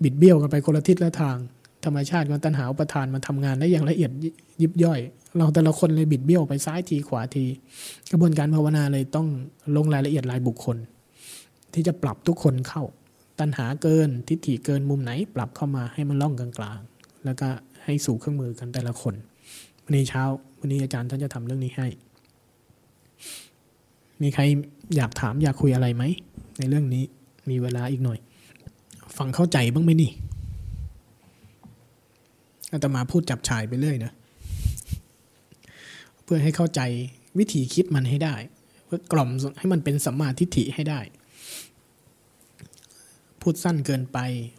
[0.02, 1.36] บิดเบี้ยวกันไปคนละทิศละทาง
[1.84, 4.10] ธรรมชาติของตัณหาอุปทานมันทำงานได้อย่างละเอียด
[4.62, 5.00] ยิบย่อย
[5.36, 7.44] เราแต่ละคนเลยบิดเบี้ยวไปซ้ายทีขวาที
[8.10, 9.28] กระบวนการภาวนาเลยต้อง
[9.76, 10.76] ลงรายละเอียดรายบุคคล
[11.74, 12.82] ที่จะปรับทุกคนเข้า
[13.40, 17.48] ตัณหาเกินทิฏฐิเกินมุมไหน ปรับเข้ามาให้มันล่องกลางๆแล้วก็
[17.84, 19.14] ให้สู่เครื่องมือกันแต่ละคน
[19.84, 20.22] วันนี้เช้า
[20.66, 21.86] วันนี้อาจารย์ท่านจะทำเรื่องนี้ให้
[24.22, 24.42] มีใคร
[24.96, 26.04] อยากถามอยากคุยอะไรไหม
[26.58, 27.04] ในเรื่องนี้
[27.50, 28.18] มีเวลาอีกหน่อย
[29.16, 30.10] ฟังเข้าใจบ้างไหมนี่
[32.72, 34.12] อาตมาพูดจับฉายไปเรื่อยนะ
[36.22, 36.80] เพื่อให้เข้าใจ
[37.38, 38.34] วิธีคิดมันให้ได้
[38.84, 41.00] เพื่อกล่อมให้มันเป็นสัมมาทิฏฐิให้ได้
[43.40, 44.18] พูดสั้นเกินไป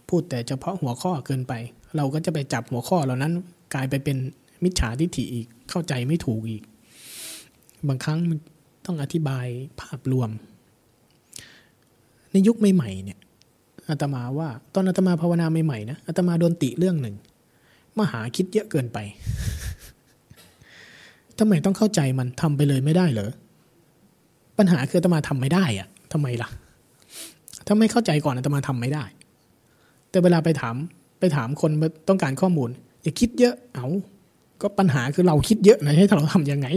[0.10, 1.54] พูดแต่เฉพาะหัวข้อเกินไป
[1.96, 3.34] เราก็จะไปจับหัวข้อเหล่านั้น
[3.76, 4.18] กลายไปเป็น
[4.64, 6.64] มิจฉาทิฏฐิอีกเข้าใจไม่ถูกอีก
[7.88, 8.40] บางครั้งมัน
[8.86, 9.48] ต้องอธิบาย
[9.80, 10.30] ภาพรวม
[12.32, 13.20] ในยุคใหม่ๆเนี่ย
[13.90, 17.16] อาตมาว่าตอนอาตมาภาวนาใหม่ๆนะอาตมาโดนติเรื่องหนึ่ง
[18.00, 18.98] มหาคิดเยอะเกินไป
[21.40, 23.32] ทำไมต้องเข้าใจมันทำไปเลยไม่ได้เหรอ
[24.58, 26.50] ปัญหาคืออาตมาทำไม่ได้อะทำไมล่ะ
[27.66, 29.04] ถ้าไม่เข้าใจก่อนอาตมาทำไม่ได้
[30.10, 30.76] แต่เวลาไปถาม
[31.20, 31.72] ไปถามคน
[32.08, 32.70] ต้องการข้อมูล
[33.02, 33.88] อย่าคิดเยอะเอา
[34.62, 36.68] ก็ปัญหาคือเราคิดเยอะนะให้เราทำยังไง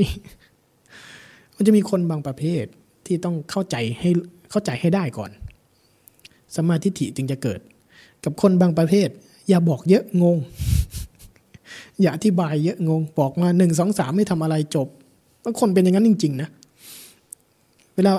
[1.56, 2.64] มันจะมีคนบางประเภท
[3.06, 4.10] ที่ต้องเข้าใจให้
[4.50, 5.30] เข้าใจให้ได้ก่อน
[6.56, 7.60] สมาธิฐิจึงจะเกิด
[8.24, 9.08] กับคนบางประเภท
[9.48, 10.38] อย่าบอกเยอะงง
[12.00, 14.88] อย่าอธิบายเยอะงง บอกมาหนึ่งสองสามไม่ทำอะไรจบ
[15.44, 16.48] บางคนเป็นอย่างนั้นจริง ๆ นะ
[17.94, 18.12] เวลา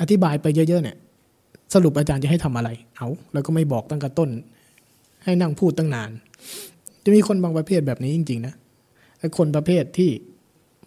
[0.00, 0.96] อธิบายไปเยอะ ๆ เนี่ย
[1.74, 4.30] สรุปอาจารย์จะให้ทำอะไร เอาแล้วก็ไม่บอกตั้งแต่ต้น
[5.24, 6.10] ให้นั่งพูดตั้งนาน
[7.10, 8.54] จะมีคนบางประเภทแบบนี้จริง ๆ นะ
[9.18, 10.10] ไอ้คนประเภทที่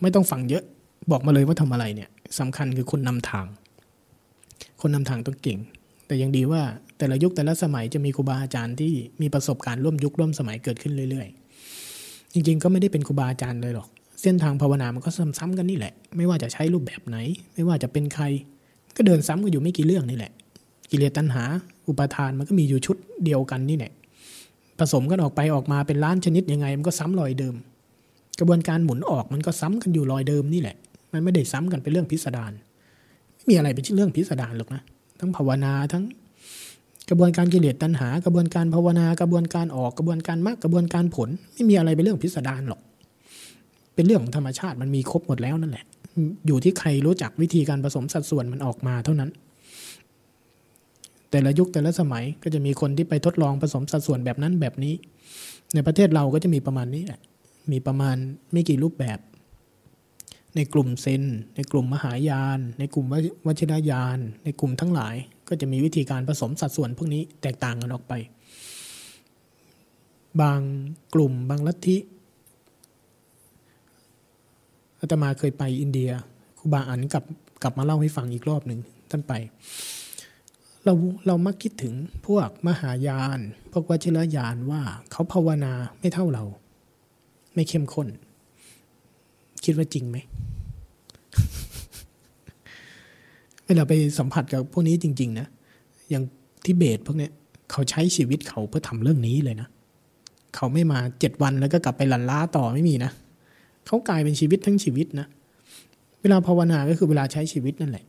[0.02, 0.64] ไม่ต้องฟังเยอะ
[1.12, 2.10] บอกมาเลยว่าทำอะไรเนี่ย
[2.40, 3.46] สำคัญคือคนนำทาง
[4.82, 5.60] คนนำทางต้องเก่ง
[6.08, 6.62] แต่ยังดีว่า
[6.98, 11.28] แต่ละยุคแต่ละสมัยจะมีครูบาอาจารย์ที่มีประสบการณ์ร่วมยุคร่วมสมัยเกิดขึ้นเรื่อย
[11.82, 13.88] ๆ จริง ๆ ก็ไม่ได้เป็นครูบาอาจารย์เลยหรอก
[14.22, 17.18] เส้นทางภาวนามันก็ซ้ำๆกันนี่แหละ ไม่ว่าจะใช้รูปแบบไหน
[17.54, 18.24] ไม่ว่าจะเป็นใคร
[18.96, 20.32] ก็เดินซ้ำกันอยู่ไม่กี่เรื่องนี่แหละ
[20.92, 21.44] กิเลสตัณหา
[21.88, 23.92] อุปาทานมันก็มีอยู่ชุดเดียวกันนี่แหละ
[24.80, 27.56] ผสมกันออกไปออกมาเป็นล้านชนิดยังไง มันก็ซ้ำรอยเดิม
[28.40, 30.76] กระบวนการหมุนออกมันก็ซ้ำกันอยู่รอยเดิมนี่แหละ
[31.14, 32.52] มันไม่ได้ซ้ำกันเป็นเรื่องพิสดาร
[33.36, 34.82] ไม่มีอะไรเป็นเรื่องพิสดารหรอกนะ
[35.20, 36.04] ทั้งภาวนาทั้ง
[37.10, 42.82] กระบวนการกิเลสตัณหา กระบวนการภาวนากระบวนการออกกระบวนการมรรคกระบวนการผล ไม่มีอะไรเป็นเรื่องพิสดารหรอก
[43.96, 45.86] เป็นเรื่องของธรรมชาติมันมีครบหมดแล้วนั่นแหละ
[46.48, 49.30] อยู่ที่ใครรู้จักวิธีการผสมสัดส่วนมันออกมาเท่านั้น
[51.36, 54.94] แต่ละยุคแต่ละสมัยก็จะมีคนที่ไปทดลองผสมสัดส่วนแบบนั้นแบบนี้
[55.74, 57.22] ในประเทศเราก็จะมีประมาณนี้แหละ
[57.72, 58.16] มีประมาณ
[58.52, 59.20] ไม่กี่รูปแบบ
[60.56, 61.24] ในกลุ่มเซน
[61.56, 63.06] ในกลุ่มมหายาน ในกลุ่ม
[63.48, 65.16] วชิรยาน ในกลุ่มทั้งหลาย
[65.48, 68.14] ก็จะมีวิธีการผสมสัดส่วนพวกนี้แตกต่างกันออกไป
[70.42, 70.62] บาง
[71.14, 71.98] กลุ่มบางลัทธิ
[75.00, 76.10] อาตมาเคยไปอินเดีย
[76.60, 77.24] ครูบาอันกลับ
[77.64, 78.80] กลับมาเล่าให้ฟังอีกรอบหนึ่ง
[79.12, 79.34] ท่านไป
[80.86, 80.94] เรา
[81.28, 81.94] เรามักคิดถึง
[82.26, 83.40] พวกมหายาน
[83.72, 84.82] พวกวชิรยานว่า
[85.12, 86.44] เขาภาวนาไม่เท่าเรา
[87.54, 88.08] ไม่เข้มข้น
[89.64, 90.18] คิดว่าจริงไหม
[93.66, 95.48] เวลาไปสัมผัสกับพวกนี้จริง ๆ นะ
[96.10, 96.24] อย่าง
[96.66, 97.32] ทิเบตพวกเนี้ย
[97.72, 99.68] เขาใช้ชีวิตเขาเพื่อทำเรื่องนี้เลยนะ
[100.56, 103.12] เขาไม่มาเจ็ดวันแล้วก็กลับไปหลันล้าต่อไม่มีนะ
[103.86, 105.28] เขากลายเป็นชีวิตทั้งชีวิตนะ
[106.22, 108.06] เวลาภาวนาก็คือเวลาใช้ชีวิตนั่นแหละ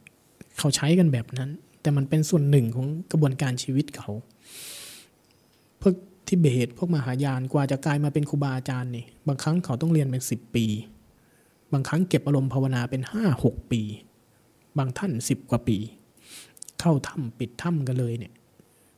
[0.59, 1.51] เขาใช้กันแบบนั้น
[1.85, 4.11] แต่มันเป็นส่วนหนึ่งของกระบวนการชีวิตเขา
[5.81, 5.95] พวก
[6.29, 10.67] ทิเบตพวกมหายานกว่าจะกลายมาเป็นครูบาอาจารย์นี่บางครั้งเขาต้องเรียนเป็นสิบปี
[11.73, 13.81] บางครั้งเก็บอารมณ์ภาวนาเป็นห้าหกปี
[14.79, 15.77] บางท่านสิบกว่าปี
[16.81, 18.33] เข้าถ้ำปิดถ้ำกันเลยเนี่ย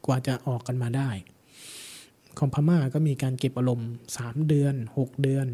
[0.06, 1.10] กว่าจะออกกันมาได้
[2.38, 5.46] ของพม่าก็มีการเก็บอารมณ์สามเดือนหกเดือน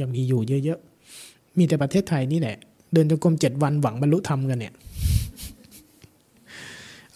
[0.00, 2.56] ยังมีอยู่เยอะๆมีแต่ประเทศไทยนี่แหละ
[2.92, 4.74] เดินจงกรมเจ็ดวันหวังบรรลุธรรมกันเนี่ย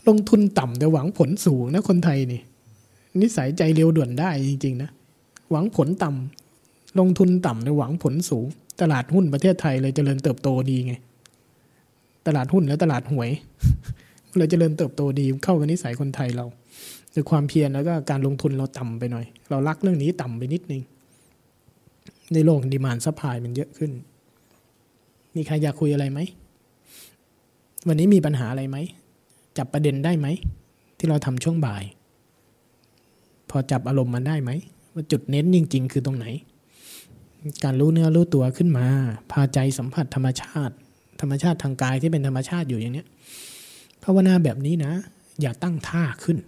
[0.08, 2.40] ลงทุนต่ำแต่หวังผลสูงนะคนไทยนี่
[3.20, 4.90] นิสัยใจเร็วด่วนได้จริงๆนะ
[5.50, 8.46] หวังผลต่ำลงทุนต่ำแต่หวังผลสูง
[8.80, 10.94] ตลาดหุ้นประเทศไทยเลยเจริญเติบโตดีไง
[12.26, 13.30] ตลาดหุ้นและตลาดหวย
[14.36, 16.46] เลยเจริญเติบโตดีเข้ากับนิสัยคนไทยเรา
[17.14, 20.82] คือความเพียรแล้วก็การลงทุนเราต่ำไปหน่อย เรารักเรื่องนี้ต่ำไปนิดนึง
[22.32, 23.90] ในโลก demand supply มันเยอะขึ้น
[25.34, 26.20] มีใครอยากคุยอะไรไหม
[27.86, 28.76] วันนี้มีปัญหาอะไรไหม
[29.56, 30.26] จับประเด็นได้ไหม
[30.98, 31.84] ที่เราทำช่วงบ่าย
[33.50, 34.50] พอจับอารมณ์มันได้ไหม
[34.94, 36.26] ว่าจุดเน้นจริง ๆ คือตรงไหน
[37.64, 38.86] การรู้เนื้อรู้ตัวขึ้นมา
[39.32, 40.74] พาใจสัมผัสธรรมชาติ
[41.20, 43.06] ธรรมชาติทางกายที่เป็นธรรมชาติอยู่อย่างเนี้ย
[44.02, 44.92] ภาวนาแบบนี้นะ
[45.40, 46.38] อย่าตั้งท่าขึ้น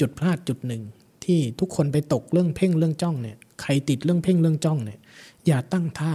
[0.00, 0.82] จุดพลาดจุดหนึ่ง
[1.24, 5.00] ที่ทุกคนไปตกเรื่องเพ่งเรื่องจ้องเนี่ยใครติดเรื่องเพ่งเรื่องจ้องเนี่ย
[5.46, 6.12] อย่าตั้งท่า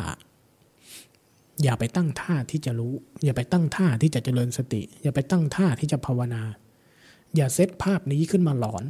[1.63, 2.93] อย่าไปตั้งท่าที่จะรู้
[3.25, 6.43] อย่าไปตั้งท่าที่จะเจริญสติ อย่าไปตั้งท่าที่จะภาวนา
[7.35, 8.83] อย่าเซตภาพนี้ขึ้นมาหลอน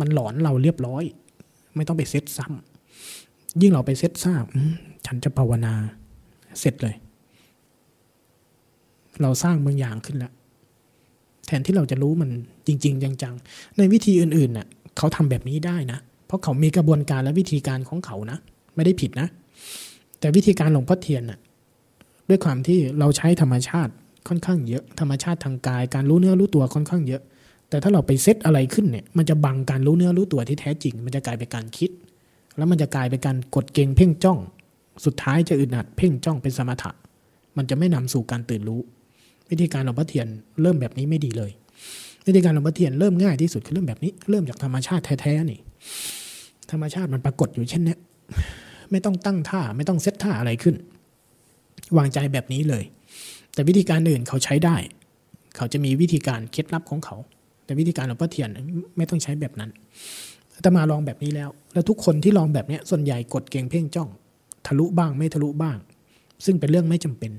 [0.00, 1.04] มันหลอนเราเรียบร้อย
[1.76, 5.74] ไม่ต้องไปเซตซ้ำยิ่งเราไปเซตซ้ำฉันจะภาวนา
[6.60, 6.96] เสร็จเลย
[9.22, 10.32] เราสร้างบางอย่างขึ้นแล้ว
[11.46, 12.30] แทนที่เราจะรู้มัน
[12.66, 14.66] จริง ๆ จังๆ ในวิธีอื่นๆน่ะ
[14.96, 18.38] เขาทำแบบนี้ได้นะ เพราะเขามีกระบวนการและวิธีการของเขานะ
[18.74, 19.28] ไม่ได้ผิดนะ
[20.20, 21.38] แต่วิธีการหลวงพ่อเทียนน่ะ
[22.28, 23.92] ด้วยความที่เราใช้ธรรมชาติ
[24.28, 27.22] ค่อนข้างเยอะ ธรรมชาติทางกาย การรู้เนื้อรู้ตัวค่อนข้างเยอะ
[27.70, 31.90] แต่ถ้าเราไปเซตอะไรขึ้นเนี่ย มันจะบังการรู้เนื้อรู้ตัวที่แท้จริง มันจะกลายเป็นการคิด
[32.56, 34.38] แล้วมันจะกลายเป็นการกดเกงเพ่งจ้อง
[35.04, 36.90] สุดท้ายจะอึดอัดเพ่งจ้องเป็นสมถะ
[37.56, 38.80] มันจะไม่นำสู่การตื่นรู้
[39.50, 40.26] วิธีการหลวงพ่อเทียน
[40.62, 41.50] เริ่มแบบนี้ไม่ดีเลย
[42.26, 45.60] วิธีการหลวงพ่อเทียนเริ่มง่ายที่สุดคือเริ่มแบบนี้ เริ่มจากธรรมชาติแท้ๆนี่
[46.70, 47.96] ธรรมชาติมันปรากฏอยู่เช่นนี้
[48.90, 50.76] ไม่ต้องตั้งท่าไม่ต้องเซตท่าอะไรขึ้น
[51.96, 52.84] วางใจแบบนี้เลย
[53.54, 54.76] แต่วิธีการอื่นเขาใช้ได้
[55.56, 57.16] เขาจะมีวิธีการเคล็ดลับของเขา
[57.64, 58.48] แต่วิธีการหลวงพ่อเทียน
[58.96, 59.70] ไม่ต้องใช้แบบนั้น
[60.54, 64.08] อาตมาลองแบบนี้แล้ว แล้วทุกคนที่ลองแบบนี้ส่วนใหญ่กดเก่งเพ่งจ้อง
[64.66, 65.76] ทะลุบ้างไม่ทะลุบ้าง
[66.44, 67.32] ซึ่งเป็นเรื่องไม่จำเป็น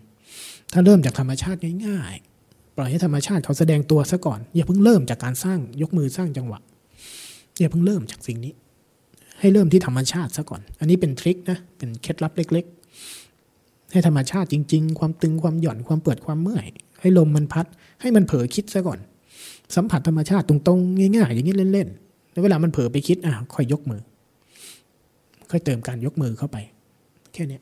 [0.74, 6.60] ถ้าเริ่มจากธรรมชาติง่ายๆ ปล่อยให้ธรรมชาติเขาแสดงตัวซะก่อน อย่าเพิ่งเริ่มจากการสร้างยกมือสร้างจังหวะ
[7.60, 8.54] อย่าเพิ่งเริ่มจากสิ่งนี้
[9.40, 12.66] ให้เริ่มที่ธรรมชาติซะก่อน อันนี้เป็นทริคนะ เป็นเคล็ดลับเล็ก
[13.28, 16.66] ๆ ให้ธรรมชาติจริง ๆ ความตึงความหย่อนความเปิดความเมื่อย
[17.02, 17.66] ให้ลมมันพัด
[18.02, 19.00] ให้มันเผลอคิดซะก่อน
[19.76, 24.02] สัมผัสธรรมชาติตรงๆ ง่ายๆ อย่างนี้เล่นๆ แล้วเวลามันเผลอไปคิดอะค่อยยกมือ
[25.52, 26.58] ค่อยเติมการยกมือเข้าไป
[27.34, 27.60] แค่นี้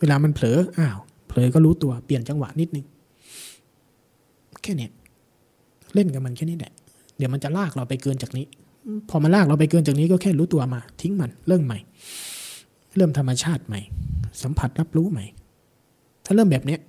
[0.00, 0.98] เวลามันเผลออ้าว
[1.28, 2.86] เผลอก็รู้ตัวเปลี่ยนจังหวะนิดนึง
[4.62, 4.88] แค่นี้
[5.94, 6.72] เล่นกับมันแค่นี้แหละ
[7.16, 8.46] เดี๋ยวมันจะลากเราไปเกินจากนี้
[9.08, 11.78] พอมาลากเราไปเกินจากนี้ก็แค่รู้ตัวมา ทิ้งมันเริ่มใหม่
[12.96, 13.80] เริ่มธรรมชาติใหม่
[14.42, 15.24] สัมผัสรับรู้ใหม่
[16.24, 16.80] ถ้าเริ่มแบบเนี้ย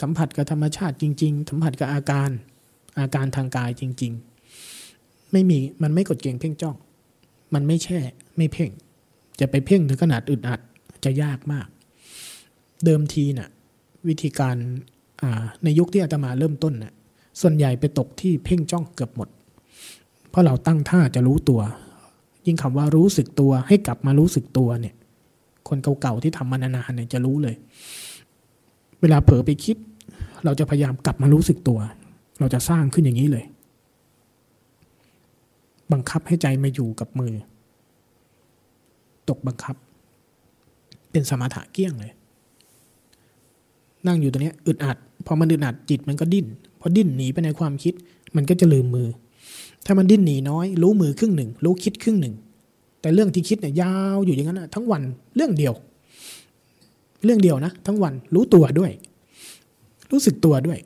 [0.00, 2.30] สัมผัสกับธรรมชาติจริง ๆ สัมผัสกับอาการ
[3.00, 4.12] อาการทางกายจริง
[4.72, 6.76] ๆ ไม่มีมันไม่กดเกงเพ่งจ้อง
[7.54, 7.98] มันไม่แช่
[8.36, 8.70] ไม่เพ่ง
[9.40, 10.60] จะไปเพ่งถึงขนาดอึดอัด
[11.04, 11.66] จะยากมาก
[12.84, 13.48] เดิมทีน่ะ
[14.08, 14.56] วิธีการ
[15.64, 16.92] ในยุคที่อาตมาเริ่มต้นน่ะ
[17.40, 19.28] ส่วนใหญ่ไปตกที่เพ่งจ้องเกือบหมด
[20.36, 21.60] ราะเราตั้งท่าจะรู้ตัว
[22.46, 24.94] ยิ่งคำว่ารู้สึกตัวให้กลับมารู้สึกตัวเนี่ย
[25.68, 27.54] คนเก่าๆที่ทำมานานๆเนี่ยจะรู้เลย
[29.00, 29.76] เวลาเผลอไปคิด
[30.44, 31.78] เราจะพยายามกลับมารู้สึกตัว
[32.40, 33.44] เราจะสร้างขึ้นอย่างนี้เลย
[35.92, 37.34] บังคับให้ใจมาอยู่กับมือ
[39.28, 39.76] ตกบังคับ
[41.10, 42.12] เป็นสมถะเกี้ยงเลย
[44.06, 44.96] นั่งอยู่ตรงนี้อึดอัด
[45.26, 46.46] พอมันอึดอัดจิตมันก็ดิ้น
[46.80, 47.94] พอดิ้นหนีไปในความคิด
[48.36, 49.08] มันก็จะลืมมือ
[49.86, 52.34] ถ้ามันดิ้นหนีน้อย รู้มือครึ่งหนึ่ง รู้คิดครึ่งหนึ่ง
[53.00, 55.02] แต่เรื่องที่คิดเนี่ยยาวอยู่อย่างนั้นนะทั้งวัน
[55.36, 55.74] เรื่องเดียว
[57.24, 58.90] เรื่องเดียวนะ ทั้งวันรู้ตัวด้วย
[60.10, 60.78] รู้สึกตัวด้วย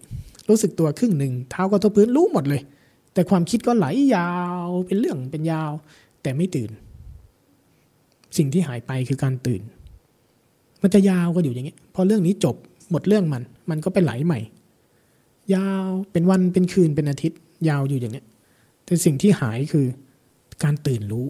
[0.49, 2.63] รู้สึกตัวครึ่งหนึ่งเท้าก็ทบพื้นรู้หมดเลย
[3.15, 4.31] แต่ความคิดก็ไหลยา
[4.65, 5.73] วเป็นเรื่องเป็นยาว
[6.23, 6.71] แต่ไม่ตื่น
[8.37, 9.63] สิ่งที่หายไปคือการตื่น
[10.83, 12.57] มันจะยาวก็อยู่อย่างนี้พอเรื่องนี้จบ
[12.91, 14.41] หมดเรื่องมัน มันก็ไปไหลใหม่
[15.55, 18.27] ยาวเป็นวันเป็นคืนเป็นอาทิตย์ ยาวอยู่อย่างเนี้ย
[18.91, 19.87] แต่สิ่งที่หายคือ
[20.63, 21.27] การตื่นรู้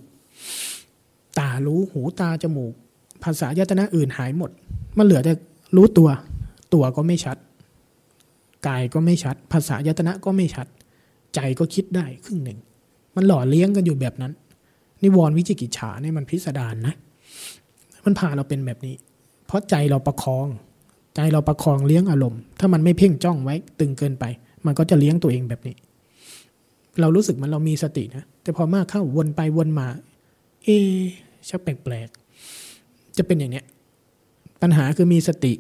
[1.39, 2.73] ตารู้หูตาจมูก
[3.23, 4.51] ภาษายตนะอื่นหายหมด
[4.99, 5.33] มันเหลือแต่
[5.77, 6.09] รู้ตัว
[6.75, 7.37] ตัวก็ไม่ชัด
[8.67, 10.67] กายก็ไม่ชัด ภาษายตนะก็ไม่ชัด
[11.35, 12.59] ใจก็คิดได้ครึ่งหนึ่ง
[13.17, 14.33] มันหล่อเลี้ยงกันอยู่แบบนั้น
[15.03, 16.95] นิวรณ์วิจิกิจฉาเนี่ยมันพิสดารนะ
[18.05, 18.95] มันพาเราเป็นแบบนี้
[19.47, 20.47] เพราะใจเราประคอง
[21.17, 24.25] ใจเราประคองเลี้ยงอารมณ์ ถ้ามันไม่เพ่งจ้องไว้ตึงเกินไป
[24.67, 25.75] มันก็จะเลี้ยงตัวเองแบบนี้
[27.01, 29.89] เรารู้สึกมันเรามีสตินะ แต่พอมากเข้าวนไปวนมา
[30.65, 31.01] เอ๊ะ
[31.49, 33.65] ชักแปลกๆ จะเป็นอย่างเนี้ย
[34.63, 35.53] ปัญหาคือมีสติ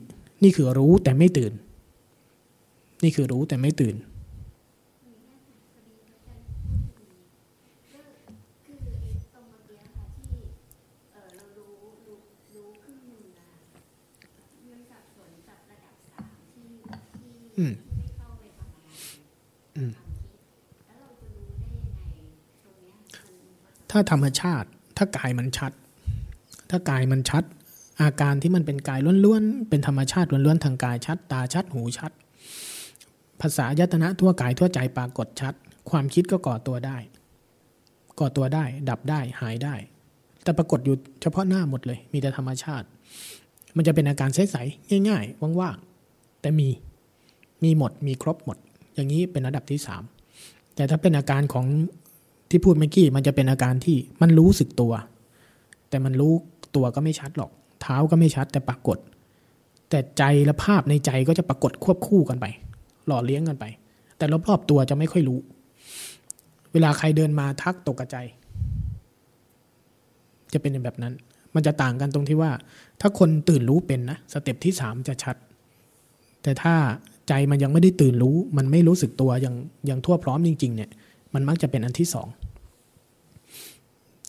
[0.42, 1.52] นี่คือรู้แต่ไม่ตื่น
[3.02, 3.96] นี่คือรู้แต่ไม่ตื่น
[17.56, 17.89] คือ
[23.90, 25.72] ถ้าธรรมชาติ ถ้ากายมันชัด
[26.70, 27.44] ถ้ากายมันชัด
[28.02, 32.12] อาการที่มันเป็นกายล้วนๆ เป็นธรรมชาติล้วนๆทางกายชัด ตาชัด หูชัด
[33.40, 35.54] ภาษายตนะทั่วกายทั่วใจปรากฏชัด
[35.90, 36.96] ความคิดก็ก่อตัวได้
[38.20, 39.74] ก่อตัวได้ ดับได้ หายได้
[40.42, 42.86] แต่ปรากฏอยู่เฉพาะหน้าหมดเลย มีแต่ธรรมชาติ
[43.76, 46.68] มันจะเป็นอาการใสๆง่าย ๆ ว่างๆ แต่มี
[47.64, 48.58] มีหมด มีครบหมด
[48.94, 50.02] อย่างนี้เป็นระดับที่สาม
[50.74, 51.66] แต่ถ้าเป็นอาการของ
[52.50, 54.92] ที่พูดเมื่อกี้มันจะเป็นอาการที่มันรู้สึกตัว
[55.88, 56.32] แต่มันรู้
[56.76, 57.50] ตัวก็ไม่ชัดหรอก
[57.82, 58.98] เท้าก็ไม่ชัดแต่ปรากฏ
[59.90, 62.46] แต่ใจและภาพในใจก็จะปรากฏควบคู่กันไป
[63.06, 63.64] หล่อเลี้ยงกันไป
[64.18, 65.38] แต่รอบๆตัวจะไม่ค่อยรู้
[66.72, 68.16] เวลาใครเดินมาทักตกกระใจ
[70.52, 71.14] จะเป็นแบบนั้น
[71.54, 72.52] มันจะต่างกันตรงที่ว่า
[73.00, 75.36] ถ้าคนตื่นรู้เป็นนะสเต็ปที่สามจะชัด
[76.42, 76.74] แต่ถ้า
[77.28, 79.54] ใจมันยังไม่ได้ตื่นรู้ มันไม่รู้สึกตัวยัง
[79.90, 80.90] ยังทั่วพร้อมจริง ๆ เนี่ย
[81.34, 82.28] มันมักจะเป็นอันที่สอง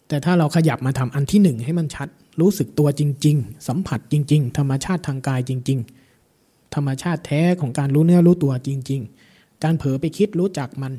[0.08, 2.08] แต่ถ้าเราขยับมาทำอันที่หนึ่งให้มันชัด
[2.42, 5.80] รู้สึกตัวจริง ๆ สัมผัสจริง ๆ ธรรมชาติทางกายจริง
[6.28, 9.02] ๆ ธรรมชาติแท้ของการรู้เนื้อรู้ตัวจริง
[9.32, 10.94] ๆ การเผลอไปคิดรู้จักมัน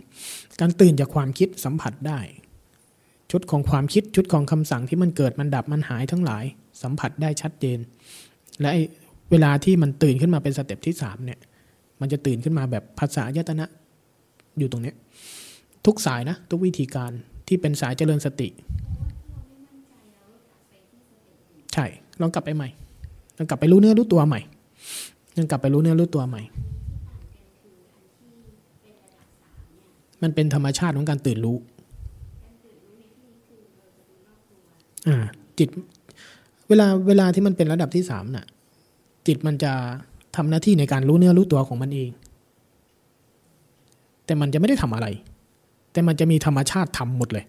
[0.60, 2.20] การตื่นจากความคิดสัมผัสได้
[3.30, 6.44] ชุดของความคิดชุดของคำสั่งที่มันเกิดมันดับมันหายทั้งหลาย
[6.82, 7.78] สัมผัสได้ชัดเจน
[8.60, 8.82] และไอ้
[9.30, 11.40] เวลาที่มันตื่นขึ้นมาเป็นสเต็ปที่สามเนี่ย
[12.00, 13.66] มันจะตื่นขึ้นมาแบบภาษายตนะ
[14.58, 14.96] อยู่ตรงเนี้ย
[15.86, 17.12] ทุกสายนะ ทุกวิธีการ
[17.48, 18.48] ที่เป็นสายเจริญสติ
[21.72, 21.86] ใช่
[22.20, 22.68] ลองกลับไปใหม่
[23.38, 24.40] ลองกลับไปรู้เนื้อรู้ตัวใหม่
[25.36, 26.42] ลองกลับไปรู้เนื้อรู้ตัวใหม่
[30.22, 31.56] มันเป็นธรรมชาติของการตื่นรู้
[35.08, 35.16] อ่า
[35.58, 35.68] จิต
[36.68, 38.46] เวลาเวลาที่มันเป็นระดับที่สามน่ะ
[39.26, 39.72] จิตมันจะ
[40.36, 42.10] ทำหน้าที่ในการรู้เนื้อรู้ตัวของมันเอง
[44.24, 45.06] แต่มันจะไม่ได้ทำอะไร
[45.92, 47.44] แต่มันจะมีธรรมชาติทำหมดเลย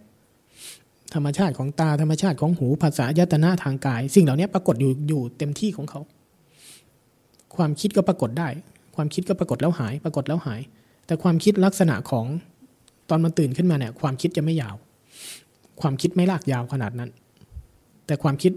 [1.13, 6.01] ธรรมชาติของตาธรรมชาติของหูภาษายตนะทางกาย สิ่งเหล่านี้ปรากฏอยู่อยู่เต็มที่ของเขา
[7.55, 8.47] ความคิดก็ปรากฏได้
[8.95, 10.61] ความคิดก็ปรากฏแล้วหาย ปรากฏแล้วหาย
[11.05, 12.25] แต่ความคิดลักษณะของ
[13.09, 14.75] ตอนมันตื่นขึ้นมาเนี่ย ความคิดจะไม่ยาว
[15.81, 17.09] ความคิดไม่ลากยาวขนาดนั้น
[18.05, 18.51] แต่ความคิด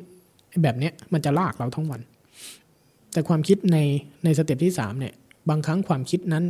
[0.62, 2.00] แบบเนี้ยมันจะลากเราทั้งวัน
[3.12, 3.76] แต่ความคิดใน
[4.24, 5.14] ใน step ที่สามเนี่ย
[5.48, 6.44] บางครั้งความคิดนั้น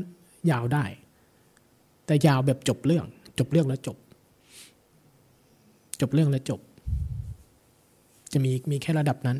[0.50, 0.84] ยาวได้
[2.06, 3.06] แต่ยาวแบบจบเรื่อง
[3.38, 3.96] จบเรื่องแล้วจบ
[6.00, 6.60] จบเรื่องแล้วจบ
[8.32, 9.38] จะมีมีแค่ระดับนั้น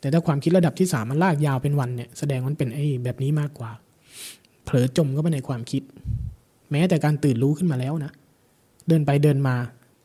[0.00, 3.70] แต่ถ้าความคิดระดับที่สามมันลากยาวเป็นวันเนี่ยแสดงมันเป็นไอ้แบบนี้มากกว่า
[4.64, 5.82] เผลอจมก็ไปในความคิด
[6.70, 8.12] แม้แต่การตื่นรู้ขึ้นมาแล้วนะ
[8.88, 9.54] เดินไปเดินมา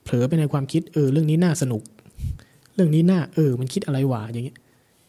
[0.04, 1.84] เผลอไปในความคิดเออเรื่องนี้น่าสนุก
[2.76, 4.58] เรื่องนี้น่าเออ มันคิดอะไรวะอย่างเงี้ย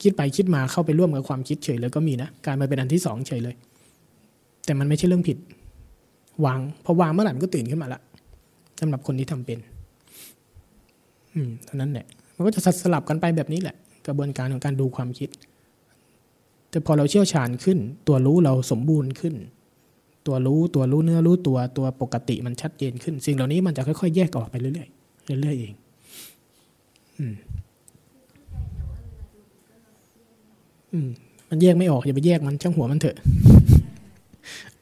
[0.03, 3.55] คิดไปคิดมาเข้าไปร่วมกับความคิดเฉยเลยก็มีนะกลารมาเป็นอันที่สองเฉยเลย
[4.65, 5.39] แต่มันไม่ใช่เรื่องผิด
[6.45, 8.01] วางพอวางเมื่อไหร่มันก็ตื่นขึ้นมาละ
[8.81, 9.59] สำหรับคนที่ทำเป็น
[11.35, 12.07] อืมเท่านั้นแหละ
[12.37, 13.77] มันก็จะสลับกันไปแบบนี้แหละ
[14.07, 15.29] กระบวนการของการดูความคิด
[16.71, 17.79] แต่พอเราเชี่ยวชาญขึ้น
[18.09, 19.35] ตัวรู้เราสมบูรณ์ขึ้น
[20.27, 25.75] ตัวรู้ตัวรู้เนื้อรู้ตัวตัวปกติมันชัดเจนขึ้น สิ่งเหล่านี้มันจะค่อยๆ แยกออกไปเรื่อยๆเรื่อยๆเอง
[27.19, 27.35] อืม
[30.93, 31.09] อืม
[31.49, 33.17] มันแยกไม่ออกอย่าไปแยกมันช่างหัวมันเถอะ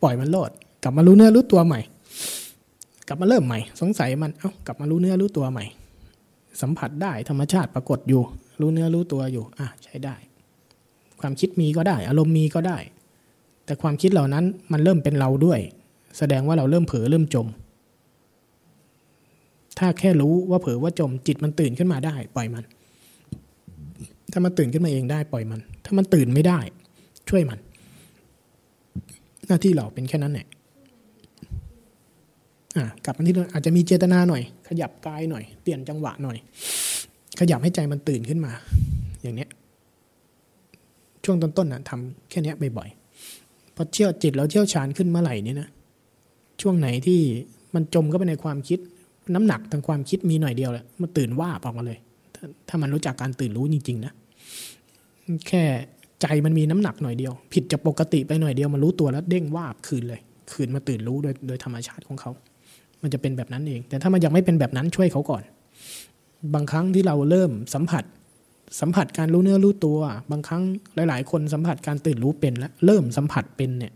[0.03, 0.51] ปล่อยมันโลด
[0.83, 1.81] กลับมารู้เนื้อรู้ตัวใหม่
[3.09, 5.65] กลับมาเริ่มใหม่ สงสัยมันเอ้ากลับมารู้เนื้อรู้ตัวใหม่
[6.63, 8.23] สัมผัสได้ธรรมชาติปรากฏอยู่
[8.61, 10.15] รู้เนื้อรู้ตัวอยู่อะใช้ได้
[11.21, 12.79] ความคิดมีก็ได้ อารมณ์มีก็ได้
[13.65, 15.61] แต่ความคิดเหล่านั้นมันเริ่มเป็นเราด้วย
[16.19, 17.47] แสดงว่าเราเริ่มเผลอเริ่มจม
[19.79, 22.65] ถ้าแค่รู้ว่าเผลอว่าจมจิตมันตื่นขึ้นมาได้ ปล่อยมัน
[24.33, 26.59] ถ้ามันตื่นขึ้นมาเองได้ปล่อยมัน ถ้ามันตื่นไม่ได้
[27.29, 27.59] ช่วยมัน
[29.47, 30.62] หน้าที่เราเป็นแค่นั้นแหละอะ
[33.05, 36.37] กลับมาที่เดิมอาจจะมีเจตนาหน่อย ขยับกายหน่อย เปลี่ยนจังหวะหน่อย
[37.41, 38.53] ขยับให้ใจมันตื่นขึ้นมา
[39.23, 39.51] อย่างเนี้ย
[41.25, 45.69] ช่วงต้นๆนะทำแค่นี้บ่อยๆพอเชี่ยวจิตเราเชี่ยวชาญขึ้นเมื่อไหร่นี่นะ
[46.61, 47.21] ช่วงไหนที่
[47.75, 48.79] มันจมเข้าไปในความคิด
[49.35, 51.99] น้ำหนักทางความคิดมีหน่อยเดียวแหละมันตื่นว่าออกมาเลย
[52.35, 54.13] ถ้าถ้ามันรู้จักการตื่นรู้จริงๆนะ
[55.49, 55.63] แค่
[56.23, 60.21] ใจมันมีน้ำหนักหน่อยเดียว ผิดจากปกติไปหน่อยเดียวมันรู้ตัวแล้วเด้งว่าบคืนเลย
[60.53, 62.31] คืนมาตื่นรู้โดยโดยธรรมชาติของเขา
[63.03, 65.43] มันจะเป็นแบบนั้นเอง แต่ถ้ามันยังไม่เป็นแบบนั้นช่วยเขาก่อน
[66.55, 68.05] บางครั้งที่เราเริ่มสัมผัส
[68.81, 69.99] สัมผัสการรู้เนื้อรู้ตัว
[70.31, 70.63] บางครั้ง
[71.09, 73.93] หลาย ๆ คนสัมผัสการตื่นรู้เป็นแล้วเริ่มสัมผัสเป็นเนี่ย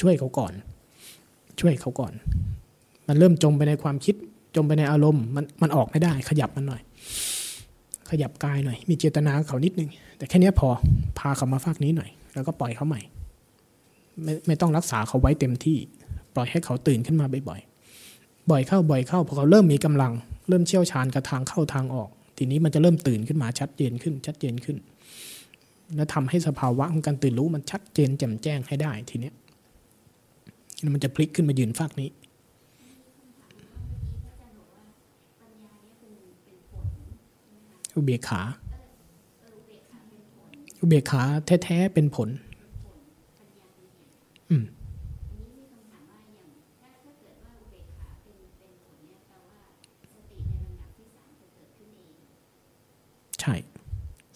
[0.00, 0.52] ช่วยเขาก่อน
[1.60, 2.12] ช่วยเขาก่อน
[3.08, 4.14] มันเริ่มจมไปในความคิด
[4.56, 6.82] จมไปในอารมณ์มันมันออกไม่ได้ ขยับมันหน่อย
[8.10, 10.68] ขยับกายหน่อย มีเจตนาเขานิดนึง แต่แค่นี้พอ
[11.18, 13.00] พาเขามาฝากนี้หน่อย แล้วก็ปล่อยเขาใหม่
[14.22, 15.76] ไม่ไม่ต้องรักษาเขาไว้เต็มที่
[16.34, 17.73] ปล่อยให้เขาตื่นขึ้นมาบ่อยๆ
[18.50, 20.12] บ่อยเข้าบ่อยเข้าพอเขาเริ่มมีกำลัง
[20.48, 24.76] เริ่มเชี่ยวชาญกับทางเข้าทางออก ทีนี้มันจะเริ่มตื่นขึ้นมาชัดเจนขึ้น ชัดเจนขึ้น
[25.96, 29.34] และทำให้สภาวะของการตื่นรู้มันชัดเจนแจ่มแจ้งให้ได้ทีเนี้ย
[30.94, 32.10] มันจะพลิกขึ้นมายืนฝากนี้
[37.94, 38.40] อุเบกขา
[40.80, 41.22] อุเบกขา
[41.64, 42.28] แท้ ๆ เป็นผล
[44.50, 44.64] อืม
[53.40, 53.54] ใช่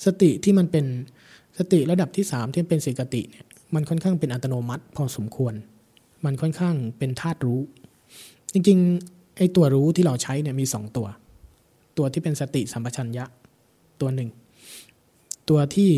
[0.04, 0.84] สติที่มันเป็น
[1.58, 3.44] สติระดับที่สามที่เป็นสิกติเนี่ย
[3.74, 5.54] มันค่อนข้างเป็นอัตโนมัติพอสมควร
[6.24, 7.60] มันค่อนข้างเป็นธาตุรู้
[8.52, 11.06] จริงๆไอ้ตัวรู้ที่เราใช้เนี่ยมีสองตัว
[11.98, 13.24] ตัวที่เป็นสติสัมปชัญญะ
[14.00, 14.30] ตัวหนึ่ง
[15.48, 15.90] ตัวที่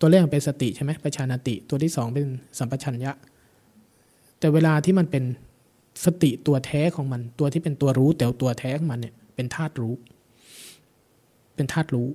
[0.00, 2.26] ตัวแรกเป็นสติใช่ไหมประชานติ ตัวที่สองเป็น
[2.58, 3.12] สัมปชัญญะ
[4.38, 5.24] แต่เวลาที่มันเป็น
[6.04, 9.94] สติตัวแท้ของมัน ตัวที่เป็นตัวรู้แต่ตัวแท้ของมันเนี่ยเป็นธาตุรู้
[11.54, 12.08] เป็นธาตุรู้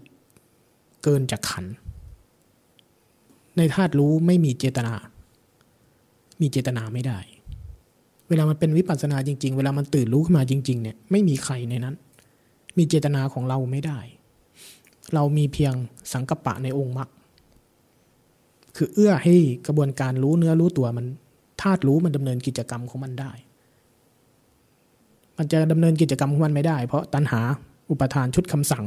[1.05, 1.65] เกินจากขัน
[3.57, 4.93] ในธาตุรู้ไม่มีเจตนา
[6.41, 7.19] มีเจตนาไม่ได้
[8.29, 11.95] เวลามันเป็นวิปัสสนาจริง ๆ เวลามันตื่นรู้ขึ้นมาจริง ๆ เนี่ยไม่มีใครในนั้น
[12.77, 13.99] มีเจตนาของเราไม่ได้
[15.13, 15.73] เรามีเพียง
[16.13, 17.09] สังกปะในองค์มรรค
[18.75, 19.35] คือเอื้อให้
[19.67, 21.05] กระบวนการรู้เนื้อรู้ตัวมัน
[21.61, 23.31] ธาตุรู้มันดำเนินกิจกรรมของมันได้
[25.37, 27.41] มันจะดำเนินกิจกรรมของมันไม่ได้ เพราะตัณหา
[27.89, 28.83] อุปทานชุดคำสั่ง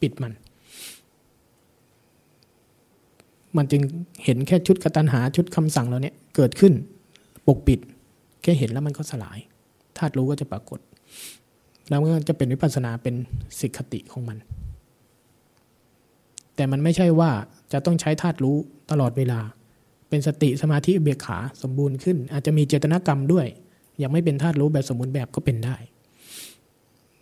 [0.00, 0.32] ปิดมัน
[3.56, 3.82] มันจึง
[4.24, 6.72] เห็นแค่ชุดกตัญหาชุดคำสั่งเราเนี่ยเกิดขึ้น
[7.46, 7.78] ปกปิด
[8.42, 9.38] แค่เห็นแล้วมันก็สลาย
[9.98, 10.80] ธาตุรู้ก็จะปรากฏ
[11.88, 13.14] แล้วมันจะเป็นวิปัสสนาเป็น
[13.58, 14.38] สิกขติของมัน
[16.54, 17.30] แต่มันไม่ใช่ว่า
[17.72, 18.56] จะต้องใช้ธาตุรู้
[18.90, 19.40] ตลอดเวลา
[20.08, 23.46] เป็นสติสมาธิเบกขาสมบูรณ์ขึ้น อาจจะมีเจตนากรรมด้วย
[24.02, 25.76] ยังไม่เป็นธาตุรู้แบบสมบูรณ์แบบก็เป็นได้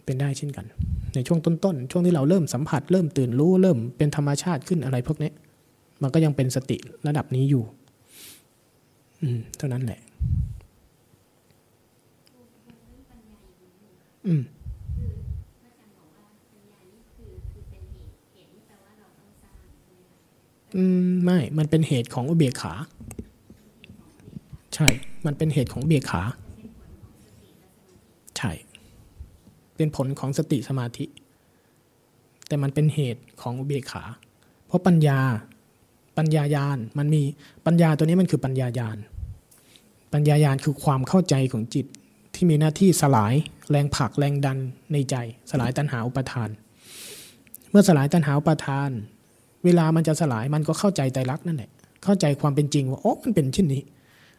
[0.05, 0.67] เป็นได้เช่นกัน
[1.15, 5.31] ในช่วงต้นๆช่วงที่เราเริ่มสัมผัส เริ่มตื่นรู้เริ่มเป็นธรรมชาติขึ้นอะไรพวกนี้
[6.03, 6.77] มันก็ยังเป็นสติ
[7.07, 7.65] ระดับนี้อยู่
[9.23, 10.01] อืม เท่านั้นแหละ
[14.27, 14.43] อืม
[20.77, 22.75] อืมไม่ มันเป็นเหตุของอุเบกขา
[24.75, 24.89] ใช่
[25.27, 26.23] มันเป็นเหตุของเบกขา
[28.39, 28.53] ใช่
[29.77, 31.05] เป็นผลของสติสมาธิ
[32.47, 34.05] แต่มันเป็นเหตุของอุเบกขา
[34.67, 35.21] เพราะปัญญา
[36.19, 37.23] ปัญญายานมันมี
[37.67, 38.97] ปัญญาตัวนี้มันคือปัญญายาน
[40.13, 41.87] ปัญญายานคือความเข้าใจของจิต
[42.35, 43.35] ที่มีหน้าที่สลาย
[43.71, 44.59] แรงผลักแรงดัน
[44.93, 45.17] ในใจ
[45.51, 46.49] สลายตัณหาอุปทาน
[47.71, 48.91] เมื่อสลายตัณหาอุปทาน
[49.65, 51.71] เวลามันจะสลายมันก็เข้าใจไตรลักษณ์นั่นแหละ
[52.05, 53.83] เข้าใจความเป็นจริงว่าโอ้มันเป็นเช่นนี้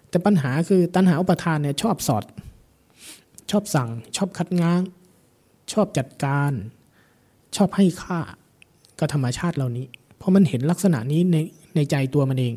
[0.09, 2.23] แต่ปัญหาคือตัณหาอุปทานเนี่ยชอบสอด
[3.51, 4.81] ชอบสั่ง ชอบคัดง้าง
[5.73, 6.51] ชอบจัดการ
[7.55, 8.19] ชอบให้ค่า
[8.99, 9.85] กับธรรมชาติเหล่านี้
[10.17, 11.37] เพราะมันเห็นลักษณะนี้ใน
[11.75, 12.53] ในใจตัวมันเอง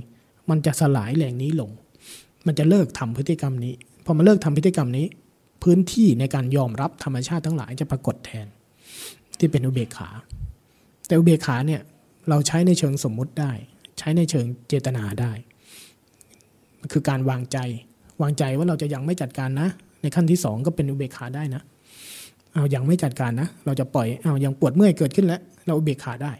[0.50, 1.70] มันจะสลายแหล่งนี้ลง
[2.46, 3.74] มันจะเลิกทำพฤติกรรมนี้
[4.04, 5.06] พอมันเลิกทำพฤติกรรมนี้
[5.62, 8.46] พื้นที่ในการยอมรับธรรมชาติทั้งหลายจะปรากฏแทน
[9.38, 10.08] ที่เป็นอุเบกขา
[11.06, 11.80] แต่อุเบกขาเนี่ย
[12.28, 13.52] เราใช้ในเชิงสมมุติได้
[13.98, 15.32] ใช้ในเชิงเจตนาได้
[16.92, 17.58] คือการวางใจ
[18.22, 19.68] วางใจว่าเราจะยังไม่จัดการนะ
[20.02, 21.62] ในขั้นที่สองก็เป็นอุเบกขาได้นะ
[22.54, 26.32] เอายังไม่จัดการนะ เราจะปล่อยเอายังปวดเมื่อยเกิดขึ้นแล้ว เราอุเบกขาได้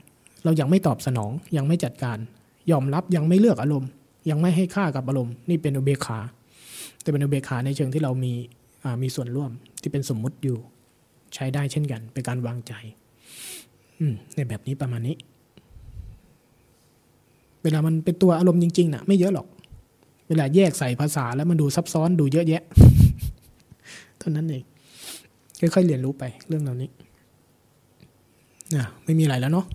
[0.45, 2.19] เรายังไม่ตอบสนองยังไม่จัดการ
[2.71, 3.91] ยอมรับยังไม่เลือกอารมณ์
[4.31, 6.19] ยังไม่ให้ค่ากับอารมณ์ นี่เป็นอุเบกขา
[7.03, 8.33] แต่เป็นอุเบกขาในเชิงที่เรามี
[9.03, 9.51] มีส่วนร่วม
[9.83, 10.57] ที่เป็นสมมุติอยู่
[11.35, 12.73] ใช้ได้เช่นกัน เป็นการวางใจ
[13.99, 15.17] อืมในแบบนี้ประมาณนี้
[17.63, 19.47] เวลามันเป็นตัวอารมณ์จริงๆนะ่ะ ไม่เยอะหรอก
[20.29, 22.63] เวลาแยกใส่ภาษาแล้วมันดูซับซ้อนดูเยอะแยะ
[24.19, 24.65] เท่านั้นเอง
[25.61, 26.91] ค่อยๆเรียนรู้ไปเรื่องเหล่านี้
[28.75, 29.67] นะไม่มีอะไรแล้วเนาะ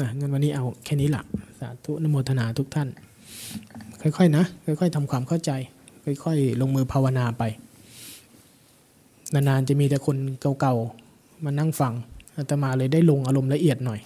[0.00, 1.22] นะงั้นวันนี้เอาแค่นี้ละ
[1.58, 2.88] สาธุนโมทนาทุกท่าน
[4.00, 5.50] ค่อยๆนะ ค่อยๆทำความเข้าใจ
[6.24, 7.42] ค่อยๆ ลงมือภาวนาไป
[9.34, 10.16] นานๆ จะมีแต่คน
[10.60, 11.92] เก่าๆ มานั่งฟัง
[12.36, 14.00] อาตมาเลยได้ลงอารมณ์ละเอียดหน่อย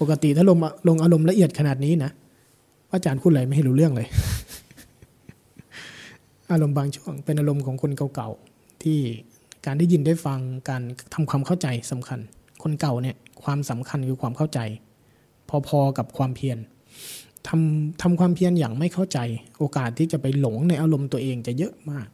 [0.00, 0.58] ปกติถ้าลง
[0.88, 2.10] ลงอารมณ์ละเอียดขนาดนี้นะ
[2.92, 4.08] อาจารย์พูดอะไรไม่ให้รู้เรื่องเลย
[6.52, 8.98] อารมณ์บางช่วงเป็นอารมณ์ของคนเก่าๆ ที่
[9.66, 10.82] การได้ยินได้ฟังการ
[11.14, 12.20] ทำความเข้าใจสำคัญ
[12.64, 14.60] คนเก่าเนี่ยความสำคัญคือความเข้าใจ
[15.68, 16.58] พอๆกับความเพียร
[17.46, 19.18] ทำทำความเพียรอย่างไม่เข้าใจ
[19.58, 22.08] โอกาสที่จะไปหลงในอารมณ์ตัวเองจะเยอะมาก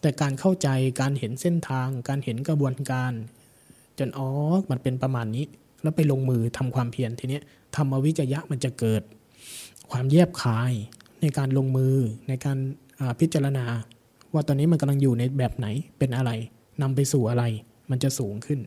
[0.00, 0.68] แต่การเข้าใจ
[1.00, 3.12] การเห็นเส้นทาง การเห็นกระบวนการ
[3.98, 4.28] จนอ๋อ
[4.70, 5.44] มันเป็นประมาณนี้
[5.82, 7.40] แล้วไปลงมือทำความเพียรทีนี้
[7.76, 9.02] ธรรมวิจยะมันจะเกิด
[9.90, 10.72] ความแยบคาย
[11.20, 11.96] ในการลงมือ
[12.28, 12.58] ในการ
[13.20, 13.64] พิจารณา
[14.32, 15.66] ว่าตอนนี้มันกำลังอยู่ในแบบไหน
[15.98, 16.30] เป็นอะไร
[16.82, 17.44] นำไปสู่อะไร
[17.90, 18.60] มันจะสูงขึ้น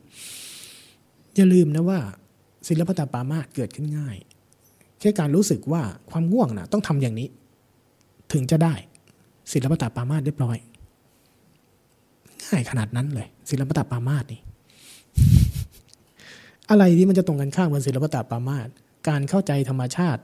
[1.36, 2.00] อย่าลืมนะว่า
[2.68, 4.18] ศิลปตปามาสเกิดขึ้นง่าย
[5.00, 7.28] แค่การรู้สึกว่าความง่วงนะต้องทำอย่างนี้
[8.34, 8.74] ถึงจะได้
[9.54, 10.58] ศิลปตปามาสเรียบร้อย
[12.44, 14.42] ง่ายขนาดนั้นเลย ศิลปตปามาสนี่
[16.70, 18.68] อะไรที่มันจะตรงกันข้ามกับศิลปตปามาส
[19.10, 20.22] การเข้าใจธรรมชาติ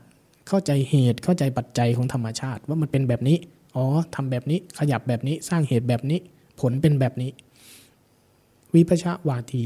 [0.48, 3.38] เข้าใจเหตุเข้าใจปัจจัยของธรรมชาติ ว่ามันเป็นแบบนี้
[3.76, 3.84] อ๋อ
[4.14, 6.18] ทำแบบนี้ขยับแบบนี้สร้างเหตุแบบนี้
[6.60, 7.30] ผลเป็นแบบนี้
[8.74, 9.64] วิพชาวาที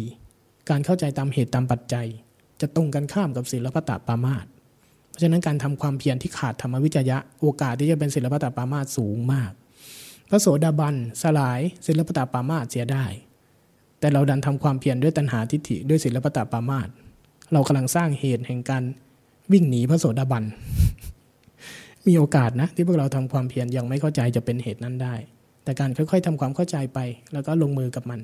[0.70, 2.06] การเข้าใจตามเหตุตามปัจจัย
[2.60, 4.46] จะตรงกันข้ามกับศิลปตปามาส
[5.08, 9.52] เพราะฉะนั้นการทำความเพียรที่ขาดธรรมวิจยะ โอกาสที่จะเป็นศิลปตปามาสสูงมาก
[10.30, 13.04] พระโสดาบันสลายศิลปตปามาสเสียได้
[14.00, 16.88] แต่เราดันทำความเพียรด้วยตัณหาทิฏฐิด้วยศิลปตปามาส
[17.52, 18.82] เรากำลังสร้างเหตุแห่งการ
[19.52, 20.44] วิ่งหนีพระโสดาบัน
[22.06, 25.14] มีโอกาสนะที่พวกเราทำความเพียรยังไม่เข้าใจจะเป็นเหตุนั้นได้
[25.64, 26.98] แต่การค่อย ๆทำความเข้าใจไป
[27.32, 28.20] แล้วก็ลงมือกับมัน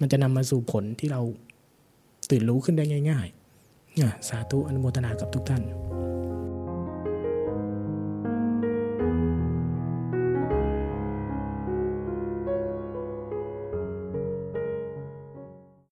[0.00, 1.20] มันจะนำมาสู่ผลที่เรา
[2.30, 5.62] ตื่นรู้ขึ้นได้ง่ายๆสาธุอนุโมทนากับทุกท่าน